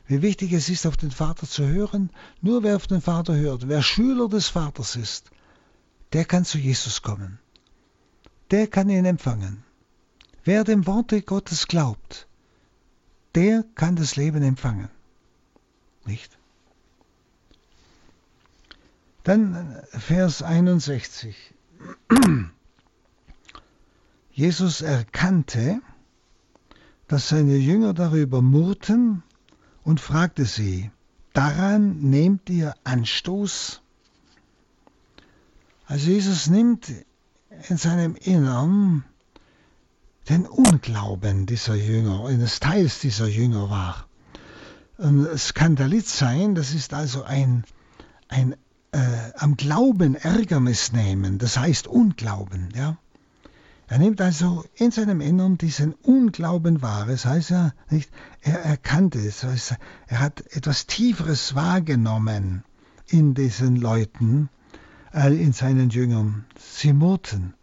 Wie 0.09 0.23
wichtig 0.23 0.53
es 0.53 0.69
ist, 0.69 0.87
auf 0.87 0.97
den 0.97 1.11
Vater 1.11 1.47
zu 1.47 1.67
hören. 1.67 2.09
Nur 2.41 2.63
wer 2.63 2.75
auf 2.77 2.87
den 2.87 2.99
Vater 2.99 3.35
hört, 3.35 3.67
wer 3.67 3.83
Schüler 3.83 4.27
des 4.27 4.47
Vaters 4.47 4.95
ist, 4.95 5.29
der 6.13 6.25
kann 6.25 6.45
zu 6.45 6.57
Jesus 6.57 7.03
kommen. 7.03 7.37
Der 8.49 8.65
kann 8.65 8.89
ihn 8.89 9.05
empfangen. 9.05 9.63
Wer 10.43 10.63
dem 10.63 10.87
Worte 10.87 11.21
Gottes 11.21 11.67
glaubt, 11.67 12.27
der 13.35 13.63
kann 13.75 13.97
das 13.97 14.15
Leben 14.15 14.41
empfangen. 14.41 14.89
Nicht? 16.05 16.39
Dann 19.23 19.79
Vers 19.91 20.41
61. 20.41 21.53
Jesus 24.31 24.81
erkannte, 24.81 25.81
dass 27.07 27.29
seine 27.29 27.57
Jünger 27.57 27.93
darüber 27.93 28.41
murrten 28.41 29.21
und 29.89 29.99
fragte 29.99 30.45
sie, 30.45 30.91
daran 31.33 31.99
nehmt 31.99 32.47
ihr 32.51 32.75
Anstoß? 32.83 33.81
Also 35.87 36.11
Jesus 36.11 36.45
nimmt 36.45 36.91
in 37.69 37.77
seinem 37.77 38.15
Innern 38.15 39.03
den 40.29 40.45
Unglauben 40.45 41.47
dieser 41.47 41.73
Jünger, 41.73 42.25
eines 42.25 42.59
Teils 42.59 42.99
dieser 42.99 43.25
Jünger 43.25 43.71
wahr. 43.71 44.05
Und 44.99 45.27
Skandalit 45.39 46.07
sein, 46.07 46.53
das 46.53 46.75
ist 46.75 46.93
also 46.93 47.23
ein, 47.23 47.63
ein 48.27 48.53
äh, 48.91 49.31
am 49.37 49.57
Glauben 49.57 50.13
Ärgernis 50.13 50.91
nehmen, 50.91 51.39
das 51.39 51.57
heißt 51.57 51.87
Unglauben, 51.87 52.69
ja. 52.75 52.95
Er 53.91 53.97
nimmt 53.97 54.21
also 54.21 54.65
in 54.75 54.91
seinem 54.91 55.19
Innern 55.19 55.57
diesen 55.57 55.93
Unglauben 55.95 56.83
wahr. 56.83 57.07
Das 57.07 57.25
heißt 57.25 57.49
ja 57.49 57.73
nicht, 57.89 58.11
er 58.41 58.59
erkannte 58.59 59.17
es. 59.17 59.43
Er 60.05 60.19
hat 60.19 60.43
etwas 60.51 60.85
Tieferes 60.85 61.55
wahrgenommen 61.55 62.63
in 63.07 63.33
diesen 63.33 63.77
Leuten, 63.77 64.49
äh, 65.11 65.33
in 65.33 65.53
seinen 65.53 65.89
Jüngern. 65.89 66.45
Sie 66.55 66.93
murrten. 66.93 67.55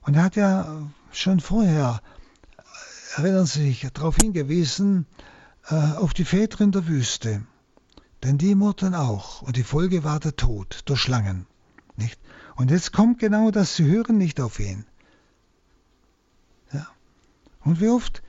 Und 0.00 0.16
er 0.16 0.24
hat 0.24 0.34
ja 0.34 0.90
schon 1.12 1.38
vorher, 1.38 2.00
äh, 3.16 3.20
erinnern 3.20 3.46
Sie 3.46 3.66
sich, 3.66 3.86
darauf 3.94 4.16
hingewiesen, 4.16 5.06
äh, 5.68 5.76
auf 5.76 6.14
die 6.14 6.24
Väter 6.24 6.62
in 6.62 6.72
der 6.72 6.88
Wüste. 6.88 7.46
Denn 8.24 8.38
die 8.38 8.56
murrten 8.56 8.96
auch. 8.96 9.42
Und 9.42 9.54
die 9.54 9.62
Folge 9.62 10.02
war 10.02 10.18
der 10.18 10.34
Tod 10.34 10.80
durch 10.86 11.00
Schlangen. 11.00 11.46
Nicht? 11.96 12.18
Und 12.56 12.72
jetzt 12.72 12.92
kommt 12.92 13.20
genau 13.20 13.52
das, 13.52 13.76
sie 13.76 13.84
hören 13.84 14.18
nicht 14.18 14.40
auf 14.40 14.58
ihn. 14.58 14.84
Und 17.64 17.80
wie 17.80 17.88
oft 17.88 18.22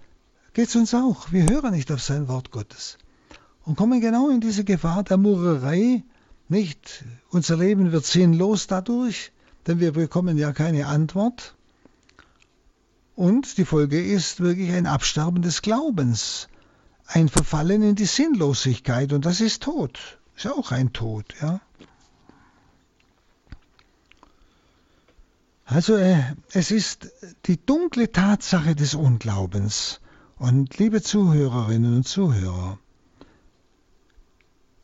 geht 0.54 0.70
es 0.70 0.76
uns 0.76 0.94
auch? 0.94 1.32
Wir 1.32 1.50
hören 1.50 1.74
nicht 1.74 1.92
auf 1.92 2.02
sein 2.02 2.28
Wort 2.28 2.52
Gottes 2.52 2.98
und 3.66 3.78
kommen 3.78 4.02
genau 4.02 4.30
in 4.30 4.42
diese 4.42 4.64
Gefahr 4.64 5.04
der 5.04 5.18
Murrerei. 5.18 6.04
Nicht, 6.50 7.06
unser 7.30 7.58
Leben 7.58 7.92
wird 7.92 8.06
sinnlos 8.06 8.68
dadurch, 8.68 9.32
denn 9.68 9.80
wir 9.80 9.94
bekommen 9.94 10.38
ja 10.38 10.52
keine 10.52 10.88
Antwort. 10.88 11.56
Und 13.16 13.58
die 13.58 13.66
Folge 13.66 14.04
ist 14.04 14.40
wirklich 14.40 14.72
ein 14.72 14.88
Absterben 14.88 15.42
des 15.42 15.62
Glaubens, 15.62 16.50
ein 17.06 17.30
Verfallen 17.30 17.84
in 17.84 17.96
die 17.96 18.06
Sinnlosigkeit 18.06 19.14
und 19.14 19.26
das 19.26 19.42
ist 19.42 19.64
Tod. 19.64 20.00
Ist 20.36 20.46
ja 20.46 20.54
auch 20.54 20.72
ein 20.72 20.92
Tod, 20.92 21.26
ja. 21.42 21.62
Also 25.72 25.96
äh, 25.96 26.22
es 26.52 26.70
ist 26.70 27.14
die 27.46 27.66
dunkle 27.66 28.12
Tatsache 28.12 28.76
des 28.76 28.94
Unglaubens. 28.94 30.02
Und 30.38 30.78
liebe 30.80 31.02
Zuhörerinnen 31.02 31.96
und 31.96 32.06
Zuhörer, 32.06 32.78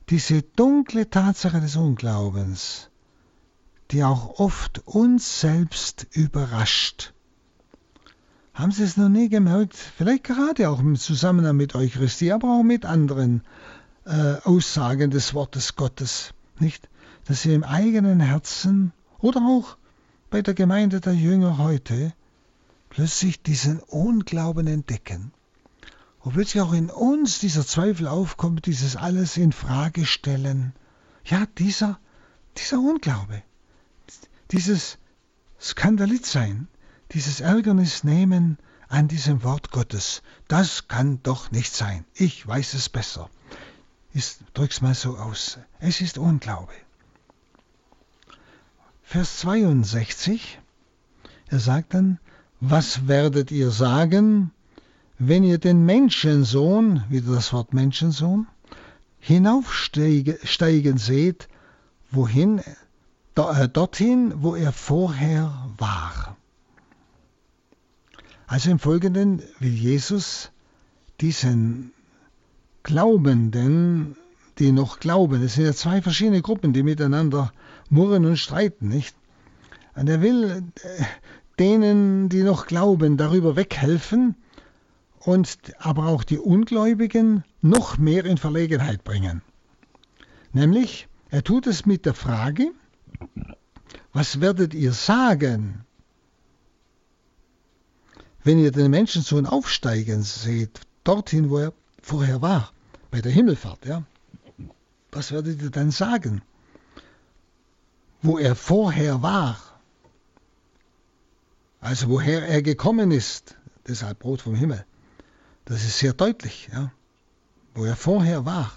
diese 0.07 0.43
dunkle 0.43 1.09
Tatsache 1.09 1.59
des 1.59 1.75
Unglaubens, 1.75 2.89
die 3.91 4.05
auch 4.05 4.39
oft 4.39 4.81
uns 4.87 5.41
selbst 5.41 6.07
überrascht. 6.11 7.13
Haben 8.53 8.71
Sie 8.71 8.83
es 8.83 8.95
noch 8.95 9.09
nie 9.09 9.27
gemerkt? 9.27 9.75
Vielleicht 9.75 10.23
gerade 10.23 10.69
auch 10.69 10.79
im 10.79 10.95
Zusammenhang 10.95 11.57
mit 11.57 11.75
Eucharistie, 11.75 12.31
aber 12.31 12.47
auch 12.59 12.63
mit 12.63 12.85
anderen 12.85 13.41
äh, 14.05 14.35
Aussagen 14.45 15.11
des 15.11 15.33
Wortes 15.33 15.75
Gottes, 15.75 16.33
nicht? 16.59 16.87
Dass 17.25 17.41
Sie 17.41 17.53
im 17.53 17.65
eigenen 17.65 18.21
Herzen 18.21 18.93
oder 19.19 19.41
auch 19.41 19.75
bei 20.29 20.41
der 20.41 20.53
Gemeinde 20.53 20.99
der 20.99 21.13
Jünger 21.13 21.57
heute 21.57 22.13
plötzlich 22.89 23.41
diesen 23.41 23.79
Unglauben 23.79 24.67
entdecken. 24.67 25.31
Wo 26.21 26.31
plötzlich 26.31 26.61
auch 26.61 26.73
in 26.73 26.89
uns 26.89 27.39
dieser 27.39 27.65
Zweifel 27.65 28.07
aufkommt, 28.07 28.65
dieses 28.65 28.95
alles 28.97 29.37
in 29.37 29.53
Frage 29.53 30.05
stellen. 30.05 30.73
Ja, 31.23 31.45
dieser, 31.57 31.99
dieser 32.57 32.79
Unglaube, 32.79 33.41
dieses 34.51 34.97
Skandalitsein, 35.59 36.67
dieses 37.13 37.39
Ärgernis 37.39 38.03
nehmen 38.03 38.57
an 38.89 39.07
diesem 39.07 39.43
Wort 39.43 39.71
Gottes, 39.71 40.21
das 40.47 40.87
kann 40.89 41.21
doch 41.23 41.51
nicht 41.51 41.73
sein. 41.73 42.05
Ich 42.13 42.45
weiß 42.45 42.73
es 42.73 42.89
besser. 42.89 43.29
Ich 44.13 44.37
drück's 44.53 44.81
mal 44.81 44.95
so 44.95 45.17
aus. 45.17 45.57
Es 45.79 46.01
ist 46.01 46.17
Unglaube. 46.17 46.73
Vers 49.09 49.37
62, 49.39 50.59
er 51.47 51.59
sagt 51.59 51.93
dann, 51.93 52.19
was 52.59 53.07
werdet 53.07 53.51
ihr 53.51 53.71
sagen, 53.71 54.51
wenn 55.17 55.45
ihr 55.45 55.59
den 55.59 55.85
Menschensohn, 55.85 57.05
wieder 57.07 57.35
das 57.35 57.53
Wort 57.53 57.73
Menschensohn, 57.73 58.47
hinaufsteigen 59.21 60.97
seht, 60.97 61.47
wohin, 62.11 62.59
äh, 62.59 63.69
dorthin, 63.69 64.33
wo 64.43 64.55
er 64.55 64.73
vorher 64.73 65.53
war. 65.77 66.35
Also 68.45 68.69
im 68.71 68.77
Folgenden 68.77 69.41
will 69.59 69.73
Jesus 69.73 70.51
diesen 71.21 71.93
Glaubenden, 72.83 74.17
die 74.59 74.73
noch 74.73 74.99
glauben, 74.99 75.41
es 75.43 75.53
sind 75.53 75.63
ja 75.63 75.73
zwei 75.73 76.01
verschiedene 76.01 76.41
Gruppen, 76.41 76.73
die 76.73 76.83
miteinander 76.83 77.53
murren 77.89 78.25
und 78.25 78.37
streiten, 78.37 78.87
nicht? 78.89 79.15
Und 79.95 80.09
er 80.09 80.21
will 80.21 80.63
äh, 80.83 81.03
denen, 81.59 82.29
die 82.29 82.43
noch 82.43 82.67
glauben, 82.67 83.17
darüber 83.17 83.55
weghelfen 83.55 84.35
und 85.19 85.57
aber 85.79 86.07
auch 86.07 86.23
die 86.23 86.37
Ungläubigen 86.37 87.43
noch 87.61 87.97
mehr 87.97 88.25
in 88.25 88.37
Verlegenheit 88.37 89.03
bringen. 89.03 89.41
Nämlich, 90.53 91.07
er 91.29 91.43
tut 91.43 91.67
es 91.67 91.85
mit 91.85 92.05
der 92.05 92.13
Frage, 92.13 92.71
was 94.13 94.39
werdet 94.39 94.73
ihr 94.73 94.93
sagen, 94.93 95.85
wenn 98.43 98.59
ihr 98.59 98.71
den 98.71 98.91
Menschensohn 98.91 99.45
aufsteigen 99.45 100.23
seht, 100.23 100.79
dorthin, 101.03 101.49
wo 101.49 101.57
er 101.57 101.73
vorher 102.01 102.41
war, 102.41 102.71
bei 103.11 103.19
der 103.21 103.31
Himmelfahrt, 103.31 103.85
ja? 103.85 104.03
Was 105.11 105.31
werdet 105.31 105.61
ihr 105.61 105.69
dann 105.69 105.91
sagen? 105.91 106.41
Wo 108.21 108.37
er 108.37 108.55
vorher 108.55 109.21
war, 109.21 109.57
also 111.79 112.09
woher 112.09 112.47
er 112.47 112.61
gekommen 112.61 113.11
ist, 113.11 113.55
deshalb 113.87 114.19
Brot 114.19 114.41
vom 114.41 114.55
Himmel. 114.55 114.85
Das 115.65 115.83
ist 115.83 115.99
sehr 115.99 116.13
deutlich, 116.13 116.69
ja, 116.71 116.91
wo 117.75 117.85
er 117.85 117.95
vorher 117.95 118.45
war. 118.45 118.71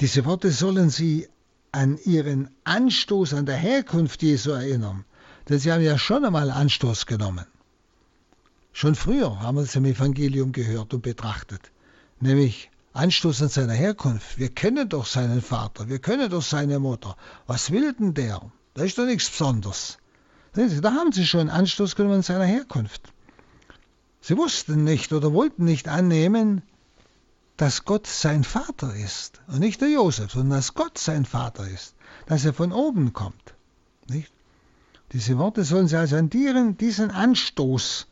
Diese 0.00 0.24
Worte 0.24 0.50
sollen 0.50 0.90
Sie 0.90 1.28
an 1.72 1.98
Ihren 2.04 2.50
Anstoß 2.64 3.34
an 3.34 3.46
der 3.46 3.56
Herkunft 3.56 4.22
Jesu 4.22 4.50
erinnern, 4.52 5.04
denn 5.48 5.58
Sie 5.58 5.70
haben 5.70 5.82
ja 5.82 5.98
schon 5.98 6.24
einmal 6.24 6.50
Anstoß 6.50 7.06
genommen. 7.06 7.46
Schon 8.72 8.94
früher 8.94 9.40
haben 9.40 9.56
wir 9.56 9.62
es 9.62 9.76
im 9.76 9.84
Evangelium 9.84 10.52
gehört 10.52 10.94
und 10.94 11.02
betrachtet, 11.02 11.70
nämlich 12.18 12.70
Anstoß 12.94 13.42
an 13.42 13.48
seiner 13.48 13.72
Herkunft. 13.72 14.38
Wir 14.38 14.54
kennen 14.54 14.88
doch 14.88 15.06
seinen 15.06 15.42
Vater, 15.42 15.88
wir 15.88 15.98
kennen 15.98 16.30
doch 16.30 16.42
seine 16.42 16.78
Mutter. 16.78 17.16
Was 17.46 17.70
will 17.70 17.92
denn 17.92 18.14
der? 18.14 18.40
Da 18.74 18.84
ist 18.84 18.98
doch 18.98 19.04
nichts 19.04 19.28
Besonderes. 19.30 19.98
Sehen 20.54 20.68
Sie, 20.68 20.80
da 20.80 20.92
haben 20.92 21.10
Sie 21.10 21.26
schon 21.26 21.50
Anstoß 21.50 21.96
genommen 21.96 22.16
an 22.16 22.22
seiner 22.22 22.44
Herkunft. 22.44 23.12
Sie 24.20 24.36
wussten 24.36 24.84
nicht 24.84 25.12
oder 25.12 25.32
wollten 25.32 25.64
nicht 25.64 25.88
annehmen, 25.88 26.62
dass 27.56 27.84
Gott 27.84 28.06
sein 28.06 28.44
Vater 28.44 28.94
ist 28.94 29.42
und 29.48 29.58
nicht 29.58 29.80
der 29.80 29.90
Josef, 29.90 30.32
sondern 30.32 30.58
dass 30.58 30.74
Gott 30.74 30.96
sein 30.96 31.24
Vater 31.24 31.68
ist, 31.68 31.96
dass 32.26 32.44
er 32.44 32.54
von 32.54 32.72
oben 32.72 33.12
kommt. 33.12 33.54
Nicht? 34.08 34.32
Diese 35.12 35.36
Worte 35.38 35.64
sollen 35.64 35.88
Sie 35.88 35.96
also 35.96 36.16
an 36.16 36.30
diesen 36.30 37.10
Anstoß 37.10 38.06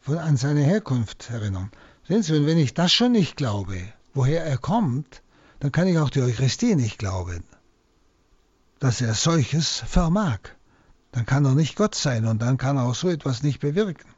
von, 0.00 0.18
an 0.18 0.36
seine 0.36 0.62
Herkunft 0.62 1.30
erinnern. 1.30 1.70
Und 2.12 2.46
wenn 2.46 2.58
ich 2.58 2.74
das 2.74 2.92
schon 2.92 3.12
nicht 3.12 3.36
glaube, 3.36 3.78
woher 4.14 4.44
er 4.44 4.58
kommt, 4.58 5.22
dann 5.60 5.72
kann 5.72 5.86
ich 5.86 5.98
auch 5.98 6.10
die 6.10 6.22
Eucharistie 6.22 6.74
nicht 6.74 6.98
glauben, 6.98 7.44
dass 8.80 9.00
er 9.00 9.14
solches 9.14 9.82
vermag 9.86 10.40
dann 11.12 11.26
kann 11.26 11.44
er 11.44 11.54
nicht 11.54 11.76
Gott 11.76 11.94
sein 11.94 12.26
und 12.26 12.40
dann 12.40 12.56
kann 12.56 12.78
er 12.78 12.84
auch 12.84 12.94
so 12.94 13.08
etwas 13.08 13.42
nicht 13.42 13.60
bewirken. 13.60 14.08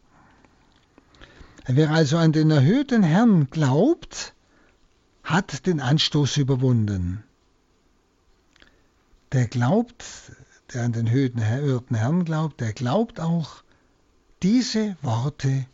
Wer 1.66 1.90
also 1.90 2.18
an 2.18 2.32
den 2.32 2.50
erhöhten 2.50 3.02
Herrn 3.02 3.50
glaubt, 3.50 4.34
hat 5.24 5.66
den 5.66 5.80
Anstoß 5.80 6.36
überwunden. 6.36 7.24
Der 9.32 9.48
glaubt, 9.48 10.04
der 10.72 10.84
an 10.84 10.92
den 10.92 11.06
erhöhten 11.06 11.96
Herrn 11.96 12.24
glaubt, 12.24 12.60
der 12.60 12.72
glaubt 12.72 13.18
auch 13.18 13.64
diese 14.42 14.96
Worte 15.02 15.66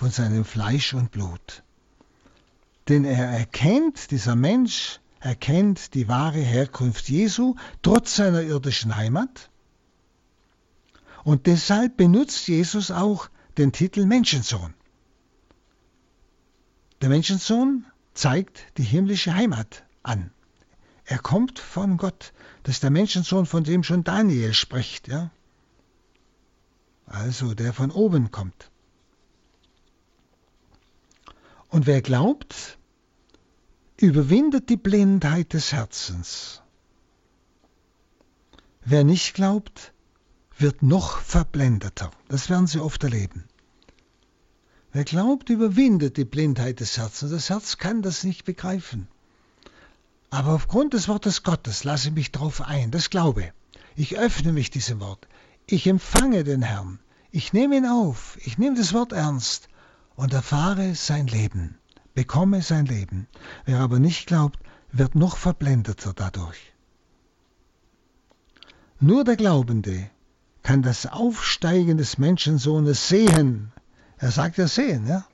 von 0.00 0.10
seinem 0.10 0.46
Fleisch 0.46 0.94
und 0.94 1.10
Blut. 1.10 1.62
Denn 2.88 3.04
er 3.04 3.26
erkennt, 3.26 4.10
dieser 4.10 4.34
Mensch 4.34 4.98
erkennt 5.20 5.92
die 5.92 6.08
wahre 6.08 6.38
Herkunft 6.38 7.10
Jesu 7.10 7.54
trotz 7.82 8.16
seiner 8.16 8.40
irdischen 8.40 8.96
Heimat 8.96 9.50
und 11.22 11.46
deshalb 11.46 11.98
benutzt 11.98 12.48
Jesus 12.48 12.90
auch 12.90 13.28
den 13.58 13.72
Titel 13.72 14.06
Menschensohn. 14.06 14.72
Der 17.02 17.10
Menschensohn 17.10 17.84
zeigt 18.14 18.78
die 18.78 18.84
himmlische 18.84 19.34
Heimat 19.34 19.84
an. 20.02 20.30
Er 21.04 21.18
kommt 21.18 21.58
von 21.58 21.98
Gott. 21.98 22.32
Das 22.62 22.76
ist 22.76 22.82
der 22.82 22.90
Menschensohn, 22.90 23.44
von 23.44 23.64
dem 23.64 23.82
schon 23.82 24.02
Daniel 24.02 24.54
spricht. 24.54 25.08
Ja? 25.08 25.30
Also 27.04 27.52
der 27.52 27.74
von 27.74 27.90
oben 27.90 28.30
kommt. 28.30 28.69
Und 31.70 31.86
wer 31.86 32.02
glaubt, 32.02 32.78
überwindet 33.96 34.68
die 34.68 34.76
Blindheit 34.76 35.52
des 35.52 35.72
Herzens. 35.72 36.62
Wer 38.84 39.04
nicht 39.04 39.34
glaubt, 39.34 39.92
wird 40.58 40.82
noch 40.82 41.20
verblendeter. 41.20 42.10
Das 42.28 42.50
werden 42.50 42.66
Sie 42.66 42.80
oft 42.80 43.04
erleben. 43.04 43.44
Wer 44.92 45.04
glaubt, 45.04 45.48
überwindet 45.48 46.16
die 46.16 46.24
Blindheit 46.24 46.80
des 46.80 46.98
Herzens. 46.98 47.30
Das 47.30 47.50
Herz 47.50 47.78
kann 47.78 48.02
das 48.02 48.24
nicht 48.24 48.44
begreifen. 48.44 49.06
Aber 50.30 50.54
aufgrund 50.54 50.94
des 50.94 51.06
Wortes 51.06 51.44
Gottes 51.44 51.84
lasse 51.84 52.08
ich 52.08 52.14
mich 52.14 52.32
darauf 52.32 52.62
ein. 52.62 52.90
Das 52.90 53.10
glaube. 53.10 53.52
Ich 53.94 54.18
öffne 54.18 54.52
mich 54.52 54.70
diesem 54.70 54.98
Wort. 54.98 55.28
Ich 55.66 55.86
empfange 55.86 56.42
den 56.42 56.62
Herrn. 56.62 56.98
Ich 57.30 57.52
nehme 57.52 57.76
ihn 57.76 57.86
auf. 57.86 58.38
Ich 58.44 58.58
nehme 58.58 58.76
das 58.76 58.92
Wort 58.92 59.12
ernst 59.12 59.69
und 60.20 60.34
erfahre 60.34 60.94
sein 60.94 61.28
Leben. 61.28 61.78
Bekomme 62.12 62.60
sein 62.60 62.84
Leben. 62.84 63.26
Wer 63.64 63.80
aber 63.80 63.98
nicht 63.98 64.26
glaubt, 64.26 64.58
wird 64.92 65.14
noch 65.14 65.38
verblendeter 65.38 66.12
dadurch. 66.14 66.74
Nur 68.98 69.24
der 69.24 69.36
Glaubende 69.36 70.10
kann 70.62 70.82
das 70.82 71.06
Aufsteigen 71.06 71.96
des 71.96 72.18
Menschensohnes 72.18 73.08
sehen. 73.08 73.72
Er 74.18 74.30
sagt 74.30 74.58
ja 74.58 74.68
sehen, 74.68 75.06
ja. 75.06 75.24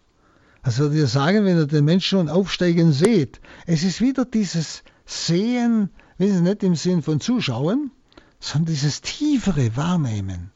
Was 0.63 0.79
würde 0.79 0.99
ihr 0.99 1.09
sagen, 1.09 1.45
wenn 1.45 1.59
ihr 1.59 1.67
den 1.67 1.85
Menschensohn 1.85 2.29
aufsteigen 2.29 2.93
seht? 2.93 3.41
Es 3.67 3.83
ist 3.83 4.01
wieder 4.01 4.25
dieses 4.25 4.85
Sehen, 5.05 5.91
wissen 6.17 6.37
Sie, 6.37 6.43
nicht 6.43 6.63
im 6.63 6.77
Sinn 6.77 7.03
von 7.03 7.19
Zuschauen, 7.19 7.91
sondern 8.39 8.73
dieses 8.73 9.01
tiefere 9.01 9.77
Wahrnehmen, 9.77 10.53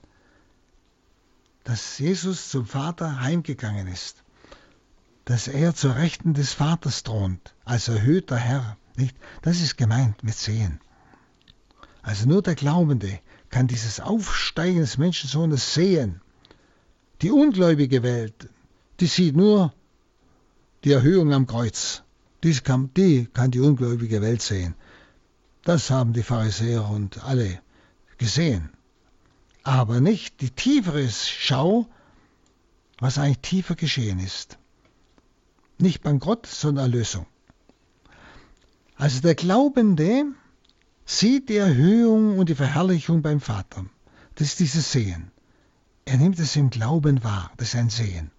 dass 1.70 2.00
Jesus 2.00 2.48
zum 2.50 2.66
Vater 2.66 3.20
heimgegangen 3.20 3.86
ist, 3.86 4.24
dass 5.24 5.46
er 5.46 5.72
zur 5.72 5.94
Rechten 5.94 6.34
des 6.34 6.52
Vaters 6.52 7.04
thront, 7.04 7.54
als 7.64 7.86
erhöhter 7.86 8.36
Herr. 8.36 8.76
Nicht? 8.96 9.16
Das 9.42 9.60
ist 9.60 9.76
gemeint 9.76 10.24
mit 10.24 10.34
Sehen. 10.34 10.80
Also 12.02 12.28
nur 12.28 12.42
der 12.42 12.56
Glaubende 12.56 13.20
kann 13.50 13.68
dieses 13.68 14.00
Aufsteigen 14.00 14.80
des 14.80 14.98
Menschensohnes 14.98 15.72
sehen. 15.72 16.20
Die 17.22 17.30
ungläubige 17.30 18.02
Welt, 18.02 18.48
die 18.98 19.06
sieht 19.06 19.36
nur 19.36 19.72
die 20.82 20.90
Erhöhung 20.90 21.32
am 21.32 21.46
Kreuz. 21.46 22.02
Dies 22.42 22.64
kann, 22.64 22.90
die 22.96 23.26
kann 23.26 23.52
die 23.52 23.60
ungläubige 23.60 24.20
Welt 24.22 24.42
sehen. 24.42 24.74
Das 25.62 25.88
haben 25.88 26.14
die 26.14 26.24
Pharisäer 26.24 26.90
und 26.90 27.22
alle 27.22 27.60
gesehen. 28.18 28.70
Aber 29.70 30.00
nicht 30.00 30.40
die 30.40 30.50
tiefere 30.50 31.08
Schau, 31.08 31.86
was 32.98 33.18
eigentlich 33.18 33.38
tiefer 33.38 33.76
geschehen 33.76 34.18
ist. 34.18 34.58
Nicht 35.78 36.02
Bankrott, 36.02 36.44
sondern 36.46 36.86
Erlösung. 36.86 37.24
Also 38.96 39.20
der 39.20 39.36
Glaubende 39.36 40.24
sieht 41.04 41.50
die 41.50 41.58
Erhöhung 41.58 42.36
und 42.36 42.48
die 42.48 42.56
Verherrlichung 42.56 43.22
beim 43.22 43.40
Vater. 43.40 43.86
Das 44.34 44.48
ist 44.48 44.58
dieses 44.58 44.90
Sehen. 44.90 45.30
Er 46.04 46.16
nimmt 46.16 46.40
es 46.40 46.56
im 46.56 46.70
Glauben 46.70 47.22
wahr, 47.22 47.52
das 47.56 47.68
ist 47.68 47.76
ein 47.76 47.90
Sehen. 47.90 48.32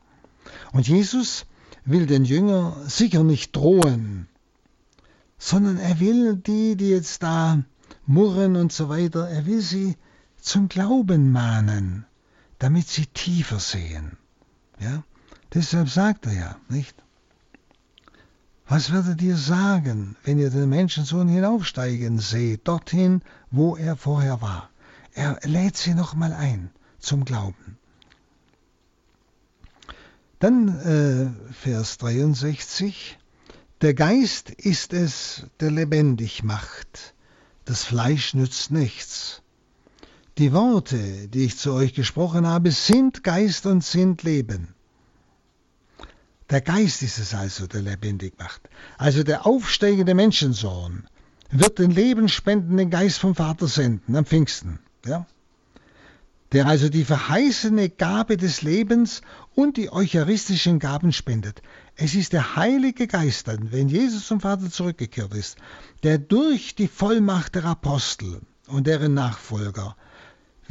Und 0.73 0.89
Jesus 0.89 1.45
will 1.85 2.07
den 2.07 2.25
Jünger 2.25 2.75
sicher 2.87 3.23
nicht 3.23 3.55
drohen, 3.55 4.27
sondern 5.37 5.77
er 5.77 6.01
will 6.01 6.35
die, 6.35 6.75
die 6.75 6.89
jetzt 6.89 7.23
da 7.23 7.63
murren 8.05 8.57
und 8.57 8.73
so 8.73 8.89
weiter, 8.89 9.29
er 9.29 9.45
will 9.45 9.61
sie 9.61 9.95
zum 10.41 10.67
Glauben 10.67 11.31
mahnen, 11.31 12.05
damit 12.59 12.87
sie 12.87 13.05
tiefer 13.05 13.59
sehen. 13.59 14.17
Ja? 14.79 15.03
Deshalb 15.53 15.89
sagt 15.89 16.25
er 16.25 16.33
ja, 16.33 16.55
nicht? 16.69 16.95
Was 18.67 18.91
werdet 18.91 19.21
ihr 19.21 19.35
sagen, 19.35 20.15
wenn 20.23 20.39
ihr 20.39 20.49
den 20.49 20.69
Menschensohn 20.69 21.27
hinaufsteigen 21.27 22.19
seht, 22.19 22.67
dorthin, 22.67 23.21
wo 23.49 23.75
er 23.75 23.97
vorher 23.97 24.41
war? 24.41 24.69
Er 25.13 25.39
lädt 25.43 25.75
sie 25.75 25.93
nochmal 25.93 26.31
ein 26.33 26.71
zum 26.99 27.25
Glauben. 27.25 27.77
Dann 30.39 30.79
äh, 30.79 31.53
Vers 31.53 31.97
63. 31.97 33.19
Der 33.81 33.93
Geist 33.93 34.49
ist 34.49 34.93
es, 34.93 35.47
der 35.59 35.69
lebendig 35.69 36.43
macht. 36.43 37.13
Das 37.65 37.83
Fleisch 37.83 38.33
nützt 38.33 38.71
nichts. 38.71 39.40
Die 40.41 40.53
Worte, 40.53 41.27
die 41.27 41.45
ich 41.45 41.59
zu 41.59 41.71
euch 41.71 41.93
gesprochen 41.93 42.47
habe, 42.47 42.71
sind 42.71 43.23
Geist 43.23 43.67
und 43.67 43.83
sind 43.83 44.23
Leben. 44.23 44.69
Der 46.49 46.61
Geist 46.61 47.03
ist 47.03 47.19
es 47.19 47.35
also, 47.35 47.67
der 47.67 47.83
lebendig 47.83 48.39
macht. 48.39 48.67
Also 48.97 49.21
der 49.21 49.45
aufsteigende 49.45 50.15
Menschensohn 50.15 51.03
wird 51.51 51.77
den 51.77 51.91
lebenspendenden 51.91 52.89
Geist 52.89 53.19
vom 53.19 53.35
Vater 53.35 53.67
senden 53.67 54.15
am 54.15 54.25
Pfingsten. 54.25 54.79
Ja? 55.05 55.27
der 56.53 56.65
also 56.65 56.89
die 56.89 57.05
verheißene 57.05 57.91
Gabe 57.91 58.35
des 58.35 58.63
Lebens 58.63 59.21
und 59.53 59.77
die 59.77 59.91
eucharistischen 59.91 60.79
Gaben 60.79 61.13
spendet. 61.13 61.61
Es 61.95 62.15
ist 62.15 62.33
der 62.33 62.55
Heilige 62.55 63.05
Geist 63.05 63.47
dann, 63.47 63.71
wenn 63.71 63.89
Jesus 63.89 64.25
zum 64.25 64.41
Vater 64.41 64.71
zurückgekehrt 64.71 65.35
ist, 65.35 65.59
der 66.01 66.17
durch 66.17 66.73
die 66.73 66.87
Vollmacht 66.87 67.53
der 67.53 67.65
Apostel 67.65 68.41
und 68.65 68.87
deren 68.87 69.13
Nachfolger 69.13 69.95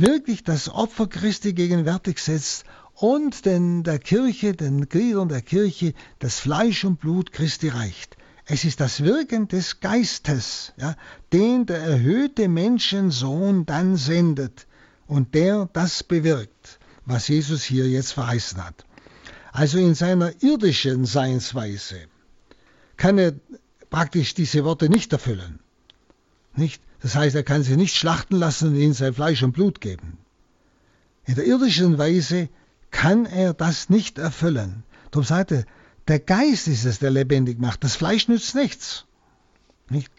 wirklich 0.00 0.44
das 0.44 0.68
Opfer 0.68 1.06
Christi 1.06 1.52
gegenwärtig 1.52 2.18
setzt 2.18 2.64
und 2.94 3.46
den 3.46 3.82
der 3.82 3.98
Kirche, 3.98 4.52
den 4.52 4.88
Gliedern 4.88 5.28
der 5.28 5.42
Kirche, 5.42 5.94
das 6.18 6.38
Fleisch 6.38 6.84
und 6.84 7.00
Blut 7.00 7.32
Christi 7.32 7.68
reicht. 7.68 8.16
Es 8.46 8.64
ist 8.64 8.80
das 8.80 9.04
Wirken 9.04 9.48
des 9.48 9.80
Geistes, 9.80 10.72
ja, 10.76 10.96
den 11.32 11.66
der 11.66 11.78
erhöhte 11.78 12.48
Menschensohn 12.48 13.64
dann 13.64 13.96
sendet 13.96 14.66
und 15.06 15.34
der 15.34 15.68
das 15.72 16.02
bewirkt, 16.02 16.78
was 17.04 17.28
Jesus 17.28 17.62
hier 17.62 17.88
jetzt 17.88 18.12
verheißen 18.12 18.64
hat. 18.64 18.84
Also 19.52 19.78
in 19.78 19.94
seiner 19.94 20.42
irdischen 20.42 21.04
Seinsweise 21.04 22.06
kann 22.96 23.18
er 23.18 23.34
praktisch 23.88 24.34
diese 24.34 24.64
Worte 24.64 24.88
nicht 24.88 25.12
erfüllen. 25.12 25.60
Nicht? 26.54 26.82
Das 27.00 27.14
heißt, 27.14 27.34
er 27.34 27.42
kann 27.42 27.62
sie 27.62 27.76
nicht 27.76 27.96
schlachten 27.96 28.36
lassen 28.36 28.68
und 28.68 28.76
ihnen 28.76 28.92
sein 28.92 29.14
Fleisch 29.14 29.42
und 29.42 29.52
Blut 29.52 29.80
geben. 29.80 30.18
In 31.24 31.34
der 31.34 31.46
irdischen 31.46 31.98
Weise 31.98 32.48
kann 32.90 33.26
er 33.26 33.54
das 33.54 33.88
nicht 33.88 34.18
erfüllen. 34.18 34.82
Darum 35.10 35.24
sagt 35.24 35.52
er, 35.52 35.64
der 36.08 36.18
Geist 36.18 36.66
ist 36.68 36.84
es, 36.84 36.98
der 36.98 37.10
lebendig 37.10 37.58
macht. 37.58 37.84
Das 37.84 37.96
Fleisch 37.96 38.28
nützt 38.28 38.54
nichts. 38.54 39.06
Nicht? 39.88 40.10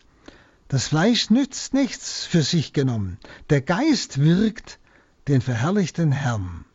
Das 0.67 0.87
Fleisch 0.87 1.29
nützt 1.29 1.73
nichts 1.73 2.25
für 2.25 2.43
sich 2.43 2.71
genommen. 2.71 3.17
Der 3.49 3.61
Geist 3.61 4.19
wirkt 4.19 4.79
den 5.27 5.41
verherrlichten 5.41 6.11
Herrn. 6.11 6.65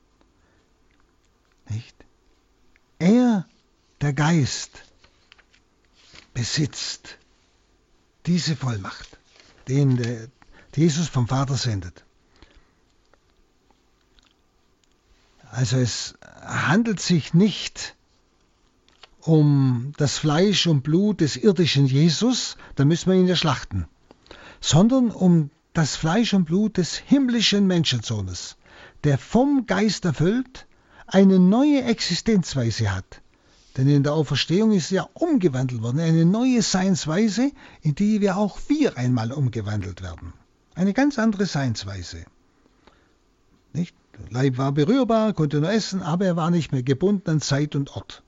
Nicht? 1.69 1.97
Er, 2.99 3.47
der 4.01 4.13
Geist, 4.13 4.71
besitzt 6.35 7.17
diese 8.27 8.55
Vollmacht, 8.55 9.19
den 9.69 9.97
der 9.97 10.29
Jesus 10.75 11.09
vom 11.09 11.27
Vater 11.27 11.57
sendet. 11.57 12.05
Also 15.51 15.79
es 15.79 16.15
handelt 16.43 17.01
sich 17.01 17.33
nicht 17.33 17.97
um 19.23 19.93
das 19.97 20.19
Fleisch 20.19 20.67
und 20.67 20.83
Blut 20.83 21.21
des 21.21 21.37
irdischen 21.37 21.87
Jesus, 21.87 22.59
da 22.75 22.85
müssen 22.85 23.11
wir 23.11 23.19
ihn 23.19 23.27
ja 23.27 23.37
schlachten, 23.37 23.87
sondern 24.61 25.11
um 25.11 25.51
das 25.73 25.97
Fleisch 25.97 26.35
und 26.35 26.45
Blut 26.45 26.77
des 26.77 26.97
himmlischen 26.97 27.67
Menschensohnes, 27.67 28.57
der 29.05 29.19
vom 29.19 29.67
Geist 29.67 30.05
erfüllt 30.05 30.67
eine 31.07 31.39
neue 31.39 31.83
Existenzweise 31.85 32.95
hat. 32.95 33.23
Denn 33.77 33.89
in 33.89 34.03
der 34.03 34.15
Auferstehung 34.15 34.73
ist 34.73 34.91
ja 34.91 35.07
umgewandelt 35.13 35.83
worden, 35.83 36.01
eine 36.01 36.25
neue 36.25 36.63
Seinsweise, 36.63 37.53
in 37.83 37.95
die 37.95 38.21
wir 38.21 38.39
auch 38.39 38.59
wir 38.69 38.97
einmal 38.97 39.33
umgewandelt 39.33 40.03
werden. 40.03 40.33
Eine 40.75 40.95
ganz 40.95 41.19
andere 41.19 41.47
Seinsweise. 41.47 42.25
Nicht? 43.73 43.95
Der 44.19 44.33
Leib 44.33 44.57
war 44.57 44.73
berührbar, 44.73 45.35
konnte 45.35 45.61
nur 45.61 45.71
essen, 45.71 46.03
aber 46.03 46.25
er 46.25 46.37
war 46.37 46.51
nicht 46.51 46.73
mehr 46.73 46.83
gebunden 46.83 47.29
an 47.29 47.41
Zeit 47.43 47.77
und 47.77 47.95
Ort. 47.95 48.23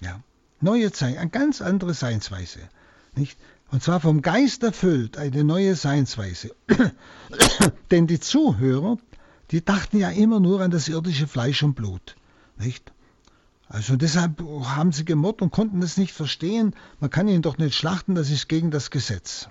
Ja. 0.00 0.20
Neue 0.60 0.92
Zeit, 0.92 1.16
eine 1.16 1.30
ganz 1.30 1.62
andere 1.62 1.94
Seinsweise. 1.94 2.60
Nicht? 3.14 3.38
Und 3.70 3.82
zwar 3.82 4.00
vom 4.00 4.20
Geist 4.20 4.62
erfüllt, 4.62 5.16
eine 5.16 5.42
neue 5.42 5.74
Seinsweise. 5.74 6.54
Denn 7.90 8.06
die 8.06 8.20
Zuhörer, 8.20 8.98
die 9.50 9.64
dachten 9.64 9.98
ja 9.98 10.10
immer 10.10 10.38
nur 10.38 10.60
an 10.60 10.70
das 10.70 10.88
irdische 10.88 11.26
Fleisch 11.26 11.62
und 11.62 11.74
Blut. 11.74 12.16
Nicht? 12.58 12.92
Also 13.68 13.96
deshalb 13.96 14.40
haben 14.40 14.92
sie 14.92 15.04
gemurrt 15.04 15.42
und 15.42 15.50
konnten 15.50 15.80
das 15.80 15.96
nicht 15.96 16.12
verstehen. 16.12 16.74
Man 17.00 17.10
kann 17.10 17.28
ihn 17.28 17.42
doch 17.42 17.58
nicht 17.58 17.74
schlachten, 17.74 18.14
das 18.14 18.30
ist 18.30 18.48
gegen 18.48 18.70
das 18.70 18.90
Gesetz. 18.90 19.48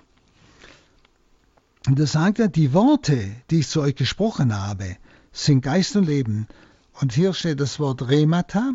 Und 1.86 1.98
da 1.98 2.06
sagt 2.06 2.38
er, 2.38 2.48
die 2.48 2.72
Worte, 2.72 3.30
die 3.50 3.60
ich 3.60 3.68
zu 3.68 3.80
euch 3.80 3.94
gesprochen 3.94 4.56
habe, 4.56 4.96
sind 5.32 5.60
Geist 5.60 5.94
und 5.96 6.06
Leben. 6.06 6.48
Und 6.94 7.12
hier 7.12 7.34
steht 7.34 7.60
das 7.60 7.78
Wort 7.78 8.08
Remata, 8.08 8.72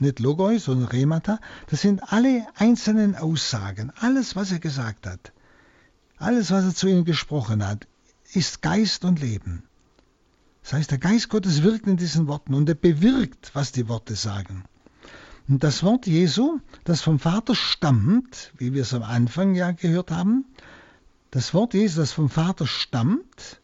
nicht 0.00 0.18
Logos, 0.18 0.64
sondern 0.64 0.88
Remata, 0.88 1.38
das 1.68 1.82
sind 1.82 2.12
alle 2.12 2.46
einzelnen 2.56 3.14
Aussagen, 3.14 3.92
alles, 4.00 4.34
was 4.34 4.50
er 4.50 4.58
gesagt 4.58 5.06
hat, 5.06 5.32
alles, 6.16 6.50
was 6.50 6.64
er 6.64 6.74
zu 6.74 6.88
ihnen 6.88 7.04
gesprochen 7.04 7.66
hat, 7.66 7.86
ist 8.32 8.62
Geist 8.62 9.04
und 9.04 9.20
Leben. 9.20 9.64
Das 10.62 10.74
heißt, 10.74 10.90
der 10.90 10.98
Geist 10.98 11.28
Gottes 11.28 11.62
wirkt 11.62 11.86
in 11.86 11.96
diesen 11.96 12.28
Worten 12.28 12.54
und 12.54 12.68
er 12.68 12.74
bewirkt, 12.74 13.50
was 13.54 13.72
die 13.72 13.88
Worte 13.88 14.14
sagen. 14.14 14.64
Und 15.48 15.64
das 15.64 15.82
Wort 15.82 16.06
Jesu, 16.06 16.60
das 16.84 17.00
vom 17.00 17.18
Vater 17.18 17.54
stammt, 17.54 18.52
wie 18.58 18.72
wir 18.72 18.82
es 18.82 18.94
am 18.94 19.02
Anfang 19.02 19.54
ja 19.54 19.72
gehört 19.72 20.10
haben, 20.10 20.44
das 21.30 21.52
Wort 21.52 21.74
Jesu, 21.74 22.00
das 22.00 22.12
vom 22.12 22.28
Vater 22.28 22.66
stammt, 22.66 23.60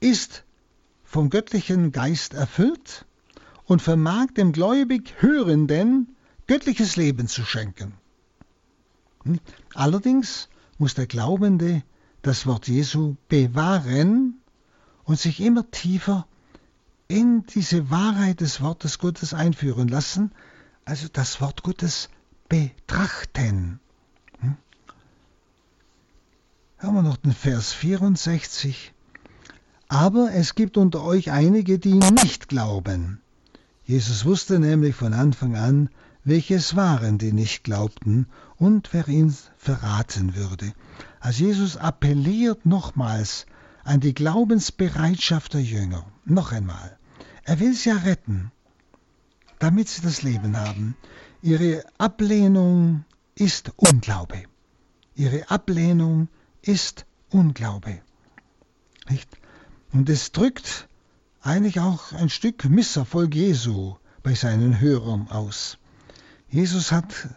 ist 0.00 0.44
vom 1.04 1.30
göttlichen 1.30 1.92
Geist 1.92 2.34
erfüllt 2.34 3.04
und 3.64 3.82
vermag 3.82 4.28
dem 4.36 4.52
gläubig 4.52 5.14
Hörenden 5.18 6.16
göttliches 6.46 6.96
Leben 6.96 7.28
zu 7.28 7.44
schenken. 7.44 7.94
Hm? 9.24 9.40
Allerdings 9.74 10.48
muss 10.78 10.94
der 10.94 11.06
Glaubende 11.06 11.82
das 12.22 12.46
Wort 12.46 12.68
Jesu 12.68 13.16
bewahren 13.28 14.40
und 15.06 15.18
sich 15.18 15.40
immer 15.40 15.70
tiefer 15.70 16.26
in 17.08 17.44
diese 17.46 17.90
Wahrheit 17.90 18.40
des 18.40 18.60
Wortes 18.60 18.98
Gottes 18.98 19.32
einführen 19.32 19.88
lassen, 19.88 20.32
also 20.84 21.08
das 21.10 21.40
Wort 21.40 21.62
Gottes 21.62 22.10
betrachten. 22.48 23.80
Hm? 24.40 24.56
Haben 26.78 26.94
wir 26.94 27.02
noch 27.02 27.16
den 27.16 27.32
Vers 27.32 27.72
64. 27.72 28.92
Aber 29.88 30.32
es 30.32 30.56
gibt 30.56 30.76
unter 30.76 31.04
euch 31.04 31.30
einige, 31.30 31.78
die 31.78 31.94
nicht 31.94 32.48
glauben. 32.48 33.20
Jesus 33.84 34.24
wusste 34.24 34.58
nämlich 34.58 34.96
von 34.96 35.14
Anfang 35.14 35.54
an, 35.54 35.88
welche 36.24 36.56
es 36.56 36.74
waren, 36.74 37.18
die 37.18 37.32
nicht 37.32 37.62
glaubten 37.62 38.26
und 38.56 38.92
wer 38.92 39.06
ihn 39.06 39.32
verraten 39.56 40.34
würde. 40.34 40.72
Also 41.20 41.44
Jesus 41.44 41.76
appelliert 41.76 42.66
nochmals 42.66 43.46
an 43.86 44.00
die 44.00 44.14
Glaubensbereitschaft 44.14 45.54
der 45.54 45.62
Jünger. 45.62 46.04
Noch 46.24 46.52
einmal. 46.52 46.98
Er 47.44 47.60
will 47.60 47.72
sie 47.72 47.90
ja 47.90 47.96
retten. 47.96 48.50
damit 49.58 49.88
sie 49.88 50.02
das 50.02 50.22
Leben 50.22 50.56
haben. 50.56 50.96
Ihre 51.42 51.84
Ablehnung 51.98 53.04
ist 53.34 53.72
Unglaube. 53.76 54.42
Ihre 55.14 55.50
Ablehnung 55.50 56.28
ist 56.62 57.06
Unglaube. 57.30 58.00
Nicht? 59.08 59.28
Und 59.92 60.08
es 60.10 60.32
drückt 60.32 60.88
eigentlich 61.40 61.80
auch 61.80 62.12
ein 62.12 62.28
Stück 62.28 62.64
Misserfolg 62.64 63.34
Jesu 63.34 63.96
bei 64.22 64.34
seinen 64.34 64.80
Hörern 64.80 65.28
aus. 65.30 65.78
Jesus 66.48 66.92
hat 66.92 67.28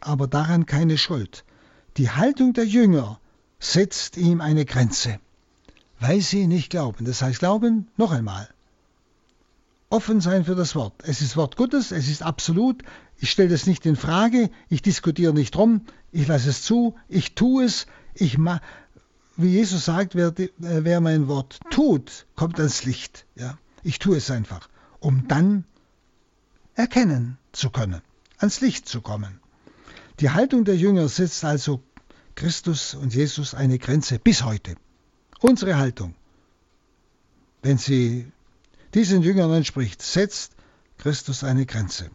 aber 0.00 0.28
daran 0.28 0.66
keine 0.66 0.98
Schuld. 0.98 1.44
Die 1.96 2.10
Haltung 2.10 2.52
der 2.52 2.66
Jünger 2.66 3.18
setzt 3.58 4.16
ihm 4.18 4.40
eine 4.40 4.66
Grenze, 4.66 5.18
weil 6.00 6.20
sie 6.20 6.46
nicht 6.46 6.70
glauben. 6.70 7.04
Das 7.04 7.22
heißt, 7.22 7.38
glauben 7.38 7.88
noch 7.96 8.12
einmal. 8.12 8.48
Offen 9.88 10.20
sein 10.20 10.44
für 10.44 10.54
das 10.54 10.74
Wort. 10.74 10.94
Es 11.04 11.20
ist 11.20 11.36
Wort 11.36 11.56
Gottes, 11.56 11.92
es 11.92 12.08
ist 12.08 12.22
absolut. 12.22 12.82
Ich 13.18 13.30
stelle 13.30 13.48
das 13.48 13.66
nicht 13.66 13.86
in 13.86 13.96
Frage, 13.96 14.50
ich 14.68 14.82
diskutiere 14.82 15.32
nicht 15.32 15.54
drum, 15.54 15.82
ich 16.12 16.26
lasse 16.26 16.50
es 16.50 16.62
zu, 16.62 16.96
ich 17.08 17.34
tue 17.34 17.64
es, 17.64 17.86
ich 18.14 18.36
ma 18.36 18.60
wie 19.38 19.50
Jesus 19.50 19.84
sagt, 19.84 20.14
wer, 20.14 20.28
äh, 20.38 20.48
wer, 20.58 21.00
mein 21.00 21.28
Wort 21.28 21.60
tut, 21.70 22.26
kommt 22.36 22.58
ans 22.58 22.84
Licht. 22.84 23.26
Ja? 23.34 23.58
Ich 23.82 23.98
tue 23.98 24.16
es 24.16 24.30
einfach, 24.30 24.68
um 24.98 25.28
dann 25.28 25.64
erkennen 26.74 27.36
zu 27.52 27.70
können, 27.70 28.00
ans 28.38 28.60
Licht 28.60 28.88
zu 28.88 29.02
kommen. 29.02 29.40
Die 30.20 30.30
Haltung 30.30 30.64
der 30.64 30.76
Jünger 30.76 31.08
setzt 31.08 31.44
also 31.44 31.82
Christus 32.34 32.94
und 32.94 33.14
Jesus 33.14 33.54
eine 33.54 33.78
Grenze 33.78 34.18
bis 34.18 34.42
heute. 34.42 34.76
Unsere 35.40 35.76
Haltung, 35.76 36.14
wenn 37.62 37.78
sie 37.78 38.30
diesen 38.94 39.22
Jüngern 39.22 39.52
entspricht, 39.52 40.00
setzt 40.02 40.52
Christus 40.98 41.44
eine 41.44 41.66
Grenze. 41.66 42.10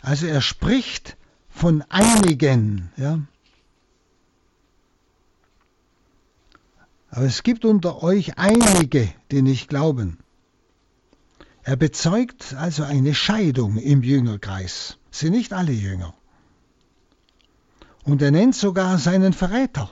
Also 0.00 0.26
er 0.26 0.40
spricht 0.40 1.16
von 1.48 1.82
einigen, 1.88 2.92
ja, 2.96 3.20
Aber 7.10 7.24
es 7.26 7.42
gibt 7.42 7.64
unter 7.64 8.02
euch 8.02 8.38
einige, 8.38 9.12
die 9.30 9.42
nicht 9.42 9.68
glauben. 9.68 10.18
Er 11.62 11.76
bezeugt 11.76 12.54
also 12.54 12.84
eine 12.84 13.14
Scheidung 13.14 13.76
im 13.76 14.02
Jüngerkreis. 14.02 14.98
Es 15.10 15.18
sind 15.18 15.32
nicht 15.32 15.52
alle 15.52 15.72
Jünger. 15.72 16.14
Und 18.04 18.22
er 18.22 18.30
nennt 18.30 18.54
sogar 18.54 18.98
seinen 18.98 19.32
Verräter. 19.32 19.90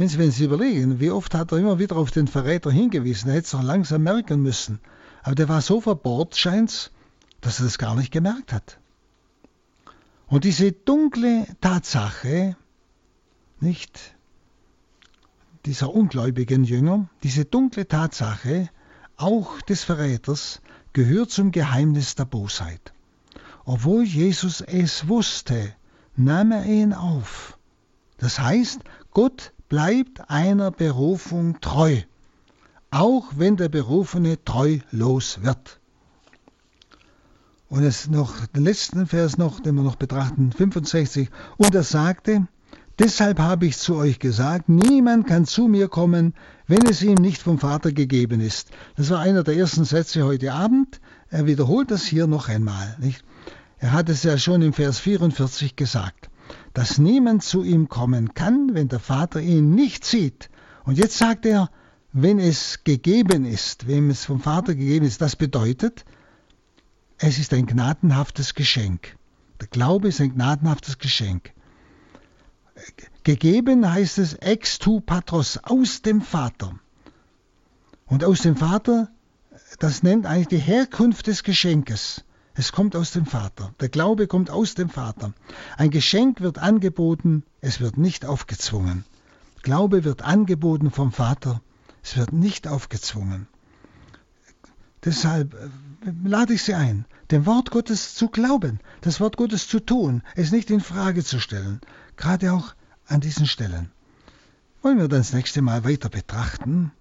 Wenn 0.00 0.08
Sie, 0.08 0.16
wenn 0.16 0.30
Sie 0.30 0.44
überlegen, 0.44 0.98
wie 0.98 1.10
oft 1.10 1.34
hat 1.34 1.52
er 1.52 1.58
immer 1.58 1.78
wieder 1.78 1.96
auf 1.96 2.10
den 2.10 2.26
Verräter 2.26 2.70
hingewiesen, 2.70 3.28
er 3.28 3.34
hätte 3.34 3.44
es 3.44 3.50
doch 3.50 3.62
langsam 3.62 4.02
merken 4.02 4.40
müssen. 4.40 4.80
Aber 5.22 5.34
der 5.34 5.50
war 5.50 5.60
so 5.60 5.82
verbohrt, 5.82 6.38
scheint's, 6.38 6.90
dass 7.42 7.60
er 7.60 7.64
das 7.64 7.76
gar 7.76 7.94
nicht 7.94 8.10
gemerkt 8.10 8.54
hat. 8.54 8.78
Und 10.26 10.44
diese 10.44 10.72
dunkle 10.72 11.46
Tatsache, 11.60 12.56
nicht, 13.60 14.14
dieser 15.66 15.94
ungläubigen 15.94 16.64
Jünger, 16.64 17.10
diese 17.22 17.44
dunkle 17.44 17.86
Tatsache, 17.86 18.70
auch 19.18 19.60
des 19.60 19.84
Verräters, 19.84 20.62
gehört 20.94 21.30
zum 21.30 21.50
Geheimnis 21.50 22.14
der 22.14 22.24
Bosheit. 22.24 22.94
Obwohl 23.66 24.04
Jesus 24.04 24.62
es 24.62 25.08
wusste, 25.08 25.74
nahm 26.16 26.52
er 26.52 26.64
ihn 26.64 26.94
auf. 26.94 27.58
Das 28.16 28.40
heißt, 28.40 28.80
Gott 29.10 29.52
bleibt 29.70 30.28
einer 30.28 30.70
Berufung 30.70 31.58
treu, 31.60 32.02
auch 32.90 33.32
wenn 33.36 33.56
der 33.56 33.70
Berufene 33.70 34.44
treulos 34.44 35.42
wird. 35.42 35.80
Und 37.70 37.84
es 37.84 38.10
noch, 38.10 38.46
den 38.48 38.64
letzten 38.64 39.06
Vers 39.06 39.38
noch, 39.38 39.60
den 39.60 39.76
wir 39.76 39.82
noch 39.82 39.96
betrachten, 39.96 40.52
65. 40.52 41.30
Und 41.56 41.74
er 41.74 41.84
sagte, 41.84 42.46
Deshalb 42.98 43.38
habe 43.38 43.64
ich 43.64 43.78
zu 43.78 43.94
euch 43.94 44.18
gesagt, 44.18 44.68
niemand 44.68 45.26
kann 45.26 45.46
zu 45.46 45.68
mir 45.68 45.88
kommen, 45.88 46.34
wenn 46.66 46.84
es 46.84 47.00
ihm 47.02 47.14
nicht 47.14 47.40
vom 47.40 47.58
Vater 47.58 47.92
gegeben 47.92 48.42
ist. 48.42 48.68
Das 48.94 49.08
war 49.08 49.20
einer 49.20 49.42
der 49.42 49.56
ersten 49.56 49.84
Sätze 49.84 50.22
heute 50.24 50.52
Abend. 50.52 51.00
Er 51.30 51.46
wiederholt 51.46 51.90
das 51.90 52.04
hier 52.04 52.26
noch 52.26 52.50
einmal. 52.50 52.98
Nicht? 53.00 53.24
Er 53.78 53.92
hat 53.92 54.10
es 54.10 54.22
ja 54.22 54.36
schon 54.36 54.60
im 54.60 54.74
Vers 54.74 54.98
44 54.98 55.76
gesagt, 55.76 56.29
dass 56.72 56.98
niemand 56.98 57.42
zu 57.42 57.62
ihm 57.62 57.88
kommen 57.88 58.34
kann, 58.34 58.74
wenn 58.74 58.88
der 58.88 59.00
Vater 59.00 59.40
ihn 59.40 59.74
nicht 59.74 60.04
sieht. 60.04 60.50
Und 60.84 60.98
jetzt 60.98 61.18
sagt 61.18 61.46
er, 61.46 61.70
wenn 62.12 62.38
es 62.38 62.84
gegeben 62.84 63.44
ist, 63.44 63.86
wem 63.86 64.10
es 64.10 64.24
vom 64.24 64.40
Vater 64.40 64.74
gegeben 64.74 65.06
ist, 65.06 65.20
das 65.20 65.36
bedeutet, 65.36 66.04
es 67.18 67.38
ist 67.38 67.52
ein 67.52 67.66
gnadenhaftes 67.66 68.54
Geschenk. 68.54 69.16
Der 69.60 69.68
Glaube 69.68 70.08
ist 70.08 70.20
ein 70.20 70.34
gnadenhaftes 70.34 70.98
Geschenk. 70.98 71.52
Gegeben 73.24 73.90
heißt 73.90 74.18
es 74.18 74.34
ex 74.34 74.78
tu 74.78 75.00
patros, 75.00 75.58
aus 75.58 76.02
dem 76.02 76.22
Vater. 76.22 76.78
Und 78.06 78.24
aus 78.24 78.40
dem 78.40 78.56
Vater, 78.56 79.10
das 79.78 80.02
nennt 80.02 80.26
eigentlich 80.26 80.48
die 80.48 80.58
Herkunft 80.58 81.26
des 81.26 81.42
Geschenkes. 81.42 82.24
Es 82.54 82.72
kommt 82.72 82.96
aus 82.96 83.12
dem 83.12 83.26
Vater. 83.26 83.72
Der 83.80 83.88
Glaube 83.88 84.26
kommt 84.26 84.50
aus 84.50 84.74
dem 84.74 84.88
Vater. 84.88 85.32
Ein 85.76 85.90
Geschenk 85.90 86.40
wird 86.40 86.58
angeboten, 86.58 87.44
es 87.60 87.80
wird 87.80 87.96
nicht 87.96 88.24
aufgezwungen. 88.24 89.04
Glaube 89.62 90.04
wird 90.04 90.22
angeboten 90.22 90.90
vom 90.90 91.12
Vater, 91.12 91.60
es 92.02 92.16
wird 92.16 92.32
nicht 92.32 92.66
aufgezwungen. 92.66 93.46
Deshalb 95.04 95.54
äh, 95.54 95.68
lade 96.24 96.54
ich 96.54 96.62
Sie 96.62 96.74
ein, 96.74 97.06
dem 97.30 97.46
Wort 97.46 97.70
Gottes 97.70 98.14
zu 98.14 98.28
glauben, 98.28 98.80
das 99.00 99.20
Wort 99.20 99.36
Gottes 99.36 99.68
zu 99.68 99.80
tun, 99.80 100.22
es 100.34 100.52
nicht 100.52 100.70
in 100.70 100.80
Frage 100.80 101.24
zu 101.24 101.40
stellen, 101.40 101.80
gerade 102.16 102.52
auch 102.52 102.74
an 103.06 103.20
diesen 103.20 103.46
Stellen. 103.46 103.90
Wollen 104.82 104.98
wir 104.98 105.08
dann 105.08 105.20
das 105.20 105.32
nächste 105.32 105.62
Mal 105.62 105.84
weiter 105.84 106.08
betrachten. 106.08 106.92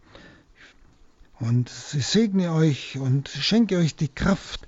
Und 1.39 1.71
ich 1.93 2.05
segne 2.05 2.51
euch 2.51 2.97
und 2.97 3.29
schenke 3.29 3.77
euch 3.77 3.95
die 3.95 4.09
Kraft, 4.09 4.67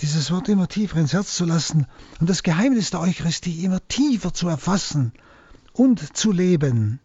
dieses 0.00 0.30
Wort 0.30 0.48
immer 0.48 0.68
tiefer 0.68 0.98
ins 0.98 1.12
Herz 1.12 1.36
zu 1.36 1.44
lassen 1.44 1.86
und 2.20 2.28
das 2.28 2.42
Geheimnis 2.42 2.90
der 2.90 3.00
Eucharistie 3.00 3.64
immer 3.64 3.86
tiefer 3.88 4.34
zu 4.34 4.48
erfassen 4.48 5.12
und 5.72 6.16
zu 6.16 6.32
leben. 6.32 7.00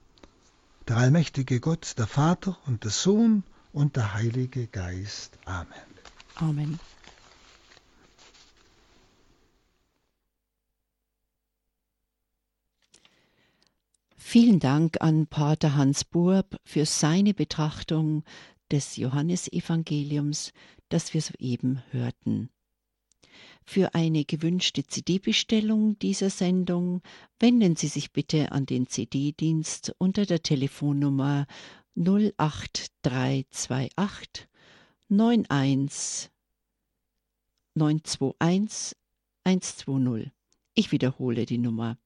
Der 0.87 0.97
allmächtige 0.97 1.59
Gott, 1.59 1.95
der 1.97 2.07
Vater 2.07 2.57
und 2.65 2.83
der 2.83 2.91
Sohn 2.91 3.43
und 3.73 3.95
der 3.95 4.13
Heilige 4.13 4.67
Geist. 4.67 5.37
Amen. 5.45 5.67
Amen. 6.35 6.79
Vielen 14.15 14.59
Dank 14.59 14.97
an 15.01 15.27
Pater 15.27 15.75
Hans 15.75 16.03
Burb 16.03 16.57
für 16.65 16.85
seine 16.85 17.33
Betrachtung 17.33 18.23
des 18.71 18.97
Johannesevangeliums, 18.97 20.51
das 20.89 21.13
wir 21.13 21.21
soeben 21.21 21.81
hörten. 21.91 22.49
Für 23.69 23.93
eine 23.95 24.23
gewünschte 24.23 24.87
CD-Bestellung 24.87 25.99
dieser 25.99 26.29
Sendung 26.29 27.01
wenden 27.37 27.75
Sie 27.75 27.89
sich 27.89 28.13
bitte 28.13 28.53
an 28.53 28.65
den 28.65 28.87
CD-Dienst 28.87 29.93
unter 29.97 30.25
der 30.25 30.41
Telefonnummer 30.41 31.47
08328 31.97 34.47
91 35.09 36.31
921 37.75 38.95
120. 39.43 40.31
Ich 40.73 40.93
wiederhole 40.93 41.45
die 41.45 41.57
Nummer 41.57 41.97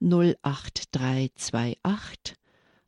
08328 0.00 2.34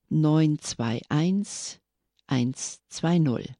921 0.09 1.81
120. 2.27 3.55